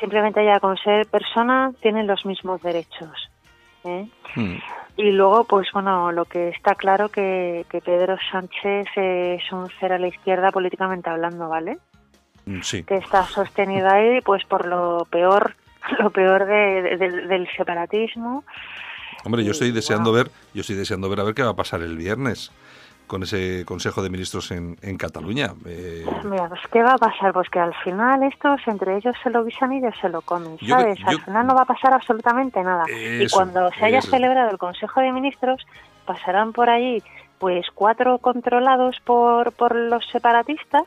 simplemente 0.00 0.44
ya 0.44 0.58
con 0.58 0.76
ser 0.76 1.06
persona 1.06 1.72
tienen 1.80 2.08
los 2.08 2.26
mismos 2.26 2.60
derechos. 2.62 3.30
¿eh? 3.84 4.06
Mm. 4.34 4.56
Y 4.96 5.12
luego, 5.12 5.44
pues 5.44 5.68
bueno, 5.72 6.10
lo 6.12 6.24
que 6.24 6.48
está 6.48 6.74
claro 6.74 7.08
que, 7.08 7.64
que 7.70 7.80
Pedro 7.80 8.16
Sánchez 8.30 8.88
es 8.96 9.52
un 9.52 9.70
ser 9.78 9.92
a 9.92 9.98
la 9.98 10.08
izquierda 10.08 10.50
políticamente 10.50 11.08
hablando, 11.08 11.48
¿vale? 11.48 11.78
Mm, 12.46 12.60
Sí. 12.62 12.82
Que 12.84 12.96
está 12.96 13.24
sostenido 13.24 13.88
ahí, 13.88 14.20
pues 14.22 14.44
por 14.44 14.66
lo 14.66 15.06
peor, 15.10 15.54
lo 15.98 16.10
peor 16.10 16.46
de- 16.46 16.96
de- 16.96 17.26
del 17.26 17.48
separatismo. 17.56 18.44
Hombre, 19.24 19.44
yo 19.44 19.52
estoy 19.52 19.68
Y, 19.68 19.72
deseando 19.72 20.10
wow. 20.10 20.16
ver, 20.24 20.30
yo 20.54 20.60
estoy 20.62 20.76
deseando 20.76 21.08
ver 21.08 21.20
a 21.20 21.24
ver 21.24 21.34
qué 21.34 21.42
va 21.42 21.50
a 21.50 21.56
pasar 21.56 21.80
el 21.82 21.96
viernes 21.96 22.50
con 23.06 23.22
ese 23.24 23.64
Consejo 23.66 24.02
de 24.02 24.08
Ministros 24.10 24.50
en, 24.52 24.76
en 24.80 24.96
Cataluña. 24.96 25.52
Eh, 25.66 26.04
Mira, 26.24 26.48
pues 26.48 26.60
¿qué 26.72 26.82
va 26.82 26.94
a 26.94 26.98
pasar? 26.98 27.32
Pues 27.32 27.48
que 27.50 27.58
al 27.60 27.74
final 27.84 28.22
estos 28.22 28.60
entre 28.66 28.96
ellos 28.96 29.14
se 29.22 29.28
lo 29.30 29.44
guisan 29.44 29.72
y 29.74 29.78
ellos 29.78 29.94
se 30.00 30.08
lo 30.08 30.22
comen, 30.22 30.56
Yo 30.58 30.76
¿sabes? 30.76 30.98
creo- 30.98 31.12
yo- 31.12 31.18
Al 31.18 31.24
final 31.24 31.46
no 31.46 31.54
va 31.54 31.62
a 31.62 31.66
pasar 31.66 31.92
absolutamente 31.92 32.62
nada. 32.62 32.84
y 32.88 33.24
Eso, 33.24 33.36
cuando 33.36 33.70
se 33.72 33.84
haya 33.84 33.98
eso. 33.98 34.10
celebrado 34.10 34.50
el 34.50 34.58
Consejo 34.58 35.00
de 35.00 35.12
Ministros, 35.12 35.64
pasarán 36.06 36.52
por 36.52 36.68
allí 36.70 37.02
pues 37.38 37.66
cuatro 37.74 38.18
controlados 38.18 38.98
por, 39.04 39.52
por 39.52 39.74
los 39.74 40.06
separatistas, 40.10 40.84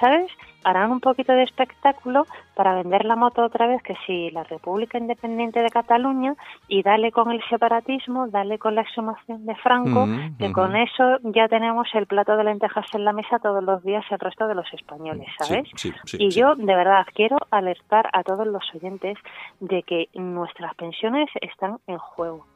¿sabes? 0.00 0.30
Harán 0.64 0.90
un 0.90 1.00
poquito 1.00 1.32
de 1.32 1.44
espectáculo 1.44 2.26
para 2.54 2.74
vender 2.74 3.04
la 3.04 3.16
moto 3.16 3.44
otra 3.44 3.66
vez, 3.66 3.82
que 3.82 3.94
si 4.06 4.30
la 4.30 4.44
República 4.44 4.98
Independiente 4.98 5.60
de 5.60 5.70
Cataluña, 5.70 6.34
y 6.66 6.82
dale 6.82 7.12
con 7.12 7.30
el 7.30 7.42
separatismo, 7.48 8.26
dale 8.28 8.58
con 8.58 8.74
la 8.74 8.82
exhumación 8.82 9.46
de 9.46 9.54
Franco, 9.56 10.06
Mm, 10.06 10.36
que 10.38 10.52
con 10.52 10.76
eso 10.76 11.18
ya 11.22 11.48
tenemos 11.48 11.88
el 11.94 12.06
plato 12.06 12.36
de 12.36 12.44
lentejas 12.44 12.86
en 12.94 13.04
la 13.04 13.12
mesa 13.12 13.38
todos 13.38 13.62
los 13.62 13.82
días 13.82 14.04
el 14.10 14.18
resto 14.18 14.46
de 14.46 14.54
los 14.54 14.72
españoles, 14.72 15.28
¿sabes? 15.38 15.68
sí, 15.74 15.92
sí, 16.04 16.16
y 16.20 16.30
yo, 16.30 16.54
de 16.54 16.74
verdad, 16.74 17.06
quiero 17.14 17.36
alertar 17.50 18.08
a 18.12 18.22
todos 18.22 18.46
los 18.46 18.62
oyentes 18.74 19.18
de 19.60 19.82
que 19.82 20.08
nuestras 20.14 20.74
pensiones 20.74 21.28
están 21.40 21.78
en 21.86 21.98
juego. 21.98 22.46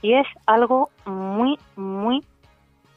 Y 0.00 0.14
es 0.14 0.26
algo 0.46 0.90
muy, 1.06 1.58
muy 1.76 2.24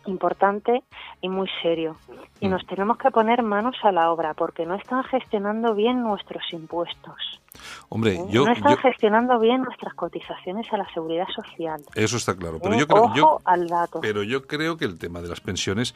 importante 0.05 0.83
y 1.21 1.29
muy 1.29 1.49
serio. 1.61 1.95
Y 2.39 2.47
Mm. 2.47 2.51
nos 2.51 2.65
tenemos 2.67 2.97
que 2.97 3.11
poner 3.11 3.43
manos 3.43 3.75
a 3.83 3.91
la 3.91 4.11
obra 4.11 4.33
porque 4.33 4.65
no 4.65 4.75
están 4.75 5.03
gestionando 5.05 5.73
bien 5.75 6.01
nuestros 6.03 6.43
impuestos. 6.51 7.41
Hombre, 7.89 8.15
¿eh? 8.15 8.25
yo, 8.29 8.45
no 8.45 8.51
están 8.51 8.71
yo- 8.75 8.77
gestionando 8.81 9.39
bien 9.39 9.61
nuestras 9.63 9.93
cotizaciones 9.93 10.71
a 10.73 10.77
la 10.77 10.87
seguridad 10.93 11.27
social. 11.33 11.81
eso 11.95 12.17
está 12.17 12.35
claro, 12.35 12.59
pero 12.61 12.75
¿eh? 12.75 12.79
yo 12.79 12.87
creo, 12.87 13.03
Ojo 13.03 13.15
yo, 13.15 13.39
al 13.45 13.67
dato. 13.67 13.99
pero 14.01 14.23
yo 14.23 14.45
creo 14.45 14.75
que 14.77 14.85
el 14.85 14.99
tema 14.99 15.21
de 15.21 15.29
las 15.29 15.39
pensiones 15.41 15.95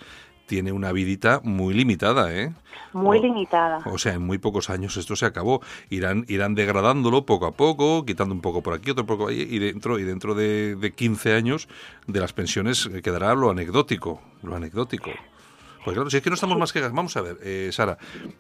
tiene 0.50 0.72
una 0.72 0.92
vidita 0.92 1.42
muy 1.44 1.76
limitada, 1.76 2.34
¿eh? 2.34 2.52
muy 2.92 3.20
o- 3.20 3.22
limitada. 3.22 3.82
O 3.86 4.00
sea, 4.00 4.16
en 4.16 4.24
muy 4.24 4.40
pocos 4.40 4.72
años 4.72 4.98
esto 4.98 5.16
se 5.16 5.28
acabó. 5.28 5.62
Irán, 5.92 6.26
irán 6.28 6.56
degradándolo 6.56 7.24
poco 7.24 7.46
a 7.46 7.52
poco, 7.52 8.04
quitando 8.04 8.34
un 8.34 8.42
poco 8.42 8.64
por 8.64 8.74
aquí, 8.74 8.90
otro 8.90 9.06
poco 9.06 9.28
ahí, 9.28 9.48
y 9.48 9.60
dentro, 9.60 10.00
y 10.00 10.04
dentro 10.04 10.34
de, 10.34 10.76
de 10.76 10.92
15 10.92 11.36
años 11.36 11.68
de 12.08 12.20
las 12.20 12.34
pensiones 12.34 12.90
quedará 13.04 13.36
lo 13.36 13.52
anecdótico, 13.52 14.22
lo 14.42 14.56
anecdótico. 14.56 15.12
Pues 15.90 15.96
claro, 15.96 16.10
si 16.12 16.18
es 16.18 16.24
que 16.24 16.30
no 16.30 16.36
estamos 16.36 16.56
más 16.60 16.72
que... 16.72 16.82
Vamos 16.82 17.18
a 17.18 17.22
ver, 17.22 17.38
eh, 17.42 17.70
Sara, 17.72 17.98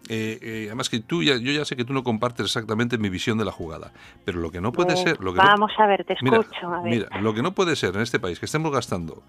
eh, 0.07 0.37
eh, 0.39 0.63
además 0.67 0.87
que 0.87 0.99
tú, 0.99 1.23
ya, 1.23 1.35
yo 1.37 1.51
ya 1.51 1.65
sé 1.65 1.75
que 1.75 1.83
tú 1.83 1.93
no 1.93 2.03
compartes 2.03 2.45
exactamente 2.45 2.99
mi 2.99 3.09
visión 3.09 3.39
de 3.39 3.45
la 3.45 3.51
jugada, 3.51 3.91
pero 4.23 4.39
lo 4.39 4.51
que 4.51 4.61
no 4.61 4.71
puede 4.71 4.95
ser... 4.95 5.19
Lo 5.19 5.33
que 5.33 5.39
no- 5.39 5.45
Vamos 5.47 5.71
a 5.79 5.87
ver, 5.87 6.05
te 6.05 6.15
Mira, 6.21 6.37
escucho. 6.37 6.67
a 6.67 6.81
ver. 6.83 6.91
mira, 6.93 7.21
lo 7.21 7.33
que 7.33 7.41
no 7.41 7.53
puede 7.55 7.75
ser 7.75 7.95
en 7.95 8.01
este 8.01 8.19
país 8.19 8.39
que 8.39 8.45
estemos 8.45 8.71
gastando 8.71 9.23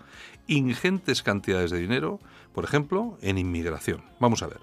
ingentes 0.49 1.23
cantidades 1.23 1.71
de 1.71 1.79
dinero, 1.79 2.21
por 2.53 2.65
ejemplo, 2.65 3.17
en 3.23 3.39
inmigración. 3.39 4.03
Vamos 4.19 4.43
a 4.43 4.49
ver. 4.49 4.59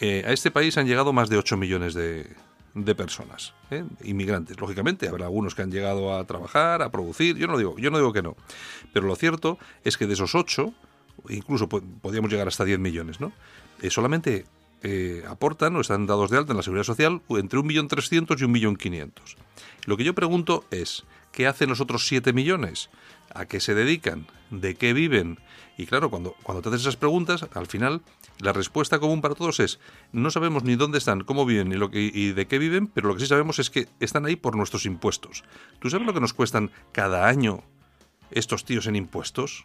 Eh, 0.00 0.22
a 0.26 0.32
este 0.32 0.50
país 0.50 0.76
han 0.78 0.86
llegado 0.86 1.12
más 1.14 1.28
de 1.30 1.38
8 1.38 1.56
millones 1.56 1.94
de, 1.94 2.34
de 2.74 2.94
personas, 2.94 3.54
¿eh? 3.70 3.84
inmigrantes. 4.04 4.60
Lógicamente, 4.60 5.08
habrá 5.08 5.24
algunos 5.26 5.54
que 5.54 5.62
han 5.62 5.70
llegado 5.70 6.14
a 6.16 6.24
trabajar, 6.26 6.82
a 6.82 6.90
producir. 6.90 7.36
Yo 7.36 7.46
no 7.46 7.56
digo, 7.56 7.76
yo 7.78 7.90
no 7.90 7.98
digo 7.98 8.12
que 8.12 8.22
no. 8.22 8.36
Pero 8.92 9.06
lo 9.06 9.16
cierto 9.16 9.58
es 9.84 9.96
que 9.96 10.06
de 10.06 10.14
esos 10.14 10.34
8, 10.34 10.72
incluso 11.28 11.68
po- 11.68 11.82
podríamos 12.00 12.30
llegar 12.30 12.48
hasta 12.48 12.64
10 12.64 12.78
millones, 12.78 13.20
¿no? 13.20 13.32
Eh, 13.82 13.90
solamente 13.90 14.46
eh, 14.82 15.22
aportan 15.28 15.76
o 15.76 15.80
están 15.80 16.06
dados 16.06 16.30
de 16.30 16.38
alta 16.38 16.52
en 16.52 16.56
la 16.56 16.62
seguridad 16.62 16.84
social 16.84 17.20
entre 17.30 17.58
1.300.000 17.60 18.40
y 18.40 18.64
1.500.000. 18.66 19.10
Lo 19.86 19.96
que 19.96 20.04
yo 20.04 20.14
pregunto 20.14 20.64
es, 20.70 21.04
¿qué 21.32 21.46
hacen 21.46 21.68
los 21.68 21.80
otros 21.80 22.06
7 22.06 22.32
millones? 22.32 22.90
¿A 23.34 23.46
qué 23.46 23.60
se 23.60 23.74
dedican? 23.74 24.26
¿De 24.50 24.74
qué 24.74 24.92
viven? 24.92 25.38
Y 25.78 25.86
claro, 25.86 26.10
cuando, 26.10 26.34
cuando 26.42 26.60
te 26.62 26.68
haces 26.68 26.82
esas 26.82 26.96
preguntas, 26.96 27.46
al 27.54 27.66
final 27.66 28.02
la 28.40 28.52
respuesta 28.52 28.98
común 28.98 29.20
para 29.22 29.34
todos 29.34 29.60
es, 29.60 29.78
no 30.12 30.30
sabemos 30.30 30.64
ni 30.64 30.76
dónde 30.76 30.98
están, 30.98 31.22
cómo 31.24 31.46
viven 31.46 31.72
y 31.92 32.32
de 32.32 32.46
qué 32.46 32.58
viven, 32.58 32.86
pero 32.88 33.08
lo 33.08 33.14
que 33.14 33.20
sí 33.20 33.26
sabemos 33.26 33.58
es 33.58 33.70
que 33.70 33.86
están 34.00 34.26
ahí 34.26 34.36
por 34.36 34.56
nuestros 34.56 34.84
impuestos. 34.84 35.44
¿Tú 35.78 35.88
sabes 35.88 36.06
lo 36.06 36.12
que 36.12 36.20
nos 36.20 36.34
cuestan 36.34 36.70
cada 36.92 37.28
año 37.28 37.62
estos 38.30 38.64
tíos 38.64 38.86
en 38.86 38.96
impuestos? 38.96 39.64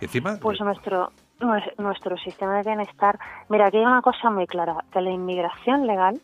Encima... 0.00 0.36
Pues 0.40 0.60
nuestro 0.60 1.10
nues- 1.40 1.74
nuestro 1.78 2.16
sistema 2.18 2.56
de 2.56 2.62
bienestar. 2.62 3.18
Mira, 3.48 3.66
aquí 3.66 3.78
hay 3.78 3.84
una 3.84 4.02
cosa 4.02 4.30
muy 4.30 4.46
clara, 4.46 4.76
que 4.92 5.00
la 5.00 5.10
inmigración 5.10 5.86
legal 5.86 6.20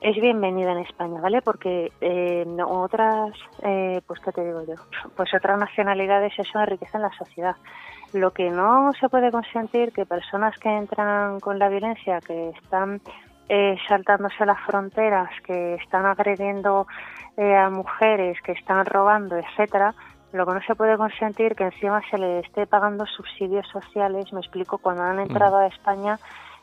es 0.00 0.14
bienvenida 0.20 0.72
en 0.72 0.78
España, 0.78 1.20
¿vale? 1.20 1.42
Porque 1.42 1.90
eh, 2.00 2.44
no- 2.46 2.68
otras, 2.82 3.32
eh, 3.62 4.00
pues 4.06 4.20
qué 4.20 4.30
te 4.32 4.44
digo 4.44 4.62
yo, 4.62 4.74
pues 5.16 5.32
otras 5.34 5.58
nacionalidades 5.58 6.38
eso 6.38 6.60
enriquecen 6.60 7.02
la 7.02 7.12
sociedad. 7.12 7.56
Lo 8.12 8.30
que 8.32 8.48
no 8.50 8.92
se 9.00 9.08
puede 9.08 9.30
consentir 9.30 9.92
que 9.92 10.06
personas 10.06 10.56
que 10.58 10.68
entran 10.70 11.40
con 11.40 11.58
la 11.58 11.68
violencia, 11.68 12.20
que 12.20 12.50
están 12.50 13.00
eh, 13.48 13.76
saltándose 13.88 14.46
las 14.46 14.60
fronteras, 14.60 15.28
que 15.44 15.74
están 15.74 16.06
agrediendo 16.06 16.86
eh, 17.36 17.56
a 17.56 17.68
mujeres, 17.70 18.40
que 18.42 18.52
están 18.52 18.86
robando, 18.86 19.36
etcétera, 19.36 19.94
lo 20.32 20.46
que 20.46 20.52
no 20.54 20.60
se 20.62 20.74
puede 20.74 20.96
consentir 20.96 21.54
que 21.54 21.64
encima 21.64 22.00
se 22.10 22.18
le 22.18 22.40
esté 22.40 22.66
pagando 22.66 23.06
subsidios 23.06 23.66
sociales, 23.68 24.32
me 24.32 24.40
explico, 24.40 24.78
cuando 24.78 25.02
han 25.02 25.20
entrado 25.20 25.56
a 25.56 25.66
España, 25.66 26.18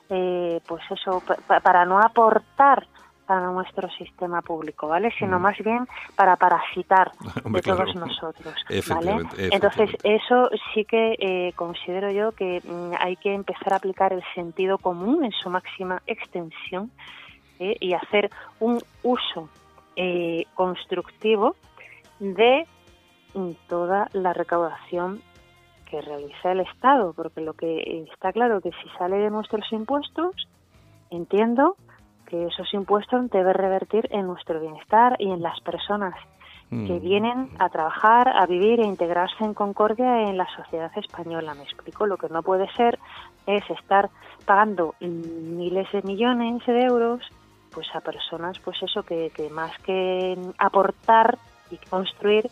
eh, 0.10 0.60
pues 0.68 0.84
eso, 0.92 1.22
pa- 1.22 1.38
pa- 1.48 1.60
para 1.62 1.86
no 1.86 2.00
aportar 2.00 2.86
a 3.28 3.40
nuestro 3.40 3.90
sistema 3.90 4.44
público, 4.44 4.88
¿vale? 4.88 5.12
Sino 5.18 5.40
Mm. 5.40 5.42
más 5.42 5.58
bien 5.58 5.88
para 6.16 6.36
parasitar 6.36 7.12
Hombre, 7.44 7.62
de 7.62 7.72
todos 7.72 7.92
claro. 7.92 8.06
nosotros, 8.06 8.54
¿vale? 8.70 8.78
Efectivamente, 8.78 9.36
Entonces, 9.52 9.90
efectivamente. 9.96 10.16
eso 10.16 10.50
sí 10.76 10.86
que 10.86 11.16
eh, 11.18 11.54
considero 11.56 12.12
yo 12.12 12.34
que 12.34 12.62
mm, 12.64 12.92
hay 13.00 13.16
que 13.16 13.34
empezar 13.34 13.74
a 13.74 13.78
aplicar 13.78 14.14
el 14.14 14.24
sentido 14.36 14.78
común 14.78 15.26
en 15.26 15.32
su 15.32 15.50
máxima 15.50 16.04
extensión 16.06 16.92
¿eh? 17.58 17.76
y 17.80 17.94
hacer 17.94 18.30
un 18.60 18.80
uso 19.02 19.50
eh, 19.96 20.46
constructivo 20.54 21.56
de 22.20 22.68
mm, 22.68 22.75
toda 23.68 24.10
la 24.14 24.34
recaudación 24.34 25.22
que 25.90 26.02
realiza 26.02 26.52
el 26.52 26.62
Estado, 26.62 27.14
porque 27.14 27.42
lo 27.42 27.54
que 27.54 28.08
está 28.12 28.32
claro 28.32 28.62
que 28.62 28.72
si 28.72 28.90
sale 28.98 29.18
de 29.18 29.30
nuestros 29.30 29.72
impuestos, 29.72 30.48
entiendo 31.12 31.78
que 32.26 32.48
esos 32.48 32.74
impuestos 32.74 33.30
deben 33.30 33.54
revertir 33.54 34.08
en 34.12 34.28
nuestro 34.28 34.60
bienestar 34.60 35.16
y 35.20 35.32
en 35.32 35.42
las 35.42 35.60
personas 35.62 36.16
que 36.70 36.76
Mm. 36.76 37.02
vienen 37.02 37.50
a 37.60 37.70
trabajar, 37.70 38.28
a 38.28 38.46
vivir 38.48 38.80
e 38.80 38.86
integrarse 38.86 39.44
en 39.44 39.54
concordia 39.54 40.24
en 40.24 40.36
la 40.36 40.48
sociedad 40.56 40.92
española. 40.98 41.54
Me 41.54 41.64
explico, 41.64 42.08
lo 42.08 42.18
que 42.18 42.28
no 42.28 42.42
puede 42.42 42.68
ser 42.74 42.98
es 43.46 43.64
estar 43.70 44.10
pagando 44.46 44.96
miles 45.00 45.88
de 45.92 46.02
millones 46.02 46.66
de 46.66 46.84
euros 46.84 47.22
pues 47.72 47.88
a 47.94 48.00
personas 48.00 48.58
pues 48.60 48.82
eso 48.82 49.04
que, 49.04 49.32
que 49.36 49.50
más 49.50 49.78
que 49.80 50.36
aportar 50.58 51.38
y 51.70 51.78
construir 51.78 52.50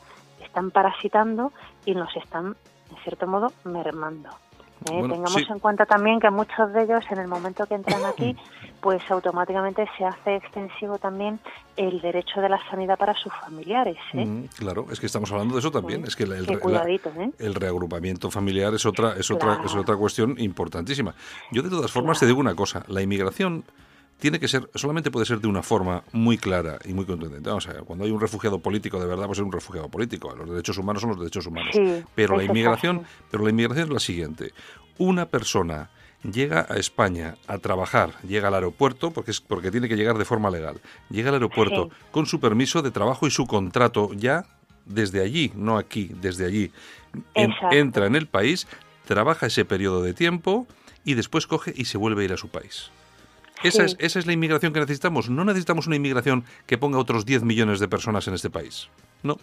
están 0.54 0.70
parasitando 0.70 1.52
y 1.84 1.96
nos 1.96 2.16
están 2.16 2.56
en 2.92 2.98
cierto 3.04 3.26
modo 3.26 3.52
mermando. 3.64 4.30
¿eh? 4.30 5.00
Bueno, 5.00 5.16
Tengamos 5.16 5.34
sí. 5.34 5.46
en 5.50 5.58
cuenta 5.58 5.86
también 5.88 6.20
que 6.20 6.30
muchos 6.30 6.72
de 6.74 6.84
ellos 6.84 7.04
en 7.10 7.18
el 7.18 7.28
momento 7.28 7.66
que 7.66 7.74
entran 7.74 8.06
aquí 8.06 8.36
pues 8.82 9.02
automáticamente 9.10 9.88
se 9.98 10.06
hace 10.06 10.36
extensivo 10.36 11.00
también 11.00 11.40
el 11.76 12.02
derecho 12.02 12.40
de 12.40 12.50
la 12.50 12.60
sanidad 12.70 13.00
para 13.00 13.16
sus 13.16 13.34
familiares. 13.34 13.98
¿eh? 14.14 14.26
Mm, 14.26 14.46
claro, 14.60 14.86
es 14.92 15.00
que 15.00 15.08
estamos 15.08 15.32
hablando 15.32 15.56
de 15.56 15.60
eso 15.62 15.72
también. 15.72 16.02
Sí. 16.02 16.08
Es 16.10 16.16
que 16.16 16.28
la- 16.28 16.38
el, 16.38 16.46
Que 16.46 16.54
la- 16.54 16.60
cuidadito, 16.60 17.10
¿eh? 17.18 17.32
el 17.40 17.56
reagrupamiento 17.56 18.30
familiar 18.30 18.74
es 18.76 18.86
otra, 18.86 19.16
es 19.18 19.32
otra, 19.32 19.60
es 19.66 19.74
otra 19.74 19.96
cuestión 19.98 20.36
importantísima. 20.38 21.16
Yo 21.52 21.64
de 21.64 21.70
todas 21.72 21.92
formas 21.92 22.20
te 22.20 22.28
digo 22.28 22.40
una 22.40 22.54
cosa, 22.54 22.84
la 22.90 23.02
inmigración 23.02 23.64
tiene 24.24 24.40
que 24.40 24.48
ser, 24.48 24.70
solamente 24.74 25.12
puede 25.12 25.26
ser 25.26 25.42
de 25.42 25.50
una 25.50 25.62
forma 25.62 26.06
muy 26.14 26.38
clara 26.38 26.80
y 26.86 26.94
muy 26.94 27.04
contundente. 27.04 27.50
Vamos 27.50 27.68
a 27.68 27.74
ver, 27.74 27.84
cuando 27.84 28.06
hay 28.06 28.12
un 28.12 28.22
refugiado 28.22 28.58
político 28.60 28.98
de 28.98 29.06
verdad, 29.06 29.26
pues 29.26 29.38
es 29.40 29.44
un 29.44 29.52
refugiado 29.52 29.90
político. 29.90 30.34
Los 30.34 30.50
derechos 30.50 30.78
humanos 30.78 31.02
son 31.02 31.10
los 31.10 31.20
derechos 31.20 31.46
humanos. 31.46 31.72
Sí, 31.74 32.06
pero 32.16 32.38
la 32.38 32.46
inmigración, 32.46 33.04
pero 33.30 33.44
la 33.44 33.50
inmigración 33.50 33.88
es 33.90 33.94
la 33.94 34.00
siguiente. 34.00 34.54
Una 34.98 35.26
persona 35.26 35.90
llega 36.24 36.66
a 36.70 36.76
España 36.78 37.36
a 37.48 37.58
trabajar, 37.58 38.14
llega 38.26 38.48
al 38.48 38.54
aeropuerto, 38.54 39.12
porque 39.12 39.32
es 39.32 39.42
porque 39.42 39.72
tiene 39.72 39.90
que 39.90 39.98
llegar 39.98 40.18
de 40.18 40.24
forma 40.24 40.50
legal. 40.50 40.80
Llega 41.10 41.28
al 41.28 41.36
aeropuerto 41.36 41.90
Sí. 41.92 42.06
con 42.12 42.26
su 42.26 42.40
permiso 42.40 42.82
de 42.82 42.92
trabajo 42.92 43.28
y 43.28 43.32
su 43.32 43.46
contrato 43.46 44.10
ya 44.14 44.46
desde 44.86 45.22
allí, 45.22 45.52
no 45.54 45.78
aquí, 45.78 46.12
desde 46.22 46.46
allí. 46.46 46.72
En- 47.34 47.52
entra 47.72 48.06
en 48.06 48.16
el 48.16 48.28
país, 48.28 48.68
trabaja 49.04 49.48
ese 49.48 49.66
periodo 49.66 50.02
de 50.02 50.14
tiempo 50.14 50.66
y 51.04 51.16
después 51.16 51.46
coge 51.46 51.74
y 51.76 51.84
se 51.84 51.98
vuelve 51.98 52.22
a 52.22 52.26
ir 52.26 52.32
a 52.32 52.38
su 52.38 52.48
país. 52.48 52.90
Esa, 53.62 53.88
Sí. 53.88 53.96
es, 54.00 54.06
esa 54.06 54.20
es 54.20 54.26
la 54.26 54.34
inmigración 54.34 54.74
que 54.74 54.80
necesitamos. 54.80 55.30
No 55.30 55.44
necesitamos 55.46 55.88
una 55.88 55.96
inmigración 55.96 56.44
que 56.66 56.78
ponga 56.78 56.98
otros 56.98 57.26
10 57.26 57.44
millones 57.44 57.80
de 57.80 57.88
personas 57.88 58.28
en 58.28 58.34
este 58.34 58.50
país. 58.50 58.90
No. 59.22 59.38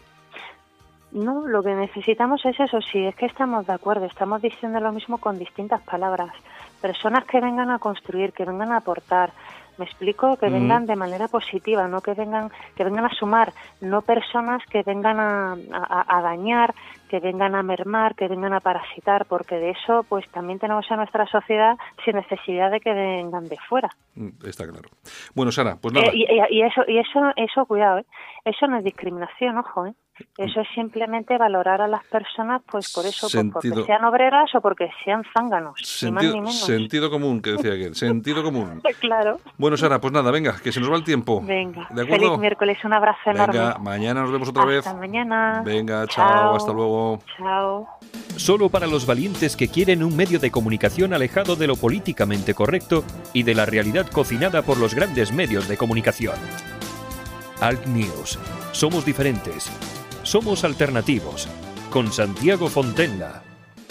No, 1.12 1.46
lo 1.48 1.62
que 1.62 1.74
necesitamos 1.74 2.44
es 2.44 2.58
eso, 2.60 2.80
sí, 2.80 2.98
es 3.04 3.16
que 3.16 3.26
estamos 3.26 3.66
de 3.66 3.72
acuerdo, 3.72 4.04
estamos 4.04 4.40
diciendo 4.42 4.78
lo 4.78 4.92
mismo 4.92 5.18
con 5.18 5.38
distintas 5.38 5.80
palabras. 5.82 6.30
Personas 6.80 7.24
que 7.24 7.40
vengan 7.40 7.68
a 7.70 7.78
construir, 7.80 8.32
que 8.32 8.44
vengan 8.44 8.70
a 8.70 8.76
aportar, 8.76 9.32
me 9.80 9.86
explico, 9.86 10.36
que 10.36 10.48
Mm. 10.48 10.52
vengan 10.52 10.86
de 10.86 10.94
manera 10.94 11.26
positiva, 11.28 11.88
no 11.88 12.00
que 12.00 12.14
vengan, 12.14 12.50
que 12.76 12.84
vengan 12.84 13.06
a 13.06 13.10
sumar, 13.14 13.52
no 13.80 14.02
personas 14.02 14.62
que 14.70 14.82
vengan 14.84 15.18
a, 15.18 15.54
a- 15.72 16.18
a 16.18 16.22
dañar, 16.22 16.72
que 17.08 17.18
vengan 17.18 17.54
a 17.56 17.62
mermar, 17.64 18.14
que 18.14 18.28
vengan 18.28 18.52
a 18.52 18.60
parasitar, 18.60 19.26
porque 19.26 19.56
de 19.56 19.70
eso 19.70 20.04
pues 20.08 20.24
también 20.30 20.58
tenemos 20.60 20.88
en 20.90 20.98
nuestra 20.98 21.26
sociedad 21.26 21.76
sin 22.04 22.14
necesidad 22.14 22.70
de 22.70 22.78
que 22.80 22.92
vengan 22.92 23.48
de 23.48 23.56
fuera. 23.68 23.88
Mm, 24.14 24.28
Está 24.46 24.64
claro. 24.68 24.88
Bueno, 25.34 25.50
Sara, 25.50 25.76
pues 25.80 25.92
nada. 25.94 26.06
Eh, 26.08 26.12
y, 26.14 26.22
y- 26.24 26.58
y 26.58 26.62
eso, 26.62 26.82
y 26.86 26.98
eso, 26.98 27.32
eso, 27.36 27.66
cuidado, 27.66 27.98
¿eh? 27.98 28.06
eso 28.44 28.66
no 28.68 28.76
es 28.78 28.84
discriminación, 28.84 29.58
ojo, 29.58 29.86
¿eh? 29.86 29.94
Eso 30.38 30.60
es 30.60 30.68
simplemente 30.74 31.36
valorar 31.38 31.80
a 31.82 31.88
las 31.88 32.04
personas, 32.06 32.62
pues 32.70 32.92
por 32.92 33.04
eso, 33.06 33.22
pues, 33.22 33.32
Sentido- 33.32 33.74
porque 33.74 33.86
sean 33.86 34.04
obreras 34.04 34.54
o 34.54 34.60
porque 34.60 34.88
sean 35.04 35.22
zánganos, 35.36 35.74
ni 36.02 36.10
más 36.10 36.22
ni 36.22 36.28
Sentido, 36.30 36.36
menos. 36.42 36.60
sentido 36.60 37.10
común, 37.10 37.40
que 37.42 37.50
decía 37.52 37.72
aquel. 37.72 37.94
Sentido 37.94 38.42
común. 38.42 38.80
Claro. 39.00 39.38
Bueno, 39.56 39.76
Sara, 39.76 40.00
pues 40.00 40.12
nada, 40.12 40.30
venga, 40.30 40.56
que 40.62 40.72
se 40.72 40.78
nos 40.80 40.90
va 40.90 40.96
el 40.96 41.04
tiempo. 41.04 41.40
Venga, 41.42 41.88
¿De 41.90 42.04
feliz 42.06 42.38
miércoles, 42.38 42.78
un 42.84 42.92
abrazo 42.92 43.30
enorme. 43.30 43.58
Venga, 43.58 43.78
mañana 43.78 44.20
nos 44.22 44.30
vemos 44.32 44.48
otra 44.48 44.64
vez. 44.64 44.86
Hasta 44.86 44.98
mañana. 44.98 45.62
Venga, 45.64 46.06
chao, 46.06 46.54
hasta 46.54 46.72
luego. 46.72 47.18
Chao. 47.38 47.88
Solo 48.36 48.68
para 48.68 48.86
los 48.86 49.06
valientes 49.06 49.56
que 49.56 49.68
quieren 49.68 50.02
un 50.02 50.16
medio 50.16 50.38
de 50.38 50.50
comunicación 50.50 51.14
alejado 51.14 51.56
de 51.56 51.66
lo 51.66 51.76
políticamente 51.76 52.54
correcto 52.54 53.04
y 53.32 53.42
de 53.42 53.54
la 53.54 53.64
realidad 53.66 54.06
cocinada 54.06 54.62
por 54.62 54.78
los 54.78 54.94
grandes 54.94 55.32
medios 55.32 55.66
de 55.68 55.76
comunicación. 55.76 56.34
Alt 57.60 57.86
News. 57.86 58.38
Somos 58.72 59.04
diferentes. 59.04 59.70
Somos 60.30 60.62
alternativos. 60.62 61.48
Con 61.90 62.12
Santiago 62.12 62.68
Fontenla. 62.68 63.42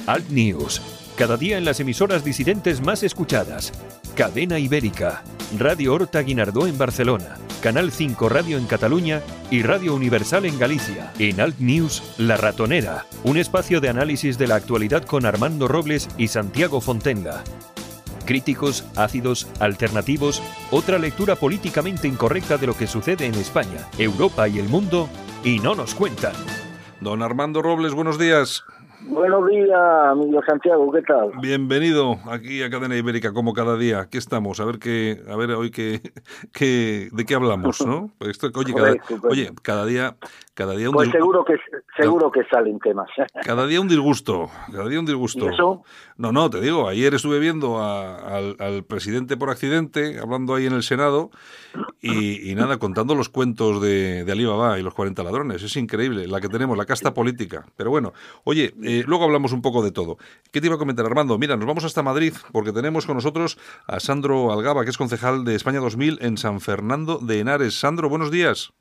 Alt 0.07 0.29
News. 0.29 0.81
Cada 1.17 1.35
día 1.35 1.57
en 1.57 1.65
las 1.65 1.81
emisoras 1.81 2.23
disidentes 2.23 2.79
más 2.79 3.03
escuchadas. 3.03 3.73
Cadena 4.15 4.57
Ibérica. 4.57 5.21
Radio 5.57 5.93
Horta 5.93 6.21
Guinardó 6.21 6.65
en 6.65 6.77
Barcelona. 6.77 7.35
Canal 7.61 7.91
5 7.91 8.29
Radio 8.29 8.57
en 8.57 8.67
Cataluña 8.67 9.21
y 9.51 9.63
Radio 9.63 9.93
Universal 9.93 10.45
en 10.45 10.57
Galicia. 10.57 11.11
En 11.19 11.41
Alt 11.41 11.59
News, 11.59 12.13
La 12.17 12.37
Ratonera. 12.37 13.05
Un 13.25 13.35
espacio 13.35 13.81
de 13.81 13.89
análisis 13.89 14.37
de 14.37 14.47
la 14.47 14.55
actualidad 14.55 15.03
con 15.03 15.25
Armando 15.25 15.67
Robles 15.67 16.07
y 16.17 16.29
Santiago 16.29 16.79
Fontenla. 16.79 17.43
Críticos, 18.33 18.85
ácidos, 18.95 19.47
alternativos, 19.59 20.43
otra 20.69 20.99
lectura 20.99 21.35
políticamente 21.35 22.07
incorrecta 22.07 22.57
de 22.57 22.67
lo 22.67 22.77
que 22.77 22.85
sucede 22.85 23.25
en 23.25 23.33
España, 23.33 23.87
Europa 23.97 24.47
y 24.47 24.59
el 24.59 24.69
mundo, 24.69 25.09
y 25.43 25.57
no 25.57 25.73
nos 25.73 25.95
cuentan. 25.95 26.33
Don 27.01 27.23
Armando 27.23 27.63
Robles, 27.63 27.91
buenos 27.95 28.19
días. 28.19 28.63
Buenos 29.01 29.47
días, 29.47 29.79
amigo 30.11 30.41
Santiago, 30.45 30.91
¿qué 30.91 31.01
tal? 31.01 31.31
Bienvenido 31.41 32.19
aquí 32.29 32.61
a 32.61 32.69
Cadena 32.69 32.95
Ibérica, 32.97 33.33
como 33.33 33.53
cada 33.53 33.77
día. 33.77 34.01
Aquí 34.01 34.19
estamos, 34.19 34.59
a 34.59 34.65
ver 34.65 34.77
qué, 34.77 35.23
a 35.27 35.35
ver 35.35 35.49
hoy 35.53 35.71
qué, 35.71 35.99
qué- 36.53 37.09
de 37.11 37.25
qué 37.25 37.33
hablamos, 37.33 37.81
¿no? 37.87 38.11
Pues 38.19 38.31
Esto, 38.31 38.51
oye, 38.53 38.73
cada, 38.75 38.95
oye, 39.23 39.51
cada 39.63 39.85
día, 39.87 40.17
cada 40.59 40.75
día 40.75 40.89
un 40.89 40.93
Pues 40.95 41.09
seguro 41.09 41.45
que 41.45 41.55
seguro 41.95 42.29
que 42.29 42.43
salen 42.51 42.79
temas. 42.79 43.07
cada 43.45 43.65
día 43.65 43.79
un 43.79 43.87
disgusto, 43.87 44.49
cada 44.69 44.89
día 44.89 44.99
un 44.99 45.05
disgusto. 45.05 45.45
¿Y 45.45 45.53
eso? 45.53 45.83
No, 46.17 46.33
no, 46.33 46.49
te 46.49 46.59
digo, 46.59 46.89
ayer 46.89 47.13
estuve 47.13 47.39
viendo 47.39 47.77
a- 47.79 48.17
al, 48.17 48.57
al 48.59 48.83
presidente 48.83 49.37
por 49.37 49.49
accidente, 49.49 50.19
hablando 50.19 50.53
ahí 50.53 50.65
en 50.65 50.73
el 50.73 50.83
Senado, 50.83 51.31
y, 52.01 52.51
y 52.51 52.55
nada, 52.55 52.77
contando 52.77 53.15
los 53.15 53.29
cuentos 53.29 53.81
de, 53.81 54.25
de 54.25 54.31
Alibaba 54.33 54.77
y 54.77 54.83
los 54.83 54.93
40 54.93 55.23
ladrones. 55.23 55.63
Es 55.63 55.77
increíble, 55.77 56.27
la 56.27 56.41
que 56.41 56.49
tenemos, 56.49 56.77
la 56.77 56.85
casta 56.85 57.13
política. 57.13 57.65
Pero 57.77 57.89
bueno, 57.89 58.11
oye, 58.43 58.73
eh, 58.83 59.03
luego 59.07 59.23
hablamos 59.23 59.53
un 59.53 59.61
poco 59.61 59.81
de 59.81 59.91
todo. 59.91 60.17
¿Qué 60.51 60.59
te 60.59 60.67
iba 60.67 60.75
a 60.75 60.79
comentar, 60.79 61.05
Armando? 61.05 61.37
Mira, 61.37 61.55
nos 61.55 61.65
vamos 61.67 61.85
hasta 61.85 62.03
Madrid, 62.03 62.33
porque 62.51 62.73
tenemos 62.73 63.05
con 63.05 63.15
nosotros 63.15 63.57
a 63.87 64.01
Sandro 64.01 64.51
Algaba, 64.51 64.83
que 64.83 64.89
es 64.89 64.97
concejal 64.97 65.45
de 65.45 65.55
España 65.55 65.79
2000 65.79 66.19
en 66.21 66.37
San 66.37 66.59
Fernando 66.59 67.17
de 67.19 67.39
Henares. 67.39 67.79
Sandro, 67.79 68.09
buenos 68.09 68.29
días. 68.29 68.73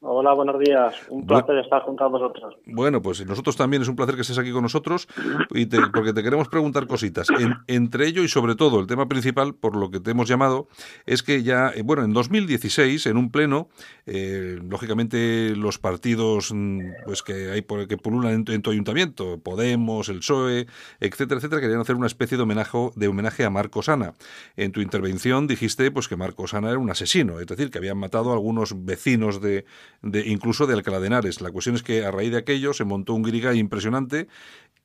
Hola, 0.00 0.34
buenos 0.34 0.58
días. 0.60 0.94
Un 1.08 1.26
placer 1.26 1.56
estar 1.56 1.80
junto 1.82 2.04
a 2.04 2.08
vosotros. 2.08 2.54
Bueno, 2.66 3.00
pues 3.00 3.24
nosotros 3.26 3.56
también 3.56 3.80
es 3.80 3.88
un 3.88 3.96
placer 3.96 4.14
que 4.14 4.20
estés 4.20 4.36
aquí 4.38 4.52
con 4.52 4.62
nosotros 4.62 5.08
y 5.50 5.64
te- 5.66 5.80
porque 5.92 6.12
te 6.12 6.22
queremos 6.22 6.48
preguntar 6.48 6.86
cositas. 6.86 7.28
En- 7.30 7.54
entre 7.66 8.06
ello 8.06 8.22
y 8.22 8.28
sobre 8.28 8.56
todo 8.56 8.78
el 8.78 8.86
tema 8.86 9.08
principal, 9.08 9.54
por 9.54 9.74
lo 9.74 9.90
que 9.90 9.98
te 9.98 10.10
hemos 10.10 10.28
llamado, 10.28 10.68
es 11.06 11.22
que 11.22 11.42
ya, 11.42 11.70
eh, 11.74 11.80
bueno, 11.82 12.04
en 12.04 12.12
2016, 12.12 13.06
en 13.06 13.16
un 13.16 13.30
pleno, 13.30 13.68
eh, 14.04 14.60
lógicamente 14.68 15.56
los 15.56 15.78
partidos 15.78 16.52
mm, 16.54 16.80
pues 17.06 17.22
que 17.22 17.50
hay 17.50 17.62
por, 17.62 17.88
que 17.88 17.96
pululan 17.96 18.34
en, 18.34 18.44
en 18.52 18.62
tu 18.62 18.70
ayuntamiento, 18.72 19.40
Podemos, 19.40 20.10
el 20.10 20.18
PSOE, 20.18 20.66
etcétera, 21.00 21.38
etcétera, 21.38 21.62
querían 21.62 21.80
hacer 21.80 21.96
una 21.96 22.06
especie 22.06 22.36
de 22.36 22.42
homenaje, 22.42 22.90
de 22.94 23.08
homenaje 23.08 23.44
a 23.46 23.50
Marcos 23.50 23.88
Ana. 23.88 24.12
En 24.56 24.72
tu 24.72 24.82
intervención 24.82 25.46
dijiste 25.46 25.90
pues 25.90 26.06
que 26.06 26.16
Marcos 26.16 26.52
Ana 26.52 26.68
era 26.68 26.78
un 26.78 26.90
asesino, 26.90 27.40
es 27.40 27.46
decir, 27.46 27.70
que 27.70 27.78
habían 27.78 27.96
matado 27.98 28.30
a 28.30 28.34
algunos 28.34 28.84
vecinos 28.84 29.40
de, 29.40 29.64
de 30.02 30.20
incluso 30.26 30.66
de 30.66 30.74
Alcalá 30.74 31.00
de 31.00 31.06
Henares. 31.08 31.40
La 31.40 31.50
cuestión 31.50 31.74
es 31.76 31.82
que 31.82 32.04
a 32.04 32.10
raíz 32.10 32.30
de 32.32 32.38
aquello 32.38 32.72
se 32.72 32.84
montó 32.84 33.14
un 33.14 33.22
griga 33.22 33.54
impresionante 33.54 34.28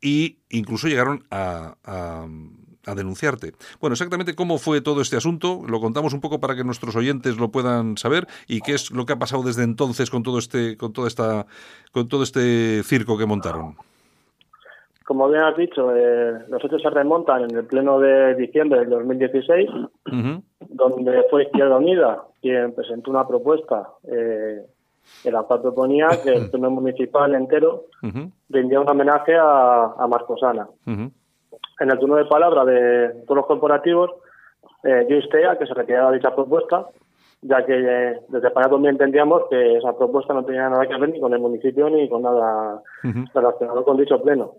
y 0.01 0.37
incluso 0.49 0.87
llegaron 0.87 1.23
a, 1.29 1.75
a- 1.83 2.27
a 2.87 2.95
denunciarte. 2.95 3.51
Bueno, 3.79 3.93
exactamente 3.93 4.33
cómo 4.33 4.57
fue 4.57 4.81
todo 4.81 5.01
este 5.01 5.15
asunto, 5.15 5.61
lo 5.67 5.79
contamos 5.79 6.13
un 6.15 6.19
poco 6.21 6.39
para 6.39 6.55
que 6.55 6.63
nuestros 6.63 6.95
oyentes 6.95 7.37
lo 7.37 7.49
puedan 7.51 7.95
saber 7.95 8.25
y 8.47 8.61
qué 8.61 8.73
es 8.73 8.89
lo 8.89 9.05
que 9.05 9.13
ha 9.13 9.19
pasado 9.19 9.43
desde 9.43 9.61
entonces 9.63 10.09
con 10.09 10.23
todo 10.23 10.39
este, 10.39 10.77
con 10.77 10.91
toda 10.91 11.07
esta, 11.07 11.45
con 11.91 12.07
todo 12.07 12.23
este 12.23 12.81
circo 12.83 13.19
que 13.19 13.27
montaron. 13.27 13.75
Como 15.05 15.27
bien 15.29 15.43
has 15.43 15.57
dicho, 15.57 15.95
eh, 15.95 16.39
los 16.47 16.63
hechos 16.63 16.81
se 16.81 16.89
remontan 16.89 17.43
en 17.49 17.55
el 17.57 17.65
pleno 17.65 17.99
de 17.99 18.33
diciembre 18.35 18.79
del 18.79 18.89
2016, 18.89 19.69
Ujú, 20.07 20.43
donde 20.69 21.23
fue 21.29 21.43
Izquierda 21.43 21.77
Unida 21.77 22.23
quien 22.41 22.73
presentó 22.73 23.11
una 23.11 23.27
propuesta 23.27 23.89
eh, 24.03 24.61
en 25.23 25.33
la 25.33 25.43
cual 25.43 25.61
proponía 25.61 26.07
que 26.23 26.33
el 26.33 26.49
pleno 26.49 26.69
municipal 26.71 27.33
entero 27.35 27.83
rindiera 28.49 28.81
un 28.81 28.89
homenaje 28.89 29.35
a, 29.35 29.93
a 29.97 30.07
Marcos 30.07 30.41
Ana. 30.43 30.67
ujú, 30.87 31.11
En 31.79 31.91
el 31.91 31.99
turno 31.99 32.15
de 32.15 32.25
palabra 32.25 32.65
de 32.65 33.09
todos 33.25 33.37
los 33.37 33.45
corporativos, 33.45 34.11
eh, 34.83 35.05
yo 35.09 35.15
insté 35.17 35.45
a 35.45 35.57
que 35.57 35.67
se 35.67 35.73
retirara 35.73 36.11
dicha 36.11 36.33
propuesta, 36.33 36.87
ya 37.43 37.63
que 37.65 37.73
eh, 37.75 38.19
desde 38.29 38.47
España 38.47 38.69
también 38.69 38.93
entendíamos 38.95 39.43
que 39.49 39.77
esa 39.77 39.95
propuesta 39.97 40.33
no 40.33 40.43
tenía 40.45 40.69
nada 40.69 40.87
que 40.87 40.97
ver 40.97 41.09
ni 41.09 41.19
con 41.19 41.33
el 41.33 41.39
municipio 41.39 41.89
ni 41.89 42.07
con 42.09 42.21
nada 42.23 42.81
relacionado 43.33 43.83
con 43.83 43.97
dicho 43.97 44.21
pleno. 44.21 44.53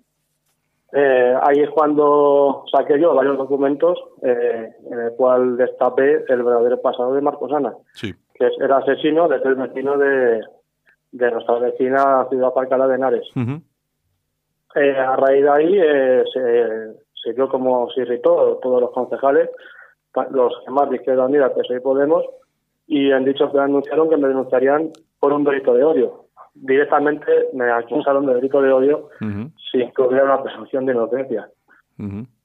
Eh, 0.94 1.34
ahí 1.42 1.60
es 1.60 1.70
cuando 1.70 2.64
saqué 2.70 3.00
yo 3.00 3.14
varios 3.14 3.38
documentos 3.38 3.98
eh, 4.22 4.74
en 4.90 4.98
el 5.00 5.12
cual 5.12 5.56
destapé 5.56 6.22
el 6.28 6.42
verdadero 6.42 6.80
pasado 6.82 7.14
de 7.14 7.22
Marcos 7.22 7.50
Ana, 7.52 7.72
Sí. 7.94 8.12
Que 8.50 8.64
era 8.64 8.78
asesino 8.78 9.28
de 9.28 9.40
tres 9.40 9.56
vecinos 9.56 9.98
de, 9.98 10.40
de 11.12 11.30
nuestra 11.30 11.58
vecina 11.58 12.26
ciudad 12.28 12.52
Alcalá 12.56 12.88
de 12.88 12.94
Henares. 12.94 13.28
Ujú, 13.36 13.60
Eh, 14.74 14.96
a 14.96 15.16
raíz 15.16 15.42
de 15.42 15.50
ahí 15.50 15.78
eh, 15.78 16.24
se, 16.32 16.94
se 17.22 17.32
vio 17.34 17.48
como 17.48 17.90
se 17.90 18.02
irritó 18.02 18.58
todos 18.62 18.80
los 18.80 18.90
concejales, 18.92 19.50
los 20.30 20.52
demás 20.64 20.88
de 20.90 20.96
Izquierda 20.96 21.26
Unida, 21.26 21.54
PSOE 21.54 21.76
y 21.76 21.80
Podemos, 21.80 22.24
y 22.86 23.10
en 23.10 23.24
dicho 23.24 23.50
plan 23.52 23.64
anunciaron 23.66 24.08
que 24.08 24.16
me 24.16 24.28
denunciarían 24.28 24.90
por 25.20 25.32
un 25.32 25.44
delito 25.44 25.74
de 25.74 25.84
odio. 25.84 26.24
Directamente 26.54 27.30
me 27.54 27.70
acusaron 27.70 28.26
de 28.26 28.34
delito 28.34 28.60
de 28.60 28.72
odio 28.72 29.08
sin 29.70 29.90
que 29.92 30.02
hubiera 30.02 30.24
una 30.24 30.42
presunción 30.42 30.84
de 30.86 30.92
inocencia. 30.92 31.48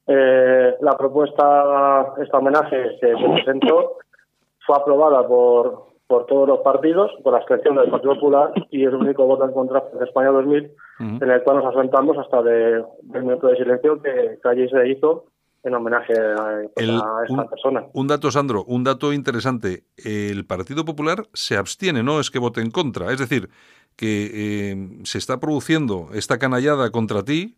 Eh, 0.10 0.76
la 0.80 0.98
propuesta, 0.98 2.14
este 2.22 2.38
homenaje 2.38 2.98
que 3.02 3.08
se 3.16 3.16
presentó, 3.34 3.98
fue 4.68 4.76
aprobada 4.76 5.28
por, 5.28 5.88
por 6.06 6.26
todos 6.28 6.48
los 6.48 6.60
partidos, 6.60 7.10
por 7.24 7.34
la 7.34 7.40
abstención 7.40 7.76
del 7.78 7.90
Partido 7.90 8.14
Popular 8.16 8.52
y 8.70 8.84
el 8.84 8.94
único 8.94 9.26
voto 9.26 9.46
en 9.46 9.54
contra 9.54 9.84
de 9.98 10.06
España 10.06 10.30
2000, 10.30 10.72
Ujú. 11.00 11.24
en 11.24 11.32
el 11.32 11.42
cual 11.44 11.58
nos 11.64 11.76
asentamos 11.76 12.18
hasta 12.18 12.42
de, 12.44 12.84
del 13.04 13.24
minuto 13.24 13.48
de 13.48 13.56
silencio 13.58 14.02
que, 14.02 14.38
que 14.44 14.50
allí 14.50 14.68
se 14.70 14.88
hizo 14.90 15.26
en 15.64 15.74
homenaje 15.74 16.14
a, 16.14 16.62
El- 16.76 16.92
a 16.92 17.24
esta 17.28 17.42
un- 17.42 17.50
persona. 17.50 17.86
Un 17.94 18.08
dato, 18.08 18.30
Sandro, 18.32 18.64
un 18.68 18.84
dato 18.84 19.12
interesante. 19.14 19.84
El 19.98 20.46
Partido 20.46 20.86
Popular 20.86 21.24
se 21.34 21.58
abstiene, 21.58 22.04
no 22.04 22.20
es 22.20 22.30
que 22.32 22.40
vote 22.40 22.62
en 22.62 22.72
contra. 22.72 23.12
Es 23.12 23.20
decir, 23.20 23.50
que 23.96 24.30
eh, 24.72 25.00
se 25.04 25.18
está 25.18 25.40
produciendo 25.40 26.10
esta 26.14 26.38
canallada 26.38 26.90
contra 26.92 27.24
ti 27.24 27.56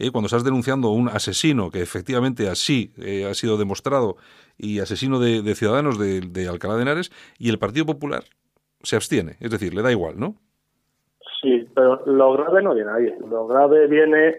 eh, 0.00 0.10
cuando 0.10 0.26
estás 0.26 0.44
denunciando 0.44 0.88
a 0.88 0.92
un 0.92 1.08
asesino 1.08 1.70
que 1.70 1.82
efectivamente 1.82 2.48
así 2.48 2.92
eh, 2.98 3.26
ha 3.30 3.34
sido 3.34 3.56
demostrado 3.56 4.16
y 4.58 4.80
asesino 4.80 5.20
de, 5.20 5.42
de 5.42 5.54
ciudadanos 5.54 5.98
de, 5.98 6.20
de 6.20 6.48
Alcalá 6.48 6.76
de 6.76 6.82
Henares 6.82 7.12
y 7.38 7.50
el 7.50 7.58
Partido 7.58 7.86
Popular 7.86 8.24
se 8.82 8.96
abstiene. 8.96 9.36
Es 9.40 9.50
decir, 9.50 9.74
le 9.74 9.82
da 9.82 9.92
igual, 9.92 10.18
¿no? 10.18 10.34
Sí, 11.40 11.68
pero 11.74 12.02
lo 12.06 12.32
grave 12.32 12.62
no 12.62 12.74
viene 12.74 12.90
ahí. 12.90 13.14
Lo 13.28 13.46
grave 13.46 13.86
viene 13.86 14.36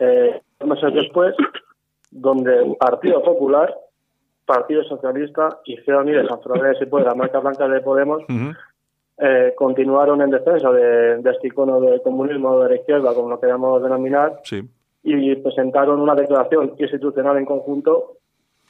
eh, 0.00 0.40
meses 0.64 0.94
después, 0.94 1.34
donde 2.10 2.76
Partido 2.78 3.22
Popular 3.22 3.74
Partido 4.46 4.84
Socialista, 4.84 5.58
Izquierda 5.64 6.02
Unida 6.02 6.26
San 6.26 6.40
Fernando 6.40 6.78
y 6.80 7.04
la 7.04 7.14
marca 7.14 7.40
blanca 7.40 7.68
de 7.68 7.80
Podemos, 7.80 8.22
eh, 9.18 9.52
continuaron 9.56 10.22
en 10.22 10.30
defensa 10.30 10.70
de, 10.70 11.18
de, 11.18 11.30
este 11.30 11.48
icono 11.48 11.80
del 11.80 12.00
comunismo 12.00 12.60
de 12.60 12.68
la 12.70 12.76
izquierda, 12.76 13.12
como 13.12 13.28
lo 13.28 13.40
queramos 13.40 13.82
denominar, 13.82 14.40
y 15.06 15.36
presentaron 15.36 16.00
una 16.00 16.16
declaración 16.16 16.74
institucional 16.78 17.36
en 17.36 17.44
conjunto 17.44 18.16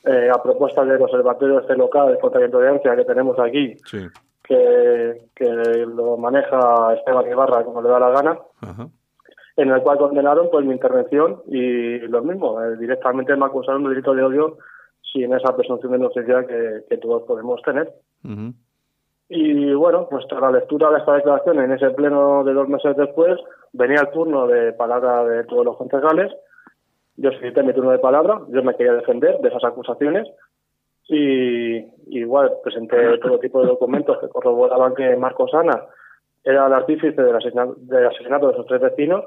eh, 0.04 0.28
a 0.30 0.42
propuesta 0.42 0.84
del 0.84 1.00
Observatorio 1.00 1.60
este 1.60 1.74
local 1.76 2.18
contra 2.20 2.40
la 2.40 2.46
intolerancia 2.46 2.94
que 2.94 3.06
tenemos 3.06 3.38
aquí, 3.38 3.74
que, 4.44 5.28
que, 5.34 5.46
lo 5.86 6.18
maneja 6.18 6.94
Esteban 6.94 7.26
Ibarra 7.30 7.64
como 7.64 7.80
le 7.80 7.88
da 7.88 7.98
la 7.98 8.10
gana, 8.10 8.38
en 9.56 9.70
el 9.70 9.80
cual 9.80 9.96
condenaron 9.96 10.48
pues 10.50 10.66
mi 10.66 10.74
intervención 10.74 11.40
y 11.46 12.00
lo 12.00 12.22
mismo, 12.22 12.62
eh, 12.62 12.76
directamente 12.76 13.34
me 13.34 13.46
acusaron 13.46 13.84
de 13.84 13.88
delito 13.88 14.14
de 14.14 14.22
odio 14.22 14.58
sin 15.10 15.32
esa 15.32 15.56
presunción 15.56 15.92
de 15.92 15.98
inocencia 15.98 16.46
que, 16.46 16.84
que 16.90 16.98
todos 16.98 17.22
podemos 17.22 17.62
tener. 17.62 17.90
Y 19.28 19.72
bueno, 19.74 20.06
pues 20.08 20.26
tras 20.28 20.40
la 20.40 20.52
lectura 20.52 20.90
de 20.90 20.98
esta 20.98 21.14
declaración 21.14 21.60
en 21.60 21.72
ese 21.72 21.90
pleno 21.90 22.44
de 22.44 22.52
dos 22.52 22.68
meses 22.68 22.96
después, 22.96 23.38
venía 23.72 24.00
el 24.00 24.10
turno 24.10 24.46
de 24.46 24.72
palabra 24.72 25.24
de 25.24 25.44
todos 25.44 25.64
los 25.64 25.76
concejales. 25.76 26.32
Yo 27.16 27.30
solicité 27.32 27.62
mi 27.62 27.72
turno 27.72 27.90
de 27.90 27.98
palabra, 27.98 28.40
yo 28.48 28.62
me 28.62 28.74
quería 28.76 28.92
defender 28.92 29.38
de 29.40 29.48
esas 29.48 29.64
acusaciones 29.64 30.28
y 31.08 31.76
igual 32.18 32.52
presenté 32.62 33.18
todo 33.18 33.38
tipo 33.38 33.60
de 33.60 33.68
documentos 33.68 34.18
que 34.20 34.28
corroboraban 34.28 34.94
que 34.94 35.16
Marcos 35.16 35.54
Ana 35.54 35.82
era 36.44 36.66
el 36.66 36.72
artífice 36.72 37.20
del 37.20 37.34
asesinato, 37.34 37.74
del 37.78 38.06
asesinato 38.06 38.46
de 38.46 38.52
esos 38.52 38.66
tres 38.66 38.80
vecinos 38.80 39.24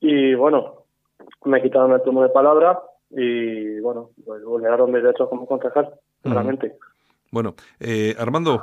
y 0.00 0.34
bueno, 0.34 0.84
me 1.44 1.62
quitaron 1.62 1.92
el 1.92 2.02
turno 2.02 2.22
de 2.22 2.28
palabra 2.30 2.80
y 3.10 3.80
bueno, 3.80 4.10
pues 4.24 4.44
vulneraron 4.44 4.90
mis 4.90 5.02
derechos 5.02 5.28
como 5.28 5.46
concejal, 5.46 5.90
claramente. 6.22 6.76
Bueno, 7.30 7.54
eh, 7.80 8.14
Armando, 8.18 8.62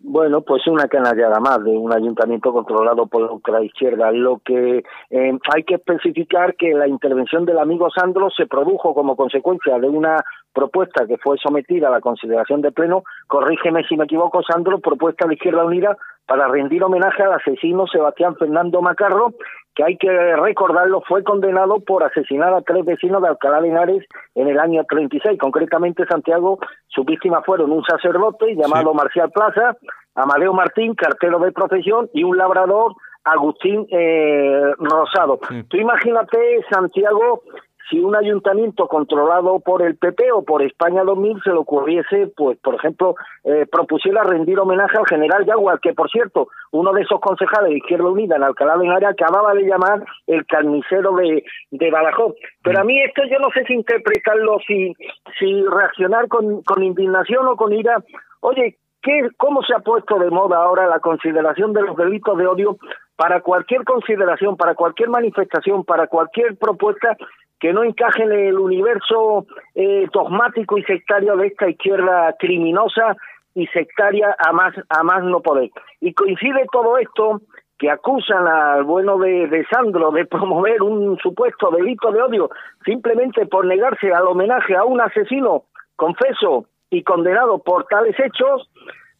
bueno, 0.00 0.42
pues 0.42 0.66
una 0.68 0.86
canallada 0.86 1.40
más 1.40 1.62
de 1.64 1.70
un 1.70 1.92
ayuntamiento 1.92 2.52
controlado 2.52 3.06
por 3.06 3.40
la 3.50 3.62
izquierda. 3.62 4.12
Lo 4.12 4.38
que 4.44 4.84
eh, 5.10 5.38
hay 5.54 5.64
que 5.64 5.74
especificar 5.74 6.54
que 6.54 6.72
la 6.72 6.86
intervención 6.86 7.44
del 7.44 7.58
amigo 7.58 7.88
Sandro 7.90 8.30
se 8.30 8.46
produjo 8.46 8.94
como 8.94 9.16
consecuencia 9.16 9.78
de 9.78 9.88
una 9.88 10.22
propuesta 10.52 11.06
que 11.06 11.18
fue 11.18 11.36
sometida 11.38 11.88
a 11.88 11.90
la 11.90 12.00
consideración 12.00 12.62
de 12.62 12.72
pleno, 12.72 13.02
corrígeme 13.26 13.84
si 13.84 13.96
me 13.96 14.04
equivoco, 14.04 14.42
Sandro, 14.42 14.78
propuesta 14.78 15.26
de 15.26 15.34
Izquierda 15.34 15.64
Unida 15.64 15.96
para 16.26 16.46
rendir 16.46 16.84
homenaje 16.84 17.22
al 17.22 17.32
asesino 17.32 17.86
Sebastián 17.86 18.36
Fernando 18.36 18.82
Macarro, 18.82 19.34
que 19.78 19.84
hay 19.84 19.96
que 19.96 20.10
recordarlo, 20.34 21.02
fue 21.06 21.22
condenado 21.22 21.78
por 21.78 22.02
asesinar 22.02 22.52
a 22.52 22.62
tres 22.62 22.84
vecinos 22.84 23.22
de 23.22 23.28
Alcalá 23.28 23.60
de 23.60 23.68
Henares 23.68 24.04
en 24.34 24.48
el 24.48 24.58
año 24.58 24.82
36. 24.82 25.38
Concretamente, 25.38 26.04
Santiago, 26.04 26.58
sus 26.88 27.06
víctimas 27.06 27.46
fueron 27.46 27.70
un 27.70 27.84
sacerdote 27.84 28.56
llamado 28.56 28.92
Marcial 28.92 29.30
Plaza, 29.30 29.76
Amadeo 30.16 30.52
Martín, 30.52 30.96
cartero 30.96 31.38
de 31.38 31.52
profesión, 31.52 32.10
y 32.12 32.24
un 32.24 32.36
labrador, 32.36 32.94
Agustín 33.22 33.86
eh, 33.92 34.62
Rosado. 34.78 35.38
Tú 35.68 35.76
imagínate, 35.76 36.38
Santiago, 36.68 37.42
si 37.88 38.00
un 38.00 38.14
ayuntamiento 38.14 38.86
controlado 38.86 39.60
por 39.60 39.82
el 39.82 39.96
PP 39.96 40.32
o 40.32 40.44
por 40.44 40.62
España 40.62 41.04
2000 41.04 41.42
se 41.42 41.50
le 41.50 41.56
ocurriese, 41.56 42.32
pues, 42.36 42.58
por 42.58 42.74
ejemplo, 42.74 43.14
eh, 43.44 43.66
propusiera 43.70 44.22
rendir 44.22 44.58
homenaje 44.58 44.98
al 44.98 45.06
general 45.06 45.46
Yaguar, 45.46 45.80
que, 45.80 45.94
por 45.94 46.10
cierto, 46.10 46.48
uno 46.72 46.92
de 46.92 47.02
esos 47.02 47.20
concejales 47.20 47.70
de 47.70 47.78
Izquierda 47.78 48.08
Unida 48.08 48.36
en 48.36 48.42
Alcalá 48.42 48.76
de 48.76 48.86
Henares 48.86 49.10
acababa 49.10 49.54
de 49.54 49.62
llamar 49.62 50.04
el 50.26 50.44
carnicero 50.46 51.14
de, 51.16 51.44
de 51.70 51.90
Badajoz. 51.90 52.34
Pero 52.62 52.80
a 52.80 52.84
mí 52.84 53.00
esto 53.02 53.22
yo 53.30 53.38
no 53.38 53.48
sé 53.54 53.64
si 53.64 53.74
interpretarlo, 53.74 54.58
si, 54.66 54.94
si 55.38 55.64
reaccionar 55.64 56.28
con, 56.28 56.62
con 56.62 56.82
indignación 56.82 57.46
o 57.46 57.56
con 57.56 57.72
ira. 57.72 58.02
Oye, 58.40 58.76
¿qué, 59.02 59.28
¿cómo 59.36 59.62
se 59.62 59.74
ha 59.74 59.80
puesto 59.80 60.18
de 60.18 60.30
moda 60.30 60.58
ahora 60.58 60.86
la 60.86 61.00
consideración 61.00 61.72
de 61.72 61.82
los 61.82 61.96
delitos 61.96 62.36
de 62.36 62.46
odio 62.46 62.76
para 63.16 63.40
cualquier 63.40 63.82
consideración, 63.84 64.56
para 64.56 64.74
cualquier 64.74 65.08
manifestación, 65.08 65.84
para 65.84 66.06
cualquier 66.06 66.56
propuesta 66.56 67.16
que 67.60 67.72
no 67.72 67.82
encaje 67.82 68.22
en 68.22 68.32
el 68.32 68.58
universo 68.58 69.46
eh, 69.74 70.06
dogmático 70.12 70.78
y 70.78 70.84
sectario 70.84 71.36
de 71.36 71.48
esta 71.48 71.68
izquierda 71.68 72.34
criminosa 72.38 73.16
y 73.54 73.66
sectaria 73.68 74.36
a 74.38 74.52
más, 74.52 74.74
a 74.88 75.02
más 75.02 75.24
no 75.24 75.40
poder. 75.40 75.70
Y 76.00 76.14
coincide 76.14 76.66
todo 76.70 76.98
esto 76.98 77.40
que 77.78 77.90
acusan 77.90 78.46
al 78.46 78.84
bueno 78.84 79.18
de, 79.18 79.46
de 79.46 79.64
Sandro 79.66 80.10
de 80.10 80.26
promover 80.26 80.82
un 80.82 81.16
supuesto 81.18 81.70
delito 81.70 82.10
de 82.12 82.22
odio 82.22 82.50
simplemente 82.84 83.46
por 83.46 83.66
negarse 83.66 84.12
al 84.12 84.26
homenaje 84.26 84.76
a 84.76 84.84
un 84.84 85.00
asesino 85.00 85.64
confeso 85.96 86.66
y 86.90 87.02
condenado 87.02 87.58
por 87.58 87.84
tales 87.84 88.16
hechos, 88.18 88.70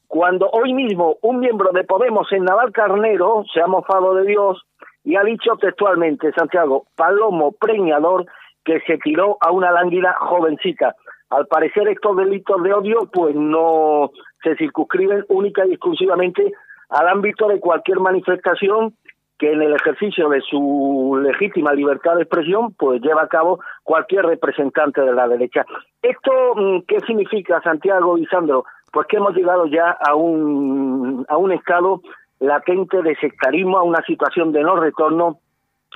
cuando 0.07 0.49
hoy 0.51 0.72
mismo 0.72 1.16
un 1.22 1.41
miembro 1.41 1.70
de 1.72 1.84
Podemos 1.84 2.32
en 2.32 2.45
Naval 2.45 2.72
Carnero 2.72 3.45
se 3.53 3.61
ha 3.61 3.66
mofado 3.66 4.14
de 4.14 4.26
Dios 4.26 4.64
y 5.09 5.17
ha 5.17 5.25
dicho 5.25 5.57
textualmente 5.57 6.31
Santiago, 6.33 6.85
palomo 6.95 7.53
preñador 7.53 8.27
que 8.63 8.79
se 8.81 8.99
tiró 8.99 9.39
a 9.41 9.51
una 9.51 9.71
lánguida 9.71 10.15
jovencita. 10.21 10.95
Al 11.31 11.47
parecer 11.47 11.89
estos 11.89 12.15
delitos 12.15 12.63
de 12.63 12.75
odio 12.75 13.09
pues 13.11 13.35
no 13.35 14.11
se 14.43 14.55
circunscriben 14.57 15.25
única 15.31 15.65
y 15.65 15.71
exclusivamente 15.71 16.53
al 16.91 17.09
ámbito 17.09 17.49
de 17.49 17.59
cualquier 17.59 18.01
manifestación 18.01 18.93
que 19.39 19.51
en 19.51 19.63
el 19.63 19.73
ejercicio 19.77 20.29
de 20.29 20.43
su 20.43 21.19
legítima 21.23 21.73
libertad 21.73 22.17
de 22.17 22.25
expresión 22.25 22.75
pues 22.75 23.01
lleva 23.01 23.23
a 23.23 23.29
cabo 23.29 23.61
cualquier 23.85 24.27
representante 24.27 25.01
de 25.01 25.15
la 25.15 25.27
derecha. 25.27 25.65
¿Esto 26.03 26.33
mm, 26.55 26.81
qué 26.87 27.01
significa, 27.07 27.63
Santiago 27.63 28.19
y 28.19 28.27
Sandro? 28.27 28.65
Pues 28.93 29.07
que 29.07 29.17
hemos 29.17 29.35
llegado 29.35 29.65
ya 29.69 29.91
a 29.91 30.15
un, 30.15 31.25
a 31.31 31.39
un 31.39 31.53
estado 31.53 32.03
latente 32.41 33.03
de 33.03 33.16
sectarismo, 33.16 33.78
a 33.78 33.82
una 33.82 34.03
situación 34.03 34.53
de 34.53 34.62
no 34.62 34.76
retorno, 34.76 35.39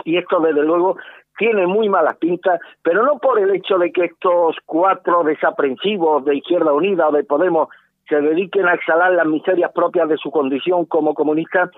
y 0.04 0.16
esto 0.16 0.40
desde 0.40 0.62
luego 0.62 0.96
tiene 1.38 1.66
muy 1.66 1.88
malas 1.88 2.16
pintas, 2.16 2.60
pero 2.82 3.04
no 3.04 3.18
por 3.18 3.38
el 3.38 3.54
hecho 3.54 3.78
de 3.78 3.90
que 3.92 4.04
estos 4.04 4.56
cuatro 4.66 5.22
desaprensivos 5.24 6.24
de 6.24 6.36
Izquierda 6.36 6.72
Unida 6.72 7.08
o 7.08 7.12
de 7.12 7.24
Podemos 7.24 7.68
se 8.08 8.20
dediquen 8.20 8.68
a 8.68 8.74
exhalar 8.74 9.12
las 9.12 9.26
miserias 9.26 9.72
propias 9.72 10.08
de 10.08 10.16
su 10.18 10.30
condición 10.30 10.84
como 10.84 11.14
comunistas, 11.14 11.70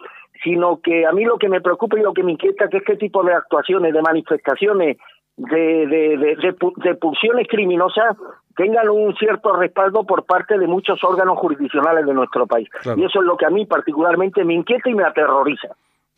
sino 0.43 0.81
que 0.81 1.07
a 1.07 1.13
mí 1.13 1.25
lo 1.25 1.39
que 1.39 1.49
me 1.49 1.61
preocupa 1.61 1.99
y 1.99 2.03
lo 2.03 2.13
que 2.13 2.23
me 2.23 2.33
inquieta 2.33 2.65
es 2.65 2.71
que 2.71 2.79
este 2.79 2.97
tipo 2.97 3.23
de 3.23 3.35
actuaciones, 3.35 3.93
de 3.93 4.03
manifestaciones, 4.03 4.97
de, 5.37 5.87
de, 5.87 6.55
de, 6.77 6.95
pulsiones 6.95 7.49
criminosas 7.49 8.17
tengan 8.57 8.89
un 8.89 9.15
cierto 9.17 9.53
respaldo 9.57 10.05
por 10.05 10.25
parte 10.25 10.59
de 10.59 10.67
muchos 10.67 11.03
órganos 11.03 11.39
jurisdiccionales 11.39 12.07
de 12.07 12.15
nuestro 12.15 12.47
país. 12.47 12.69
Y 12.97 13.05
eso 13.05 13.21
es 13.21 13.27
lo 13.27 13.37
que 13.37 13.47
a 13.47 13.51
mí 13.51 13.67
particularmente 13.67 14.45
me 14.45 14.55
inquieta 14.55 14.89
y 14.89 14.95
me 14.95 15.05
aterroriza. 15.05 15.69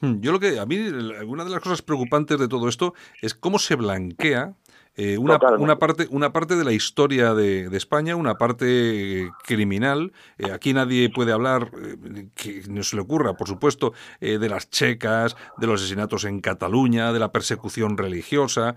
Hmm, 0.01 0.21
yo 0.21 0.33
lo 0.33 0.39
que, 0.39 0.59
a 0.59 0.67
mí, 0.67 0.77
una 1.27 1.45
de 1.45 1.51
las 1.51 1.61
cosas 1.61 1.81
preocupantes 1.81 2.39
de 2.39 2.49
todo 2.49 2.69
esto 2.69 2.93
es 3.23 3.35
cómo 3.35 3.59
se 3.59 3.77
blanquea 3.77 4.53
eh, 4.99 5.19
una, 5.19 5.39
una, 5.59 5.79
parte, 5.79 6.09
una 6.11 6.33
parte 6.33 6.57
de 6.57 6.65
la 6.65 6.73
historia 6.73 7.35
de, 7.35 7.69
España, 7.77 8.17
una 8.17 8.39
parte 8.39 9.31
criminal. 9.45 10.13
Eh, 10.39 10.51
aquí 10.51 10.73
nadie 10.73 11.11
puede 11.11 11.33
hablar, 11.33 11.71
eh, 11.79 12.29
que 12.35 12.63
no 12.71 12.83
se 12.83 12.97
le 12.97 13.03
ocurra, 13.03 13.35
por 13.35 13.47
supuesto, 13.47 13.93
de 14.21 14.49
las 14.49 14.71
checas, 14.71 15.37
de 15.59 15.67
los 15.67 15.83
asesinatos 15.83 16.25
en 16.25 16.41
Cataluña, 16.41 17.13
de 17.13 17.19
la 17.19 17.31
persecución 17.31 17.99
religiosa. 17.99 18.77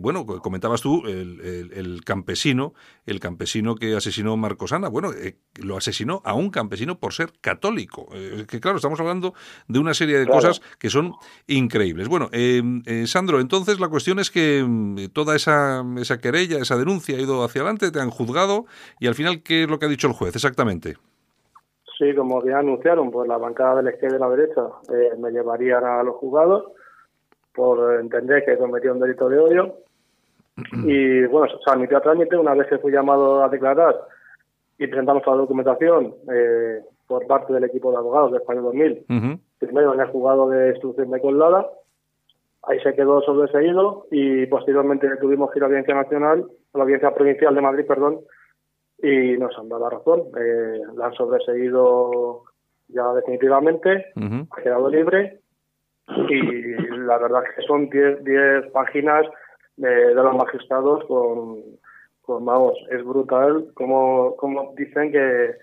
bueno, 0.00 0.24
comentabas 0.24 0.80
tú, 0.80 1.06
el, 1.06 2.00
campesino, 2.04 2.72
el 3.04 3.20
campesino 3.20 3.74
que 3.74 3.94
asesinó 3.94 4.36
Marcosana, 4.36 4.88
bueno, 4.88 5.10
lo 5.56 5.76
asesinó 5.76 6.22
a 6.24 6.32
un 6.32 6.50
campesino 6.50 6.98
por 6.98 7.12
ser 7.12 7.32
católico. 7.40 8.08
que 8.48 8.60
claro, 8.60 8.76
estamos 8.76 9.00
hablando 9.00 9.34
de 9.66 9.78
una 9.78 9.92
serie 9.92 10.18
de 10.18 10.26
cosas 10.26 10.62
que 10.78 10.88
son 10.88 11.14
increíbles. 11.46 12.08
Bueno, 12.08 12.30
Sandro, 13.06 13.40
entonces 13.40 13.80
la 13.80 13.88
cuestión 13.88 14.18
es 14.18 14.30
que 14.30 14.64
mm, 14.66 15.08
toda 15.12 15.36
esa 15.36 15.57
esa, 15.98 16.18
querella, 16.18 16.58
esa 16.58 16.76
denuncia 16.76 17.16
ha 17.16 17.20
ido 17.20 17.44
hacia 17.44 17.62
adelante, 17.62 17.90
te 17.90 18.00
han 18.00 18.10
juzgado 18.10 18.66
y 18.98 19.06
al 19.06 19.14
final, 19.14 19.42
¿qué 19.42 19.64
es 19.64 19.68
lo 19.68 19.78
que 19.78 19.86
ha 19.86 19.88
dicho 19.88 20.06
el 20.06 20.12
juez 20.12 20.34
exactamente? 20.34 20.96
Sí, 21.98 22.14
como 22.14 22.44
ya 22.44 22.58
anunciaron, 22.58 23.10
pues 23.10 23.28
la 23.28 23.38
bancada 23.38 23.76
de 23.76 23.82
la 23.82 23.90
izquierda 23.90 24.16
y 24.16 24.20
la 24.20 24.30
derecha 24.30 24.62
eh, 24.92 25.16
me 25.18 25.30
llevarían 25.30 25.84
a 25.84 26.02
los 26.02 26.16
juzgados 26.16 26.72
por 27.52 28.00
entender 28.00 28.44
que 28.44 28.56
cometió 28.56 28.92
un 28.92 29.00
delito 29.00 29.28
de 29.28 29.38
odio. 29.38 29.74
y 30.84 31.24
bueno, 31.26 31.52
se 31.64 31.70
admitió 31.70 31.98
a 31.98 32.02
trámite 32.02 32.36
una 32.36 32.54
vez 32.54 32.68
que 32.68 32.78
fui 32.78 32.92
llamado 32.92 33.42
a 33.42 33.48
declarar 33.48 33.96
y 34.78 34.86
presentamos 34.86 35.24
la 35.26 35.34
documentación 35.34 36.14
eh, 36.32 36.80
por 37.06 37.26
parte 37.26 37.52
del 37.52 37.64
equipo 37.64 37.90
de 37.90 37.96
abogados 37.96 38.30
de 38.30 38.38
España 38.38 38.60
2000. 38.60 39.40
Primero 39.58 39.94
en 39.94 40.00
el 40.00 40.06
juzgado 40.06 40.48
de 40.50 40.70
instrucción 40.70 41.10
de 41.10 41.20
Colada 41.20 41.66
Ahí 42.68 42.78
se 42.80 42.94
quedó 42.94 43.22
sobreseído 43.22 44.06
y 44.10 44.44
posteriormente 44.46 45.08
tuvimos 45.20 45.50
que 45.50 45.58
ir 45.58 45.64
a 45.64 45.68
la 45.68 45.72
Audiencia 45.72 45.94
Nacional, 45.94 46.44
a 46.74 46.78
la 46.78 46.84
Audiencia 46.84 47.14
Provincial 47.14 47.54
de 47.54 47.62
Madrid, 47.62 47.86
perdón, 47.86 48.20
y 49.02 49.38
nos 49.38 49.56
han 49.58 49.70
dado 49.70 49.84
la 49.84 49.96
razón. 49.96 50.24
Eh, 50.38 50.80
la 50.94 51.06
han 51.06 51.14
sobreseído 51.14 52.42
ya 52.88 53.04
definitivamente, 53.14 54.12
ha 54.16 54.62
quedado 54.62 54.90
libre 54.90 55.40
y 56.28 56.72
la 56.98 57.18
verdad 57.18 57.42
es 57.48 57.56
que 57.56 57.62
son 57.62 57.88
10 57.88 58.70
páginas 58.72 59.26
de, 59.76 60.14
los 60.14 60.36
magistrados 60.36 61.04
con, 61.04 61.62
pues 62.24 62.44
vamos, 62.44 62.74
es 62.90 63.04
brutal 63.04 63.68
como, 63.74 64.36
como 64.36 64.74
dicen 64.76 65.12
que, 65.12 65.54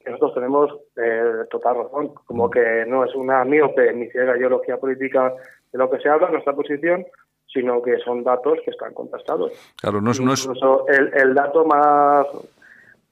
que 0.00 0.10
nosotros 0.10 0.34
tenemos 0.34 0.70
eh, 0.96 1.44
total 1.50 1.76
razón, 1.76 2.14
como 2.26 2.50
que 2.50 2.84
no 2.86 3.04
es 3.04 3.14
una 3.14 3.44
miope 3.44 3.92
ni 3.92 4.08
ciega 4.10 4.36
ideología 4.36 4.76
política 4.76 5.32
de 5.72 5.78
lo 5.78 5.90
que 5.90 5.98
se 5.98 6.08
habla, 6.08 6.30
nuestra 6.30 6.54
posición, 6.54 7.06
sino 7.46 7.82
que 7.82 7.98
son 7.98 8.22
datos 8.22 8.58
que 8.64 8.70
están 8.70 8.94
contrastados. 8.94 9.52
Claro, 9.80 10.00
no 10.00 10.10
es, 10.10 10.20
no 10.20 10.32
es... 10.32 10.44
Incluso 10.44 10.86
el, 10.88 11.12
el 11.14 11.34
dato 11.34 11.64
más 11.64 12.26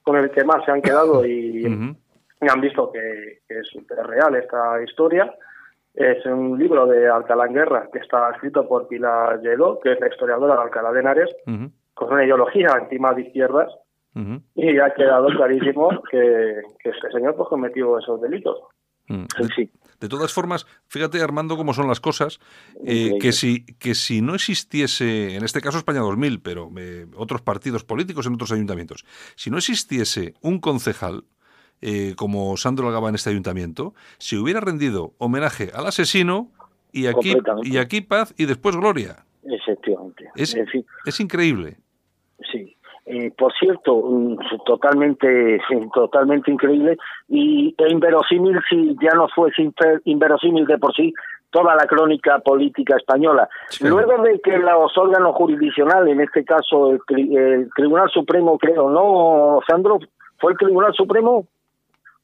con 0.03 0.17
el 0.17 0.31
que 0.31 0.43
más 0.43 0.63
se 0.65 0.71
han 0.71 0.81
quedado 0.81 1.25
y, 1.25 1.65
han 2.41 2.61
visto 2.61 2.91
que, 2.91 3.39
que 3.47 3.59
es 3.59 4.07
real 4.07 4.35
esta 4.35 4.81
historia 4.81 5.33
es 5.93 6.25
un 6.25 6.57
libro 6.57 6.85
de 6.85 7.09
Alcalá 7.09 7.47
en 7.47 7.53
Guerra 7.53 7.89
que 7.91 7.99
está 7.99 8.31
escrito 8.31 8.67
por 8.67 8.87
Pilar 8.87 9.41
Lledó, 9.41 9.79
que 9.79 9.93
es 9.93 9.99
la 9.99 10.07
historiadora 10.07 10.55
de 10.55 10.61
Alcalá 10.61 10.91
de 10.91 10.99
Henares, 11.01 11.35
con 11.93 12.13
una 12.13 12.23
ideología 12.23 12.69
encima 12.81 13.13
de 13.13 13.23
izquierdas 13.23 13.71
y 14.55 14.79
ha 14.79 14.93
quedado 14.93 15.27
clarísimo 15.27 15.89
que, 16.09 16.61
que 16.79 16.89
este 16.89 17.11
señor 17.11 17.35
pues, 17.35 17.49
cometió 17.49 17.97
esos 17.97 18.21
delitos. 18.21 18.59
mm. 19.07 19.25
Sí, 19.55 19.69
De 20.01 20.09
todas 20.09 20.33
formas, 20.33 20.65
fíjate 20.87 21.21
Armando 21.21 21.55
cómo 21.55 21.75
son 21.75 21.87
las 21.87 21.99
cosas, 21.99 22.39
eh, 22.83 23.19
que 23.21 23.31
si 23.31 23.65
que 23.77 23.93
si 23.93 24.21
no 24.21 24.33
existiese, 24.33 25.35
en 25.35 25.43
este 25.43 25.61
caso 25.61 25.77
España 25.77 25.99
2000, 25.99 26.41
pero 26.41 26.71
eh, 26.75 27.05
otros 27.15 27.41
partidos 27.43 27.83
políticos 27.83 28.25
en 28.25 28.33
otros 28.33 28.51
ayuntamientos, 28.51 29.05
si 29.35 29.51
no 29.51 29.59
existiese 29.59 30.33
un 30.41 30.59
concejal 30.59 31.23
eh, 31.81 32.15
como 32.17 32.57
Sandro 32.57 32.87
Algaba 32.87 33.09
en 33.09 33.15
este 33.15 33.29
ayuntamiento, 33.29 33.93
se 34.17 34.37
hubiera 34.37 34.59
rendido 34.59 35.13
homenaje 35.19 35.69
al 35.71 35.85
asesino 35.85 36.49
y 36.91 37.05
aquí 37.05 37.35
y 37.63 37.77
aquí 37.77 38.01
paz 38.01 38.33
y 38.37 38.45
después 38.45 38.75
gloria. 38.75 39.23
efectivamente. 39.43 40.29
Es, 40.35 40.55
En 40.55 40.67
fin, 40.67 40.83
es 41.05 41.19
increíble. 41.19 41.77
Sí. 42.51 42.75
Eh, 43.05 43.31
por 43.35 43.51
cierto, 43.53 44.03
totalmente, 44.63 45.59
totalmente 45.93 46.51
increíble 46.51 46.97
y 47.27 47.73
e 47.77 47.91
inverosímil 47.91 48.59
si 48.69 48.95
ya 49.01 49.15
no 49.15 49.27
fue 49.29 49.49
inver- 49.57 50.01
inverosímil 50.05 50.65
de 50.67 50.77
por 50.77 50.93
sí 50.93 51.11
toda 51.49 51.75
la 51.75 51.85
crónica 51.85 52.39
política 52.39 52.95
española. 52.95 53.49
Sí. 53.69 53.87
Luego 53.87 54.21
de 54.23 54.39
que 54.39 54.57
los 54.57 54.95
órganos 54.97 55.35
jurisdiccionales, 55.35 56.13
en 56.13 56.21
este 56.21 56.45
caso 56.45 56.91
el, 56.91 56.99
tri- 56.99 57.35
el 57.35 57.69
Tribunal 57.75 58.09
Supremo, 58.09 58.57
creo, 58.59 58.89
¿no, 58.89 59.59
Sandro? 59.67 59.97
¿Fue 60.39 60.51
el 60.51 60.57
Tribunal 60.59 60.93
Supremo? 60.93 61.45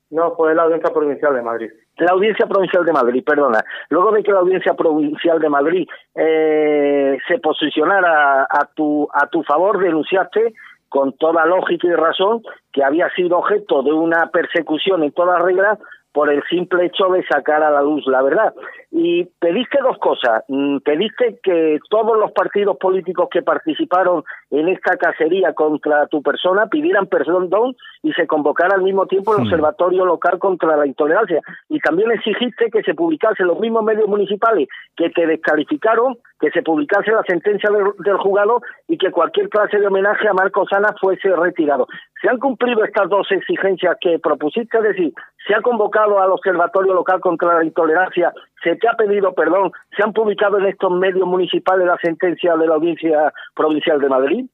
No, 0.10 0.36
fue 0.36 0.56
la 0.56 0.64
Audiencia 0.64 0.94
Provincial 0.94 1.34
de 1.34 1.42
Madrid. 1.42 1.70
La 1.98 2.12
Audiencia 2.14 2.46
Provincial 2.46 2.86
de 2.86 2.94
Madrid, 2.94 3.24
perdona. 3.26 3.60
Luego 3.90 4.12
de 4.12 4.24
que 4.24 4.32
la 4.32 4.40
Audiencia 4.40 4.74
Provincial 4.76 5.40
de 5.40 5.50
Madrid 5.50 5.88
eh, 6.16 7.18
se 7.28 7.40
posicionara 7.40 8.44
a 8.44 8.66
tu, 8.74 9.10
a 9.12 9.28
tu 9.28 9.44
favor, 9.44 9.80
denunciaste 9.80 10.54
con 10.90 11.14
toda 11.14 11.46
lógica 11.46 11.88
y 11.88 11.94
razón 11.94 12.42
que 12.72 12.84
había 12.84 13.10
sido 13.16 13.38
objeto 13.38 13.84
de 13.84 13.94
una 13.94 14.30
persecución 14.32 15.04
en 15.04 15.12
toda 15.12 15.40
regla 15.40 15.78
por 16.12 16.32
el 16.32 16.42
simple 16.50 16.86
hecho 16.86 17.10
de 17.10 17.24
sacar 17.28 17.64
a 17.64 17.70
la 17.70 17.82
luz 17.82 18.06
la 18.08 18.22
verdad. 18.22 18.54
Y 18.92 19.26
pediste 19.40 19.78
dos 19.82 19.98
cosas. 20.00 20.44
Mm, 20.48 20.78
Pediste 20.80 21.40
que 21.44 21.80
todos 21.90 22.18
los 22.18 22.32
partidos 22.32 22.78
políticos 22.78 23.28
que 23.30 23.42
participaron 23.42 24.24
en 24.50 24.70
esta 24.70 24.96
cacería 24.98 25.54
contra 25.54 26.08
tu 26.08 26.22
persona 26.22 26.68
pidieran 26.68 27.08
perdón 27.08 27.76
y 28.04 28.14
se 28.14 28.26
convocara 28.26 28.76
al 28.76 28.84
mismo 28.84 29.06
tiempo 29.06 29.36
el. 29.36 29.44
Observatorio 29.44 30.06
Local 30.06 30.40
contra 30.40 30.78
la 30.78 30.88
Intolerancia. 30.88 31.42
Y 31.70 31.80
también 31.80 32.12
exigiste 32.12 32.70
que 32.72 32.84
se 32.84 32.94
publicase 32.94 33.44
los 33.44 33.60
mismos 33.60 33.84
medios 33.84 34.08
municipales 34.08 34.70
que 34.96 35.10
te 35.10 35.28
descalificaron, 35.28 36.18
que 36.40 36.52
se 36.52 36.62
publicase 36.62 37.12
la 37.12 37.24
sentencia 37.24 37.70
del, 37.70 37.86
del 38.00 38.18
juzgado 38.18 38.62
y 38.88 38.98
que 38.98 39.12
cualquier 39.12 39.50
clase 39.50 39.80
de 39.80 39.88
homenaje 39.88 40.28
a 40.28 40.34
Marcos 40.34 40.70
Ana 40.72 40.96
fuese 41.00 41.36
retirado. 41.36 41.88
¿Se 42.22 42.30
han 42.30 42.40
cumplido 42.40 42.84
estas 42.84 43.10
dos 43.10 43.28
exigencias 43.32 43.98
que 44.02 44.20
propusiste? 44.20 44.78
Es 44.78 44.84
decir, 44.84 45.14
¿se 45.48 45.56
ha 45.56 45.62
convocado 45.62 46.20
al 46.20 46.32
Observatorio 46.32 46.94
Local 46.94 47.20
contra 47.22 47.56
la 47.58 47.64
Intolerancia? 47.64 48.34
¿Se 48.64 48.76
te 48.76 48.88
ha 48.88 48.94
pedido 48.94 49.34
perdón? 49.34 49.72
¿Se 49.96 50.04
han 50.04 50.14
publicado 50.14 50.60
en 50.60 50.66
estos 50.68 50.92
medios 50.92 51.26
municipales 51.28 51.88
la 51.88 51.98
sentencia 52.02 52.56
de 52.56 52.68
la 52.68 52.76
Audiencia 52.76 53.34
Provincial 53.56 54.00
de 54.00 54.10
Madrid? 54.10 54.46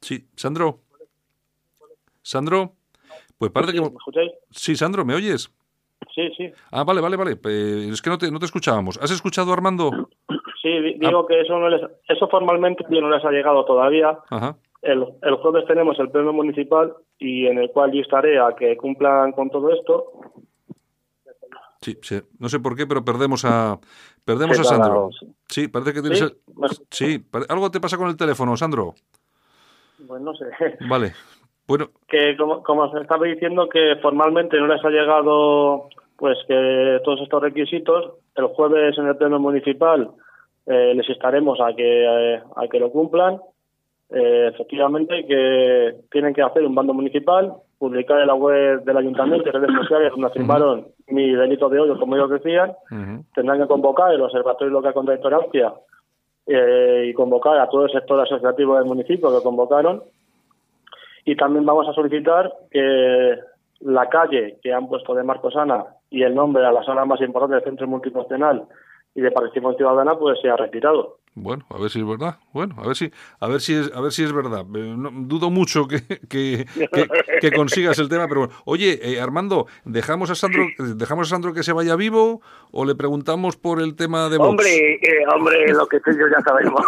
Sí, 0.00 0.26
Sandro. 0.36 0.78
Sandro, 2.22 2.72
pues 3.38 3.50
parece 3.50 3.72
que 3.72 3.80
¿Me 3.80 3.86
escucháis? 3.86 4.32
sí, 4.50 4.76
Sandro, 4.76 5.04
¿me 5.04 5.14
oyes? 5.14 5.50
Sí, 6.14 6.28
sí. 6.36 6.52
Ah, 6.70 6.84
vale, 6.84 7.00
vale, 7.00 7.16
vale. 7.16 7.32
Eh, 7.44 7.88
es 7.90 8.02
que 8.02 8.10
no 8.10 8.18
te, 8.18 8.30
no 8.30 8.38
te 8.38 8.44
escuchábamos. 8.46 8.98
¿Has 9.02 9.10
escuchado, 9.10 9.52
Armando? 9.52 9.90
Sí, 10.62 10.68
di- 10.68 10.94
digo 10.98 11.26
que 11.26 11.40
eso 11.40 11.58
no 11.58 11.68
les, 11.68 11.80
eso 12.08 12.28
formalmente 12.28 12.84
no 12.88 13.08
les 13.10 13.24
ha 13.24 13.30
llegado 13.30 13.64
todavía. 13.64 14.18
Ajá. 14.30 14.56
El, 14.90 15.04
el 15.22 15.34
jueves 15.36 15.64
tenemos 15.66 15.98
el 15.98 16.10
pleno 16.10 16.32
municipal 16.32 16.94
y 17.18 17.46
en 17.46 17.58
el 17.58 17.70
cual 17.70 17.92
yo 17.92 18.00
estaré 18.00 18.38
a 18.38 18.54
que 18.56 18.76
cumplan 18.76 19.32
con 19.32 19.50
todo 19.50 19.72
esto. 19.72 20.12
Sí, 21.80 21.96
sí. 22.02 22.20
No 22.38 22.48
sé 22.48 22.58
por 22.58 22.76
qué, 22.76 22.86
pero 22.86 23.04
perdemos 23.04 23.44
a 23.44 23.78
perdemos 24.24 24.58
a 24.58 24.64
Sandro. 24.64 25.10
sí. 25.48 25.68
Parece 25.68 25.92
que 25.94 26.00
tienes 26.00 26.18
¿Sí? 26.18 26.24
el- 26.24 26.36
Sí, 26.90 27.18
pare- 27.18 27.46
algo 27.48 27.70
te 27.70 27.80
pasa 27.80 27.96
con 27.96 28.08
el 28.08 28.16
teléfono, 28.16 28.56
Sandro. 28.56 28.94
Pues 30.06 30.20
no 30.22 30.34
sé. 30.34 30.46
Vale. 30.88 31.12
Bueno, 31.66 31.90
que 32.08 32.36
como, 32.36 32.62
como 32.62 32.90
se 32.92 33.00
estaba 33.02 33.26
diciendo 33.26 33.68
que 33.68 33.96
formalmente 34.00 34.56
no 34.58 34.66
les 34.68 34.82
ha 34.84 34.88
llegado 34.90 35.88
pues 36.16 36.36
que 36.48 36.98
todos 37.04 37.20
estos 37.20 37.42
requisitos 37.42 38.14
el 38.34 38.46
jueves 38.46 38.96
en 38.98 39.06
el 39.06 39.16
pleno 39.16 39.38
municipal 39.38 40.10
eh, 40.66 40.92
les 40.94 41.08
instaremos 41.08 41.60
a 41.60 41.74
que 41.76 42.34
eh, 42.34 42.42
a 42.56 42.66
que 42.68 42.80
lo 42.80 42.90
cumplan 42.90 43.40
Eh, 44.10 44.50
efectivamente 44.54 45.26
que 45.26 45.96
tienen 46.10 46.32
que 46.32 46.40
hacer 46.40 46.64
un 46.64 46.74
bando 46.74 46.94
municipal 46.94 47.52
publicar 47.78 48.20
en 48.20 48.28
la 48.28 48.34
web 48.34 48.82
del 48.82 48.96
ayuntamiento 48.96 49.46
y 49.46 49.52
redes 49.52 49.70
sociales 49.82 50.10
donde 50.12 50.28
afirmaron 50.28 50.86
mi 51.08 51.30
delito 51.32 51.68
de 51.68 51.78
odio 51.78 51.98
como 51.98 52.16
ellos 52.16 52.30
decían 52.30 52.72
tendrán 53.34 53.60
que 53.60 53.66
convocar 53.66 54.14
el 54.14 54.22
Observatorio 54.22 54.72
Local 54.72 54.94
contra 54.94 55.12
la 55.12 55.18
Intolerancia 55.18 55.74
eh, 56.50 57.08
y 57.10 57.12
convocar 57.12 57.58
a 57.58 57.68
todo 57.68 57.84
el 57.84 57.92
sector 57.92 58.18
asociativo 58.18 58.76
del 58.76 58.86
municipio 58.86 59.30
que 59.30 59.42
convocaron. 59.42 60.02
Y 61.26 61.36
también 61.36 61.66
vamos 61.66 61.86
a 61.86 61.92
solicitar 61.92 62.50
que 62.70 63.38
la 63.80 64.08
calle 64.08 64.56
que 64.62 64.72
han 64.72 64.88
puesto 64.88 65.14
de 65.14 65.24
Marcosana 65.24 65.84
y 66.08 66.22
el 66.22 66.34
nombre 66.34 66.64
a 66.64 66.72
la 66.72 66.82
sala 66.84 67.04
más 67.04 67.20
importante 67.20 67.56
del 67.56 67.64
Centro 67.64 67.86
Multifuncional 67.86 68.64
y 69.14 69.20
de 69.20 69.30
Participación 69.30 69.76
Ciudadana 69.76 70.18
pues 70.18 70.40
sea 70.40 70.56
retirado. 70.56 71.17
Bueno, 71.42 71.64
a 71.70 71.78
ver 71.78 71.90
si 71.90 71.98
es 72.00 72.06
verdad. 72.06 72.38
Bueno, 72.52 72.74
a 72.78 72.86
ver 72.86 72.96
si 72.96 73.10
a 73.40 73.48
ver 73.48 73.60
si 73.60 73.74
es 73.74 73.90
a 73.94 74.00
ver 74.00 74.12
si 74.12 74.24
es 74.24 74.32
verdad. 74.32 74.66
Eh, 74.74 74.94
no- 74.96 75.10
dudo 75.12 75.50
mucho 75.50 75.86
que, 75.88 76.02
que, 76.28 76.66
que- 76.92 77.08
que 77.40 77.52
consigas 77.52 77.98
el 77.98 78.08
tema, 78.08 78.26
pero 78.28 78.40
bueno. 78.46 78.54
Oye, 78.64 78.98
eh, 79.02 79.20
Armando, 79.20 79.66
dejamos 79.84 80.30
a 80.30 80.34
Sandro 80.34 80.66
dejamos 80.78 81.28
a 81.28 81.30
Sandro 81.30 81.52
que 81.54 81.62
se 81.62 81.72
vaya 81.72 81.96
vivo 81.96 82.40
o 82.70 82.84
le 82.84 82.94
preguntamos 82.94 83.56
por 83.56 83.80
el 83.80 83.94
tema 83.96 84.28
de 84.28 84.38
Vox. 84.38 84.50
Hombre, 84.50 84.94
eh, 84.94 85.24
hombre, 85.34 85.72
lo 85.72 85.86
que 85.86 86.00
tú 86.00 86.10
yo 86.12 86.26
ya 86.30 86.40
sabemos. 86.42 86.82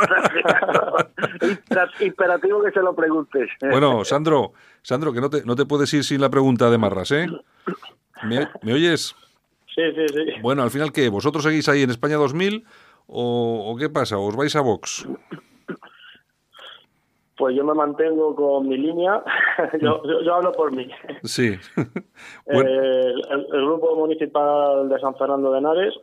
Imper- 1.40 1.90
Imperativo 2.01 2.62
que 2.62 2.70
se 2.70 2.80
lo 2.80 2.94
preguntes. 2.94 3.48
Bueno, 3.61 4.05
Sandro, 4.05 4.53
Sandro, 4.82 5.12
que 5.12 5.20
no 5.20 5.30
te, 5.30 5.44
no 5.44 5.57
te 5.57 5.66
puedes 5.66 5.92
ir 5.94 6.05
sin 6.05 6.20
la 6.20 6.30
pregunta 6.30 6.70
de 6.70 6.78
Marras, 6.78 7.11
¿eh? 7.12 7.26
¿Me, 8.24 8.48
me 8.62 8.72
oyes? 8.74 9.14
Sí, 9.74 9.82
sí, 9.94 10.07
sí. 10.09 10.40
Bueno, 10.42 10.62
al 10.62 10.70
final, 10.70 10.92
¿qué? 10.92 11.09
¿Vosotros 11.09 11.44
seguís 11.44 11.68
ahí 11.68 11.82
en 11.82 11.90
España 11.90 12.16
2000 12.16 12.64
o, 13.12 13.72
o 13.72 13.76
qué 13.76 13.88
pasa? 13.90 14.18
¿Os 14.18 14.36
vais 14.36 14.54
a 14.56 14.61
Vox? 14.62 15.06
Pues 17.36 17.56
yo 17.56 17.64
me 17.64 17.72
mantengo 17.74 18.34
con 18.36 18.68
mi 18.68 18.76
línea. 18.76 19.22
yo, 19.80 20.02
yo, 20.04 20.20
yo 20.22 20.34
hablo 20.34 20.52
por 20.52 20.72
mí. 20.72 20.88
Sí. 21.24 21.54
Bueno, 22.46 22.68
Eh, 22.70 23.12
el, 23.30 23.46
el 23.52 23.64
grupo 23.66 23.96
municipal 23.96 24.88
de 24.88 24.98
San 25.00 25.14
Fernando 25.16 25.50
de 25.52 25.58
Henares 25.58 25.94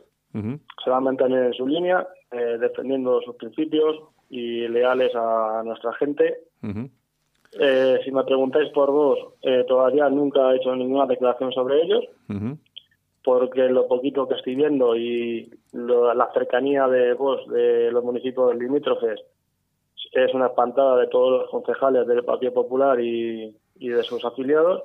se 0.84 0.90
va 0.90 0.98
a 0.98 1.00
mantener 1.00 1.46
en 1.46 1.54
su 1.54 1.66
línea, 1.66 2.06
eh, 2.30 2.58
defendiendo 2.60 3.20
sus 3.22 3.34
principios 3.36 3.96
y 4.28 4.68
leales 4.68 5.10
a 5.16 5.62
nuestra 5.64 5.92
gente. 5.94 6.38
Eh, 7.58 7.98
si 8.04 8.12
me 8.12 8.22
preguntáis 8.24 8.68
por 8.70 8.90
vos, 8.92 9.18
todavía 9.66 10.08
nunca 10.10 10.52
he 10.52 10.56
hecho 10.56 10.76
ninguna 10.76 11.06
declaración 11.06 11.50
sobre 11.52 11.82
ellos, 11.82 12.04
porque 13.28 13.68
lo 13.68 13.86
poquito 13.86 14.26
que 14.26 14.36
estoy 14.36 14.54
viendo 14.54 14.96
y 14.96 15.50
lo- 15.74 16.14
la 16.14 16.32
cercanía 16.32 16.88
de 16.88 17.12
vos, 17.12 17.46
de 17.48 17.92
los 17.92 18.02
municipios 18.02 18.56
limítrofes, 18.56 19.20
es 20.12 20.32
una 20.32 20.46
espantada 20.46 20.96
de 20.96 21.08
todos 21.08 21.42
los 21.42 21.50
concejales 21.50 22.06
del 22.06 22.24
Partido 22.24 22.54
Popular 22.54 22.98
y, 22.98 23.54
y 23.80 23.88
de 23.90 24.02
sus 24.02 24.24
afiliados. 24.24 24.84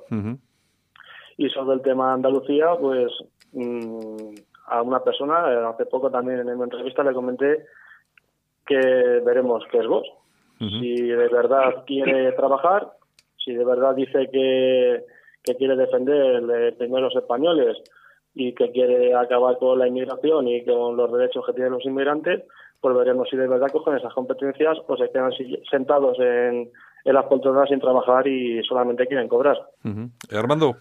Y 1.38 1.48
sobre 1.48 1.76
el 1.76 1.80
tema 1.82 2.08
de 2.08 2.14
Andalucía, 2.16 2.76
pues 2.78 3.10
mm, 3.54 4.34
a 4.66 4.82
una 4.82 5.02
persona, 5.02 5.50
eh, 5.50 5.64
hace 5.66 5.86
poco 5.86 6.10
también 6.10 6.40
en 6.40 6.50
una 6.50 6.64
entrevista 6.64 7.02
le 7.02 7.14
comenté 7.14 7.64
que 8.66 8.76
veremos 9.24 9.64
qué 9.70 9.78
es 9.78 9.86
vos. 9.86 10.06
Si 10.80 10.96
de 11.00 11.28
verdad 11.28 11.84
quiere 11.86 12.30
trabajar, 12.32 12.92
si 13.42 13.54
de 13.54 13.64
verdad 13.64 13.94
dice 13.94 14.28
que, 14.30 15.02
que 15.42 15.54
quiere 15.56 15.76
defender 15.76 16.42
eh, 16.54 16.72
primero 16.72 17.06
los 17.06 17.16
españoles 17.16 17.78
y 18.34 18.52
que 18.54 18.70
quiere 18.72 19.14
acabar 19.14 19.58
con 19.58 19.78
la 19.78 19.88
inmigración 19.88 20.48
y 20.48 20.64
con 20.64 20.96
los 20.96 21.12
derechos 21.12 21.44
que 21.46 21.52
tienen 21.52 21.72
los 21.72 21.84
inmigrantes, 21.84 22.42
pues 22.80 22.96
veremos 22.96 23.28
si 23.30 23.36
de 23.36 23.48
verdad 23.48 23.70
cogen 23.72 23.96
esas 23.96 24.12
competencias 24.12 24.76
o 24.86 24.96
se 24.96 25.10
quedan 25.10 25.32
sentados 25.70 26.18
en, 26.18 26.70
las 27.04 27.24
poltronas 27.26 27.68
sin 27.68 27.80
trabajar 27.80 28.26
y 28.26 28.62
solamente 28.64 29.06
quieren 29.06 29.28
cobrar. 29.28 29.58
Armando. 30.32 30.76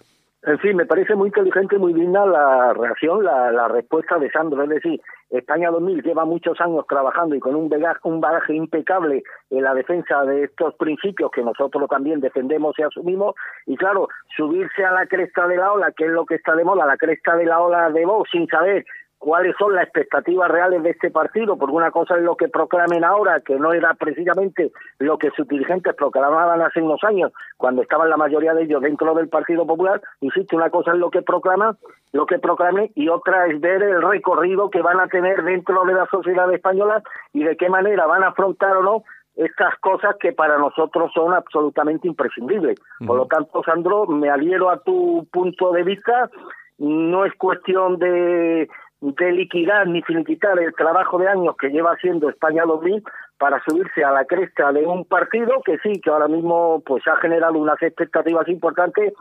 En 0.45 0.59
fin, 0.59 0.75
me 0.75 0.85
parece 0.85 1.15
muy 1.15 1.27
inteligente 1.27 1.77
y 1.77 1.79
muy 1.79 1.93
digna 1.93 2.25
la 2.25 2.73
reacción, 2.73 3.23
la, 3.23 3.49
la 3.53 3.69
respuesta 3.69 4.19
de 4.19 4.29
Sandro. 4.29 4.63
Es 4.63 4.69
decir, 4.69 4.99
España 5.29 5.71
2000 5.71 6.03
lleva 6.03 6.25
muchos 6.25 6.59
años 6.59 6.85
trabajando 6.85 7.33
y 7.33 7.39
con 7.39 7.55
un 7.55 7.69
bagaje, 7.69 7.99
un 8.03 8.19
bagaje 8.19 8.53
impecable 8.53 9.23
en 9.49 9.63
la 9.63 9.73
defensa 9.73 10.25
de 10.25 10.43
estos 10.43 10.75
principios 10.75 11.31
que 11.31 11.43
nosotros 11.43 11.87
también 11.89 12.19
defendemos 12.19 12.77
y 12.77 12.83
asumimos. 12.83 13.35
Y 13.65 13.77
claro, 13.77 14.09
subirse 14.35 14.83
a 14.83 14.91
la 14.91 15.07
cresta 15.07 15.47
de 15.47 15.55
la 15.55 15.71
ola, 15.71 15.93
que 15.95 16.05
es 16.05 16.11
lo 16.11 16.25
que 16.25 16.35
está 16.35 16.53
de 16.55 16.65
moda, 16.65 16.85
la 16.85 16.97
cresta 16.97 17.37
de 17.37 17.45
la 17.45 17.61
ola 17.61 17.89
de 17.89 18.05
Vox, 18.05 18.29
sin 18.29 18.45
saber 18.47 18.85
cuáles 19.23 19.55
son 19.57 19.73
las 19.73 19.85
expectativas 19.85 20.51
reales 20.51 20.83
de 20.83 20.89
este 20.89 21.09
partido, 21.09 21.55
porque 21.55 21.73
una 21.73 21.91
cosa 21.91 22.17
es 22.17 22.23
lo 22.23 22.35
que 22.35 22.49
proclamen 22.49 23.05
ahora, 23.05 23.39
que 23.39 23.55
no 23.55 23.71
era 23.71 23.93
precisamente 23.93 24.73
lo 24.99 25.17
que 25.17 25.31
sus 25.31 25.47
dirigentes 25.47 25.95
proclamaban 25.95 26.61
hace 26.61 26.81
unos 26.81 27.01
años, 27.05 27.31
cuando 27.55 27.83
estaban 27.83 28.09
la 28.09 28.17
mayoría 28.17 28.53
de 28.53 28.63
ellos 28.63 28.81
dentro 28.81 29.15
del 29.15 29.29
Partido 29.29 29.65
Popular, 29.65 30.01
insisto, 30.19 30.57
una 30.57 30.69
cosa 30.69 30.91
es 30.91 30.97
lo 30.97 31.09
que 31.09 31.21
proclaman, 31.21 31.77
lo 32.11 32.25
que 32.25 32.37
proclamen, 32.37 32.91
y 32.95 33.07
otra 33.07 33.47
es 33.47 33.61
ver 33.61 33.81
el 33.81 34.01
recorrido 34.01 34.69
que 34.69 34.81
van 34.81 34.99
a 34.99 35.07
tener 35.07 35.41
dentro 35.43 35.85
de 35.85 35.93
la 35.93 36.05
sociedad 36.07 36.51
española 36.53 37.01
y 37.31 37.45
de 37.45 37.55
qué 37.55 37.69
manera 37.69 38.05
van 38.05 38.23
a 38.23 38.27
afrontar 38.27 38.75
o 38.75 38.83
no 38.83 39.03
estas 39.37 39.73
cosas 39.79 40.17
que 40.19 40.33
para 40.33 40.57
nosotros 40.57 41.11
son 41.13 41.33
absolutamente 41.33 42.09
imprescindibles. 42.09 42.77
Por 43.07 43.15
lo 43.15 43.25
tanto, 43.25 43.63
Sandro, 43.63 44.05
me 44.05 44.29
adhiero 44.29 44.69
a 44.69 44.79
tu 44.79 45.25
punto 45.31 45.71
de 45.71 45.83
vista. 45.83 46.29
No 46.77 47.23
es 47.25 47.33
cuestión 47.35 47.97
de 47.97 48.67
de 49.03 49.31
liquidar 49.33 49.85
ni 49.87 50.01
finiquitar 50.01 50.57
el 50.59 50.73
trabajo 50.73 51.17
de 51.17 51.27
años 51.27 51.55
que 51.59 51.69
lleva 51.69 51.91
haciendo 51.91 52.29
España 52.29 52.63
2000 52.63 53.03
para 53.37 53.61
subirse 53.63 54.03
a 54.03 54.11
la 54.11 54.23
cresta 54.23 54.71
de 54.71 54.85
un 54.85 55.03
partido 55.03 55.61
que 55.65 55.77
sí, 55.79 55.99
que 55.99 56.09
ahora 56.09 56.29
mismo 56.29 56.81
pues 56.85 57.05
ha 57.07 57.17
generado 57.17 57.59
unas 57.59 57.81
expectativas 57.81 58.47
importantes, 58.47 59.13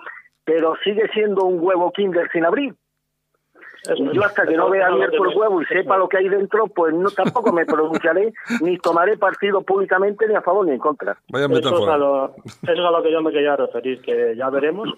pero 0.44 0.74
sigue 0.84 1.08
siendo 1.12 1.44
un 1.44 1.58
huevo 1.60 1.90
Kinder 1.90 2.30
sin 2.30 2.44
abrir 2.44 2.74
yo 4.12 4.24
hasta 4.24 4.46
que 4.46 4.56
no 4.56 4.70
vea 4.70 4.86
abierto 4.86 5.24
el 5.24 5.36
huevo 5.36 5.60
y 5.60 5.64
sepa 5.66 5.96
lo 5.98 6.08
que 6.08 6.18
hay 6.18 6.28
dentro, 6.28 6.66
pues 6.68 6.94
no 6.94 7.10
tampoco 7.10 7.52
me 7.52 7.66
pronunciaré 7.66 8.32
ni 8.62 8.78
tomaré 8.78 9.16
partido 9.16 9.62
públicamente 9.62 10.26
ni 10.28 10.34
a 10.34 10.42
favor 10.42 10.66
ni 10.66 10.72
en 10.72 10.78
contra. 10.78 11.16
Vaya 11.28 11.46
eso, 11.46 11.82
es 11.82 11.88
a 11.88 11.96
lo, 11.96 12.34
eso 12.36 12.72
es 12.72 12.78
a 12.78 12.90
lo 12.90 13.02
que 13.02 13.12
yo 13.12 13.22
me 13.22 13.32
quería 13.32 13.56
referir, 13.56 14.00
que 14.02 14.36
ya 14.36 14.50
veremos, 14.50 14.88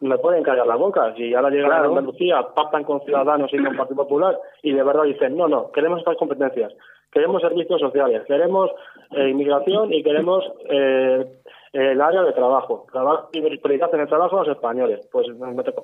me 0.00 0.18
pueden 0.18 0.42
callar 0.42 0.66
la 0.66 0.76
boca. 0.76 1.14
Si 1.16 1.34
ahora 1.34 1.50
llegan 1.50 1.72
a 1.72 1.84
Andalucía, 1.84 2.42
pactan 2.54 2.84
con 2.84 3.00
Ciudadanos 3.02 3.52
y 3.52 3.62
con 3.62 3.76
Partido 3.76 4.02
Popular 4.02 4.38
y 4.62 4.72
de 4.72 4.82
verdad 4.82 5.04
dicen, 5.04 5.36
no, 5.36 5.48
no, 5.48 5.70
queremos 5.70 6.00
estas 6.00 6.16
competencias, 6.16 6.72
queremos 7.12 7.42
servicios 7.42 7.80
sociales, 7.80 8.22
queremos 8.26 8.70
eh, 9.12 9.28
inmigración 9.28 9.92
y 9.92 10.02
queremos... 10.02 10.44
Eh, 10.68 11.26
el 11.72 12.00
área 12.00 12.22
de 12.22 12.32
trabajo, 12.32 12.86
trabajo 12.92 13.30
y 13.32 13.40
prioridad 13.40 13.94
en 13.94 14.00
el 14.00 14.08
trabajo 14.08 14.36
a 14.36 14.44
los 14.44 14.56
españoles. 14.56 15.08
Pues 15.10 15.26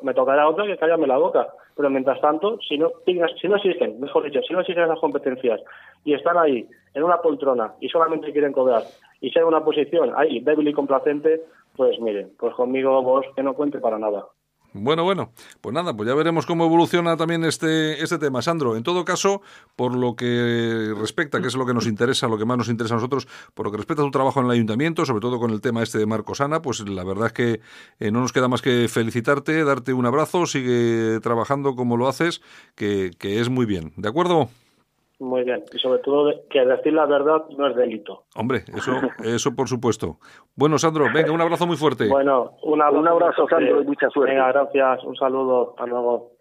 me, 0.03 0.15
tocará 0.15 0.49
otra 0.49 0.67
que 0.67 0.77
callarme 0.77 1.07
la 1.07 1.17
boca. 1.17 1.49
Pero 1.75 1.89
mientras 1.89 2.21
tanto, 2.21 2.59
si 2.69 2.77
no, 2.77 2.91
si 3.07 3.49
no 3.49 3.57
existen, 3.57 3.99
mejor 3.99 4.25
dicho, 4.25 4.41
si 4.43 4.53
no 4.53 4.61
existen 4.61 4.85
esas 4.85 5.01
competencias 5.01 5.61
y 6.05 6.13
están 6.13 6.37
ahí 6.37 6.69
en 6.95 7.03
una 7.03 7.19
poltrona 7.23 7.75
y 7.81 7.89
solamente 7.89 8.33
quieren 8.33 8.53
cobrar 8.53 8.83
y 9.21 9.31
ser 9.31 9.45
una 9.45 9.65
posición 9.65 10.13
ahí 10.17 10.41
débil 10.41 10.69
y 10.69 10.75
complacente, 10.75 11.43
pues 11.77 11.99
miren, 12.01 12.33
pues 12.39 12.55
conmigo 12.55 13.03
vos 13.03 13.25
que 13.35 13.43
no 13.43 13.55
cuente 13.55 13.79
para 13.79 13.99
nada. 13.99 14.27
Bueno, 14.75 15.03
bueno, 15.03 15.33
pues 15.63 15.75
nada, 15.75 15.97
pues 15.97 16.07
ya 16.07 16.15
veremos 16.15 16.45
cómo 16.45 16.67
evoluciona 16.67 17.17
también 17.17 17.43
este, 17.45 18.03
este 18.03 18.19
tema. 18.19 18.43
Sandro, 18.43 18.77
en 18.77 18.83
todo 18.83 19.05
caso, 19.05 19.41
por 19.77 19.95
lo 19.95 20.15
que 20.15 20.93
respecta, 20.97 21.41
que 21.41 21.49
es 21.49 21.55
lo 21.55 21.65
que 21.65 21.73
nos 21.73 21.87
interesa, 21.87 22.29
lo 22.29 22.37
que 22.37 22.45
más 22.45 22.59
nos 22.59 22.69
interesa 22.69 22.95
a 22.95 22.99
nosotros, 22.99 23.27
por 23.55 23.65
lo 23.65 23.73
que 23.73 23.79
respecta 23.79 24.03
a 24.03 24.05
tu 24.05 24.11
trabajo 24.11 24.41
en 24.41 24.47
el 24.47 24.53
ayuntamiento, 24.53 25.07
sobre 25.07 25.21
todo 25.21 25.39
con 25.39 25.53
el 25.53 25.63
tema 25.63 25.83
este 25.83 25.99
de 25.99 26.07
Marcos 26.07 26.43
Ana, 26.43 26.61
pues 26.61 26.81
la 26.81 27.03
verdad 27.03 27.29
es 27.29 27.33
que 27.33 27.61
eh, 27.99 28.11
no 28.11 28.21
nos 28.21 28.33
queda 28.33 28.49
más 28.49 28.61
que 28.61 28.89
felicitarte, 28.89 29.65
darte 29.65 29.95
un 29.95 30.05
abrazo, 30.05 30.45
sigue 30.47 31.19
trabajando 31.21 31.75
como 31.75 31.97
lo 31.97 32.07
haces, 32.07 32.43
que, 32.75 33.13
que 33.19 33.41
es 33.41 33.49
muy 33.49 33.65
bien. 33.65 33.95
¿De 33.97 34.09
acuerdo? 34.09 34.51
Muy 35.21 35.43
bien, 35.43 35.65
y 35.73 35.79
sobre 35.79 35.99
todo 35.99 36.33
que 36.49 36.65
decir 36.65 36.93
la 36.93 37.07
verdad 37.07 37.45
no 37.57 37.67
es 37.67 37.75
delito. 37.75 38.25
Hombre, 38.37 38.63
eso, 38.73 38.93
eso 39.25 39.55
por 39.57 39.69
supuesto. 39.69 40.19
Bueno, 40.55 40.79
Sandro, 40.79 41.07
venga, 41.13 41.33
un 41.33 41.41
abrazo 41.41 41.67
muy 41.67 41.77
fuerte. 41.77 42.09
Bueno, 42.09 42.53
un 42.63 42.81
abrazo, 42.81 43.49
Sandro, 43.49 43.83
y 43.83 43.85
mucha 43.85 44.09
suerte. 44.11 44.35
Venga, 44.35 44.53
gracias, 44.53 45.03
un 45.05 45.17
saludo, 45.17 45.71
hasta 45.71 45.87
luego. 45.87 46.38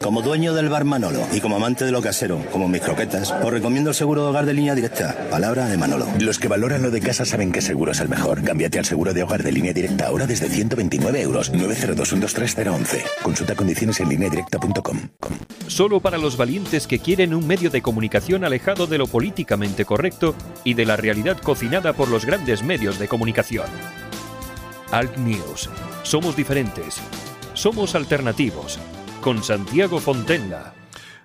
Como 0.00 0.22
dueño 0.22 0.54
del 0.54 0.68
bar 0.68 0.84
Manolo 0.84 1.26
y 1.32 1.40
como 1.40 1.56
amante 1.56 1.84
de 1.84 1.90
lo 1.90 2.00
casero, 2.00 2.40
como 2.52 2.68
mis 2.68 2.80
croquetas, 2.80 3.32
os 3.32 3.50
recomiendo 3.50 3.90
el 3.90 3.96
seguro 3.96 4.22
de 4.22 4.28
hogar 4.28 4.46
de 4.46 4.54
línea 4.54 4.76
directa. 4.76 5.26
Palabra 5.28 5.66
de 5.66 5.76
Manolo. 5.76 6.06
Los 6.20 6.38
que 6.38 6.46
valoran 6.46 6.82
lo 6.82 6.92
de 6.92 7.00
casa 7.00 7.24
saben 7.24 7.50
que 7.50 7.60
seguro 7.60 7.90
es 7.90 7.98
el 7.98 8.08
mejor. 8.08 8.44
Cámbiate 8.44 8.78
al 8.78 8.84
seguro 8.84 9.12
de 9.12 9.24
hogar 9.24 9.42
de 9.42 9.50
línea 9.50 9.72
directa 9.72 10.06
ahora 10.06 10.28
desde 10.28 10.48
129 10.48 11.20
euros. 11.20 11.52
902-123-011. 11.52 13.02
Consulta 13.24 13.56
condiciones 13.56 13.98
en 13.98 14.08
directa.com. 14.08 14.98
Solo 15.66 15.98
para 15.98 16.16
los 16.16 16.36
valientes 16.36 16.86
que 16.86 17.00
quieren 17.00 17.34
un 17.34 17.44
medio 17.48 17.68
de 17.68 17.82
comunicación 17.82 18.44
alejado 18.44 18.86
de 18.86 18.98
lo 18.98 19.08
políticamente 19.08 19.84
correcto 19.84 20.36
y 20.62 20.74
de 20.74 20.86
la 20.86 20.96
realidad 20.96 21.38
cocinada 21.38 21.92
por 21.92 22.08
los 22.08 22.24
grandes 22.24 22.62
medios 22.62 23.00
de 23.00 23.08
comunicación. 23.08 23.66
Alt 24.92 25.16
News. 25.16 25.68
Somos 26.04 26.36
diferentes. 26.36 26.98
Somos 27.54 27.96
alternativos 27.96 28.78
con 29.28 29.42
Santiago 29.42 29.98
Fontenla. 29.98 30.72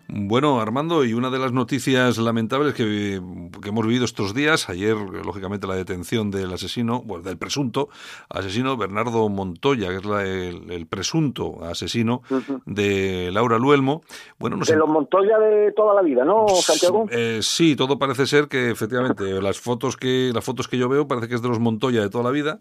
Bueno, 0.09 0.59
Armando, 0.59 1.05
y 1.05 1.13
una 1.13 1.29
de 1.29 1.39
las 1.39 1.53
noticias 1.53 2.17
lamentables 2.17 2.73
que, 2.73 3.13
hemos 3.13 3.87
vivido 3.87 4.03
estos 4.03 4.33
días, 4.33 4.67
ayer, 4.67 4.97
lógicamente, 4.97 5.67
la 5.67 5.75
detención 5.75 6.29
del 6.29 6.51
asesino, 6.51 7.01
bueno, 7.01 7.23
del 7.23 7.37
presunto 7.37 7.87
asesino 8.27 8.75
Bernardo 8.75 9.29
Montoya, 9.29 9.87
que 9.87 9.95
es 9.95 10.69
el, 10.69 10.85
presunto 10.87 11.63
asesino 11.63 12.23
de 12.65 13.29
Laura 13.31 13.57
Luelmo. 13.57 14.01
Bueno, 14.37 14.57
de 14.57 14.75
los 14.75 14.89
Montoya 14.89 15.39
de 15.39 15.71
toda 15.71 15.95
la 15.95 16.01
vida, 16.01 16.25
¿no, 16.25 16.45
Santiago? 16.49 17.05
Eh, 17.09 17.39
sí, 17.41 17.77
todo 17.77 17.97
parece 17.97 18.27
ser 18.27 18.49
que 18.49 18.69
efectivamente 18.69 19.41
las 19.41 19.61
fotos 19.61 19.95
que 19.95 20.31
las 20.33 20.43
fotos 20.43 20.67
que 20.67 20.77
yo 20.77 20.89
veo 20.89 21.07
parece 21.07 21.29
que 21.29 21.35
es 21.35 21.41
de 21.41 21.47
los 21.47 21.59
Montoya 21.61 22.01
de 22.01 22.09
toda 22.09 22.25
la 22.25 22.31
vida. 22.31 22.59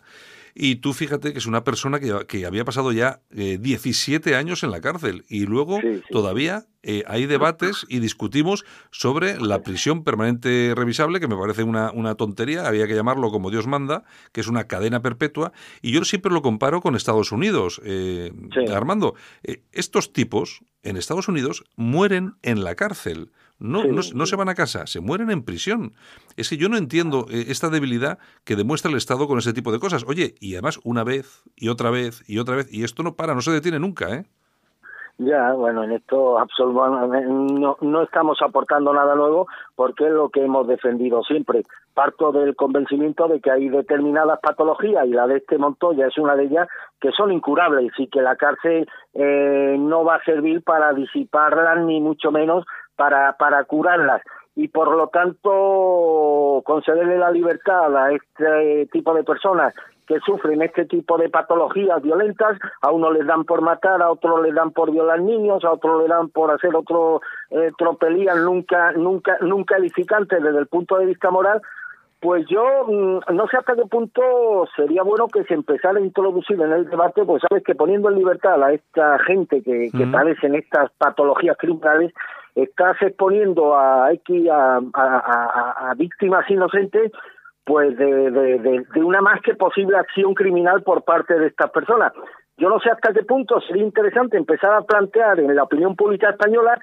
Y 0.55 0.76
tú 0.76 0.92
fíjate 0.92 1.32
que 1.32 1.38
es 1.38 1.46
una 1.46 1.64
persona 1.64 2.00
que, 2.00 2.26
que 2.26 2.46
había 2.46 2.64
pasado 2.64 2.92
ya 2.92 3.20
17 3.30 4.30
eh, 4.30 4.36
años 4.36 4.62
en 4.62 4.70
la 4.70 4.80
cárcel 4.80 5.24
y 5.28 5.46
luego 5.46 5.80
todavía 6.11 6.66
eh, 6.82 7.05
hay 7.07 7.26
debates 7.26 7.86
y 7.88 8.00
discutimos 8.00 8.64
sobre 8.90 9.40
la 9.40 9.62
prisión 9.62 10.03
permanente 10.03 10.72
revisable, 10.76 11.20
que 11.20 11.28
me 11.28 11.36
parece 11.36 11.62
una, 11.62 11.92
una, 11.92 12.16
tontería, 12.16 12.66
había 12.66 12.88
que 12.88 12.94
llamarlo 12.94 13.30
como 13.30 13.50
Dios 13.50 13.68
manda, 13.68 14.05
que 14.32 14.40
es 14.40 14.48
una 14.48 14.64
cadena 14.64 15.00
perpetua, 15.00 15.53
y 15.80 15.92
yo 15.92 16.05
siempre 16.05 16.32
lo 16.32 16.42
comparo 16.42 16.80
con 16.80 16.96
Estados 16.96 17.30
Unidos. 17.30 17.80
Eh, 17.84 18.32
Armando, 18.72 19.14
estos 19.70 20.12
tipos 20.12 20.64
en 20.82 20.96
Estados 20.96 21.28
Unidos 21.28 21.64
mueren 21.76 22.34
en 22.42 22.64
la 22.64 22.74
cárcel. 22.74 23.30
No, 23.59 23.84
no, 23.84 24.26
se 24.26 24.36
van 24.36 24.48
a 24.48 24.57
casa, 24.57 24.86
se 24.88 25.00
mueren 25.00 25.30
en 25.30 25.42
prisión. 25.42 25.94
Es 26.36 26.48
que 26.48 26.57
yo 26.57 26.68
no 26.68 26.76
entiendo 26.76 27.26
eh, 27.30 27.44
esta 27.48 27.70
debilidad 27.70 28.18
que 28.44 28.57
demuestra 28.57 28.90
el 28.90 28.96
Estado 28.96 29.28
con 29.28 29.38
ese 29.38 29.53
tipo 29.53 29.70
de 29.70 29.78
cosas. 29.78 30.05
Oye, 30.07 30.34
y 30.40 30.55
además 30.55 30.80
una 30.82 31.05
vez 31.05 31.44
y 31.55 31.68
otra 31.68 31.90
vez 31.90 32.24
y 32.26 32.38
otra 32.38 32.57
vez, 32.57 32.66
y 32.72 32.82
esto 32.82 33.05
no 33.05 33.14
para, 33.14 33.34
no 33.34 33.40
se 33.40 33.53
detiene 33.53 33.78
nunca, 33.78 34.12
¿eh? 34.12 34.26
Ya, 35.19 35.53
bueno, 35.53 35.85
en 35.85 35.93
esto 35.93 36.39
no, 37.29 37.77
no 37.81 38.03
estamos 38.03 38.39
aportando 38.43 38.93
nada 38.93 39.15
nuevo 39.15 39.47
porque 39.77 40.07
es 40.07 40.13
lo 40.13 40.31
que 40.31 40.43
hemos 40.45 40.67
defendido 40.67 41.23
siempre. 41.23 41.63
Parto 41.95 42.33
del 42.33 42.57
convencimiento 42.57 43.29
de 43.29 43.41
que 43.41 43.51
hay 43.51 43.69
determinadas 43.69 44.41
patologías 44.41 45.07
y 45.07 45.11
la 45.11 45.27
de 45.27 45.37
este 45.37 45.59
Montoya 45.59 46.07
es 46.07 46.19
una 46.19 46.35
de 46.35 46.45
ellas 46.45 46.69
que 47.01 47.13
son 47.13 47.31
incurables 47.31 47.93
y 47.99 48.09
que 48.09 48.23
la 48.23 48.37
cárcel 48.37 48.89
eh, 49.15 49.77
no 49.79 50.03
va 50.05 50.17
a 50.17 50.25
servir 50.25 50.63
para 50.65 50.93
disiparlas 50.93 51.85
ni 51.85 52.01
mucho 52.01 52.33
menos 52.33 52.65
para, 52.97 53.37
para 53.37 53.65
curarlas 53.65 54.23
y 54.55 54.68
por 54.68 54.94
lo 54.96 55.09
tanto 55.09 56.62
concederle 56.64 57.18
la 57.18 57.30
libertad 57.30 57.96
a 57.96 58.12
este 58.12 58.86
tipo 58.92 59.14
de 59.14 59.24
personas 59.24 59.74
que 60.07 60.18
sufren 60.20 60.62
este 60.62 60.84
tipo 60.84 61.16
de 61.16 61.28
patologías 61.28 62.03
violentas, 62.03 62.59
a 62.80 62.90
uno 62.90 63.12
les 63.12 63.26
dan 63.26 63.44
por 63.44 63.62
matar, 63.62 64.03
a 64.03 64.11
otro 64.11 64.42
les 64.42 64.55
dan 64.55 64.72
por 64.72 64.90
violar 64.90 65.20
niños, 65.20 65.64
a 65.64 65.72
otro 65.72 66.00
le 66.00 66.09
dan 66.09 66.28
por 66.28 66.50
hacer 66.50 66.74
otro 66.74 67.20
eh, 67.50 67.70
tropelías 67.78 68.36
nunca, 68.38 68.92
nunca, 68.92 69.38
nunca 69.40 69.76
edificantes 69.76 70.42
desde 70.42 70.59
el 70.59 70.66
punto 70.66 70.98
de 70.98 71.07
vista 71.07 71.30
moral, 71.30 71.62
pues 72.20 72.46
yo 72.48 72.64
mm, 72.86 73.34
no 73.34 73.46
sé 73.48 73.57
hasta 73.57 73.74
qué 73.74 73.86
punto 73.86 74.22
sería 74.76 75.03
bueno 75.03 75.28
que 75.28 75.44
se 75.44 75.55
empezara 75.55 75.98
a 75.98 76.03
introducir 76.03 76.61
en 76.61 76.72
el 76.72 76.90
debate, 76.90 77.24
pues 77.24 77.42
sabes 77.48 77.64
que 77.64 77.74
poniendo 77.74 78.11
en 78.11 78.18
libertad 78.18 78.62
a 78.62 78.72
esta 78.72 79.18
gente 79.20 79.62
que, 79.62 79.90
que 79.96 80.07
padecen 80.07 80.55
estas 80.55 80.90
patologías 80.98 81.57
criminales, 81.57 82.12
estás 82.55 82.96
exponiendo 83.00 83.74
a 83.76 84.11
a, 84.94 85.94
víctimas 85.96 86.48
inocentes 86.50 87.12
pues 87.64 87.96
de, 87.96 88.30
de, 88.30 89.05
una 89.05 89.20
más 89.20 89.40
que 89.42 89.55
posible 89.55 89.96
acción 89.96 90.34
criminal 90.34 90.82
por 90.82 91.05
parte 91.05 91.38
de 91.38 91.46
estas 91.46 91.70
personas. 91.70 92.12
Yo 92.57 92.68
no 92.68 92.80
sé 92.80 92.90
hasta 92.90 93.12
qué 93.12 93.22
punto 93.22 93.61
sería 93.61 93.84
interesante 93.84 94.36
empezar 94.36 94.72
a 94.74 94.82
plantear 94.82 95.38
en 95.38 95.55
la 95.55 95.62
opinión 95.62 95.94
pública 95.94 96.30
española 96.30 96.80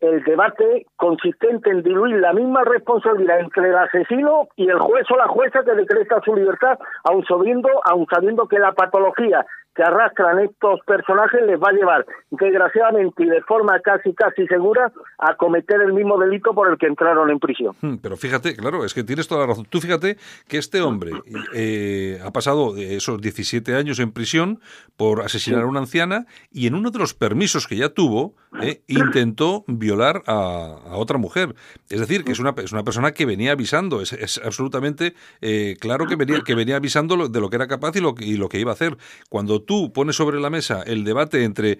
el 0.00 0.22
debate 0.22 0.86
consistente 0.96 1.70
en 1.70 1.82
diluir 1.82 2.16
la 2.20 2.32
misma 2.32 2.62
responsabilidad 2.62 3.40
entre 3.40 3.68
el 3.68 3.76
asesino 3.76 4.48
y 4.54 4.68
el 4.68 4.78
juez 4.78 5.04
o 5.10 5.16
la 5.16 5.26
jueza 5.26 5.64
que 5.64 5.72
decreta 5.72 6.20
su 6.24 6.36
libertad, 6.36 6.78
aun 7.04 7.24
sabiendo, 7.24 7.68
aun 7.84 8.06
sabiendo 8.06 8.46
que 8.46 8.60
la 8.60 8.72
patología 8.72 9.44
que 9.78 9.84
arrastran 9.84 10.40
estos 10.40 10.80
personajes 10.84 11.40
les 11.46 11.56
va 11.56 11.68
a 11.68 11.72
llevar, 11.72 12.04
desgraciadamente 12.32 13.22
y 13.22 13.26
de 13.26 13.40
forma 13.42 13.78
casi 13.78 14.12
casi 14.12 14.44
segura, 14.48 14.90
a 15.18 15.36
cometer 15.36 15.80
el 15.82 15.92
mismo 15.92 16.18
delito 16.18 16.52
por 16.52 16.68
el 16.68 16.76
que 16.76 16.86
entraron 16.86 17.30
en 17.30 17.38
prisión. 17.38 17.76
Hmm, 17.80 17.98
pero 18.02 18.16
fíjate, 18.16 18.56
claro, 18.56 18.84
es 18.84 18.92
que 18.92 19.04
tienes 19.04 19.28
toda 19.28 19.42
la 19.42 19.46
razón. 19.46 19.66
Tú 19.70 19.80
fíjate 19.80 20.16
que 20.48 20.58
este 20.58 20.80
hombre 20.80 21.12
eh, 21.54 22.18
ha 22.24 22.32
pasado 22.32 22.76
esos 22.76 23.20
17 23.20 23.76
años 23.76 24.00
en 24.00 24.10
prisión 24.10 24.58
por 24.96 25.20
asesinar 25.20 25.62
a 25.62 25.66
una 25.66 25.78
anciana 25.78 26.26
y 26.50 26.66
en 26.66 26.74
uno 26.74 26.90
de 26.90 26.98
los 26.98 27.14
permisos 27.14 27.68
que 27.68 27.76
ya 27.76 27.90
tuvo, 27.90 28.34
eh, 28.60 28.82
intentó 28.88 29.62
violar 29.68 30.24
a, 30.26 30.96
otra 30.96 31.18
mujer. 31.18 31.54
Es 31.88 32.00
decir, 32.00 32.24
que 32.24 32.32
es 32.32 32.40
una, 32.40 32.52
es 32.56 32.72
una 32.72 32.82
persona 32.82 33.12
que 33.12 33.26
venía 33.26 33.52
avisando, 33.52 34.00
es, 34.00 34.12
es 34.12 34.40
absolutamente 34.44 35.14
eh, 35.40 35.76
claro 35.78 36.06
que 36.06 36.16
venía, 36.16 36.40
que 36.40 36.56
venía 36.56 36.74
avisando 36.74 37.28
de 37.28 37.40
lo 37.40 37.48
que 37.48 37.56
era 37.56 37.68
capaz 37.68 37.94
y 37.94 38.00
lo, 38.00 38.16
y 38.18 38.36
lo 38.36 38.48
que 38.48 38.58
iba 38.58 38.72
a 38.72 38.74
hacer. 38.74 38.98
Cuando 39.28 39.67
tú 39.68 39.92
pones 39.92 40.16
sobre 40.16 40.40
la 40.40 40.48
mesa 40.48 40.82
el 40.82 41.04
debate 41.04 41.44
entre 41.44 41.78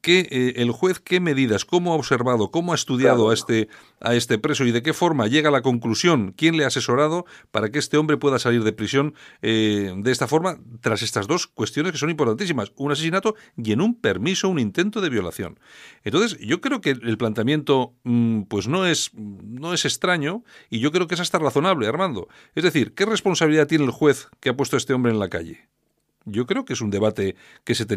¿Qué, 0.00 0.26
eh, 0.32 0.54
el 0.56 0.72
juez 0.72 0.98
qué 0.98 1.20
medidas, 1.20 1.64
cómo 1.64 1.92
ha 1.92 1.94
observado, 1.94 2.50
cómo 2.50 2.72
ha 2.72 2.74
estudiado 2.74 3.30
a, 3.30 3.34
este, 3.34 3.68
a 4.00 4.16
este 4.16 4.36
preso 4.36 4.64
y 4.64 4.72
de 4.72 4.82
qué 4.82 4.92
forma 4.92 5.28
llega 5.28 5.48
a 5.48 5.52
la 5.52 5.62
conclusión, 5.62 6.34
quién 6.36 6.56
le 6.56 6.64
ha 6.64 6.66
asesorado 6.66 7.24
para 7.52 7.70
que 7.70 7.78
este 7.78 7.96
hombre 7.96 8.16
pueda 8.16 8.40
salir 8.40 8.64
de 8.64 8.72
prisión 8.72 9.14
eh, 9.42 9.94
de 9.96 10.10
esta 10.10 10.26
forma 10.26 10.58
tras 10.80 11.02
estas 11.02 11.28
dos 11.28 11.46
cuestiones 11.46 11.92
que 11.92 11.98
son 11.98 12.10
importantísimas, 12.10 12.72
un 12.74 12.90
asesinato 12.90 13.36
y 13.56 13.70
en 13.70 13.80
un 13.80 13.94
permiso, 13.94 14.48
un 14.48 14.58
intento 14.58 15.00
de 15.00 15.08
violación. 15.08 15.60
Entonces, 16.02 16.36
yo 16.40 16.60
creo 16.60 16.80
que 16.80 16.90
el 16.90 17.16
planteamiento 17.16 17.94
mm, 18.02 18.42
pues 18.42 18.66
no 18.66 18.86
es, 18.86 19.12
no 19.14 19.72
es 19.72 19.84
extraño 19.84 20.42
y 20.68 20.80
yo 20.80 20.90
creo 20.90 21.06
que 21.06 21.14
es 21.14 21.20
hasta 21.20 21.38
razonable, 21.38 21.86
Armando. 21.86 22.26
Es 22.56 22.64
decir, 22.64 22.92
¿qué 22.92 23.06
responsabilidad 23.06 23.68
tiene 23.68 23.84
el 23.84 23.92
juez 23.92 24.26
que 24.40 24.48
ha 24.48 24.56
puesto 24.56 24.74
a 24.74 24.78
este 24.78 24.94
hombre 24.94 25.12
en 25.12 25.20
la 25.20 25.28
calle? 25.28 25.68
Yo 26.28 26.44
creo 26.44 26.64
que 26.64 26.72
es 26.72 26.80
un 26.80 26.90
debate 26.90 27.36
que 27.62 27.76
se 27.76 27.86
tenía 27.86 27.94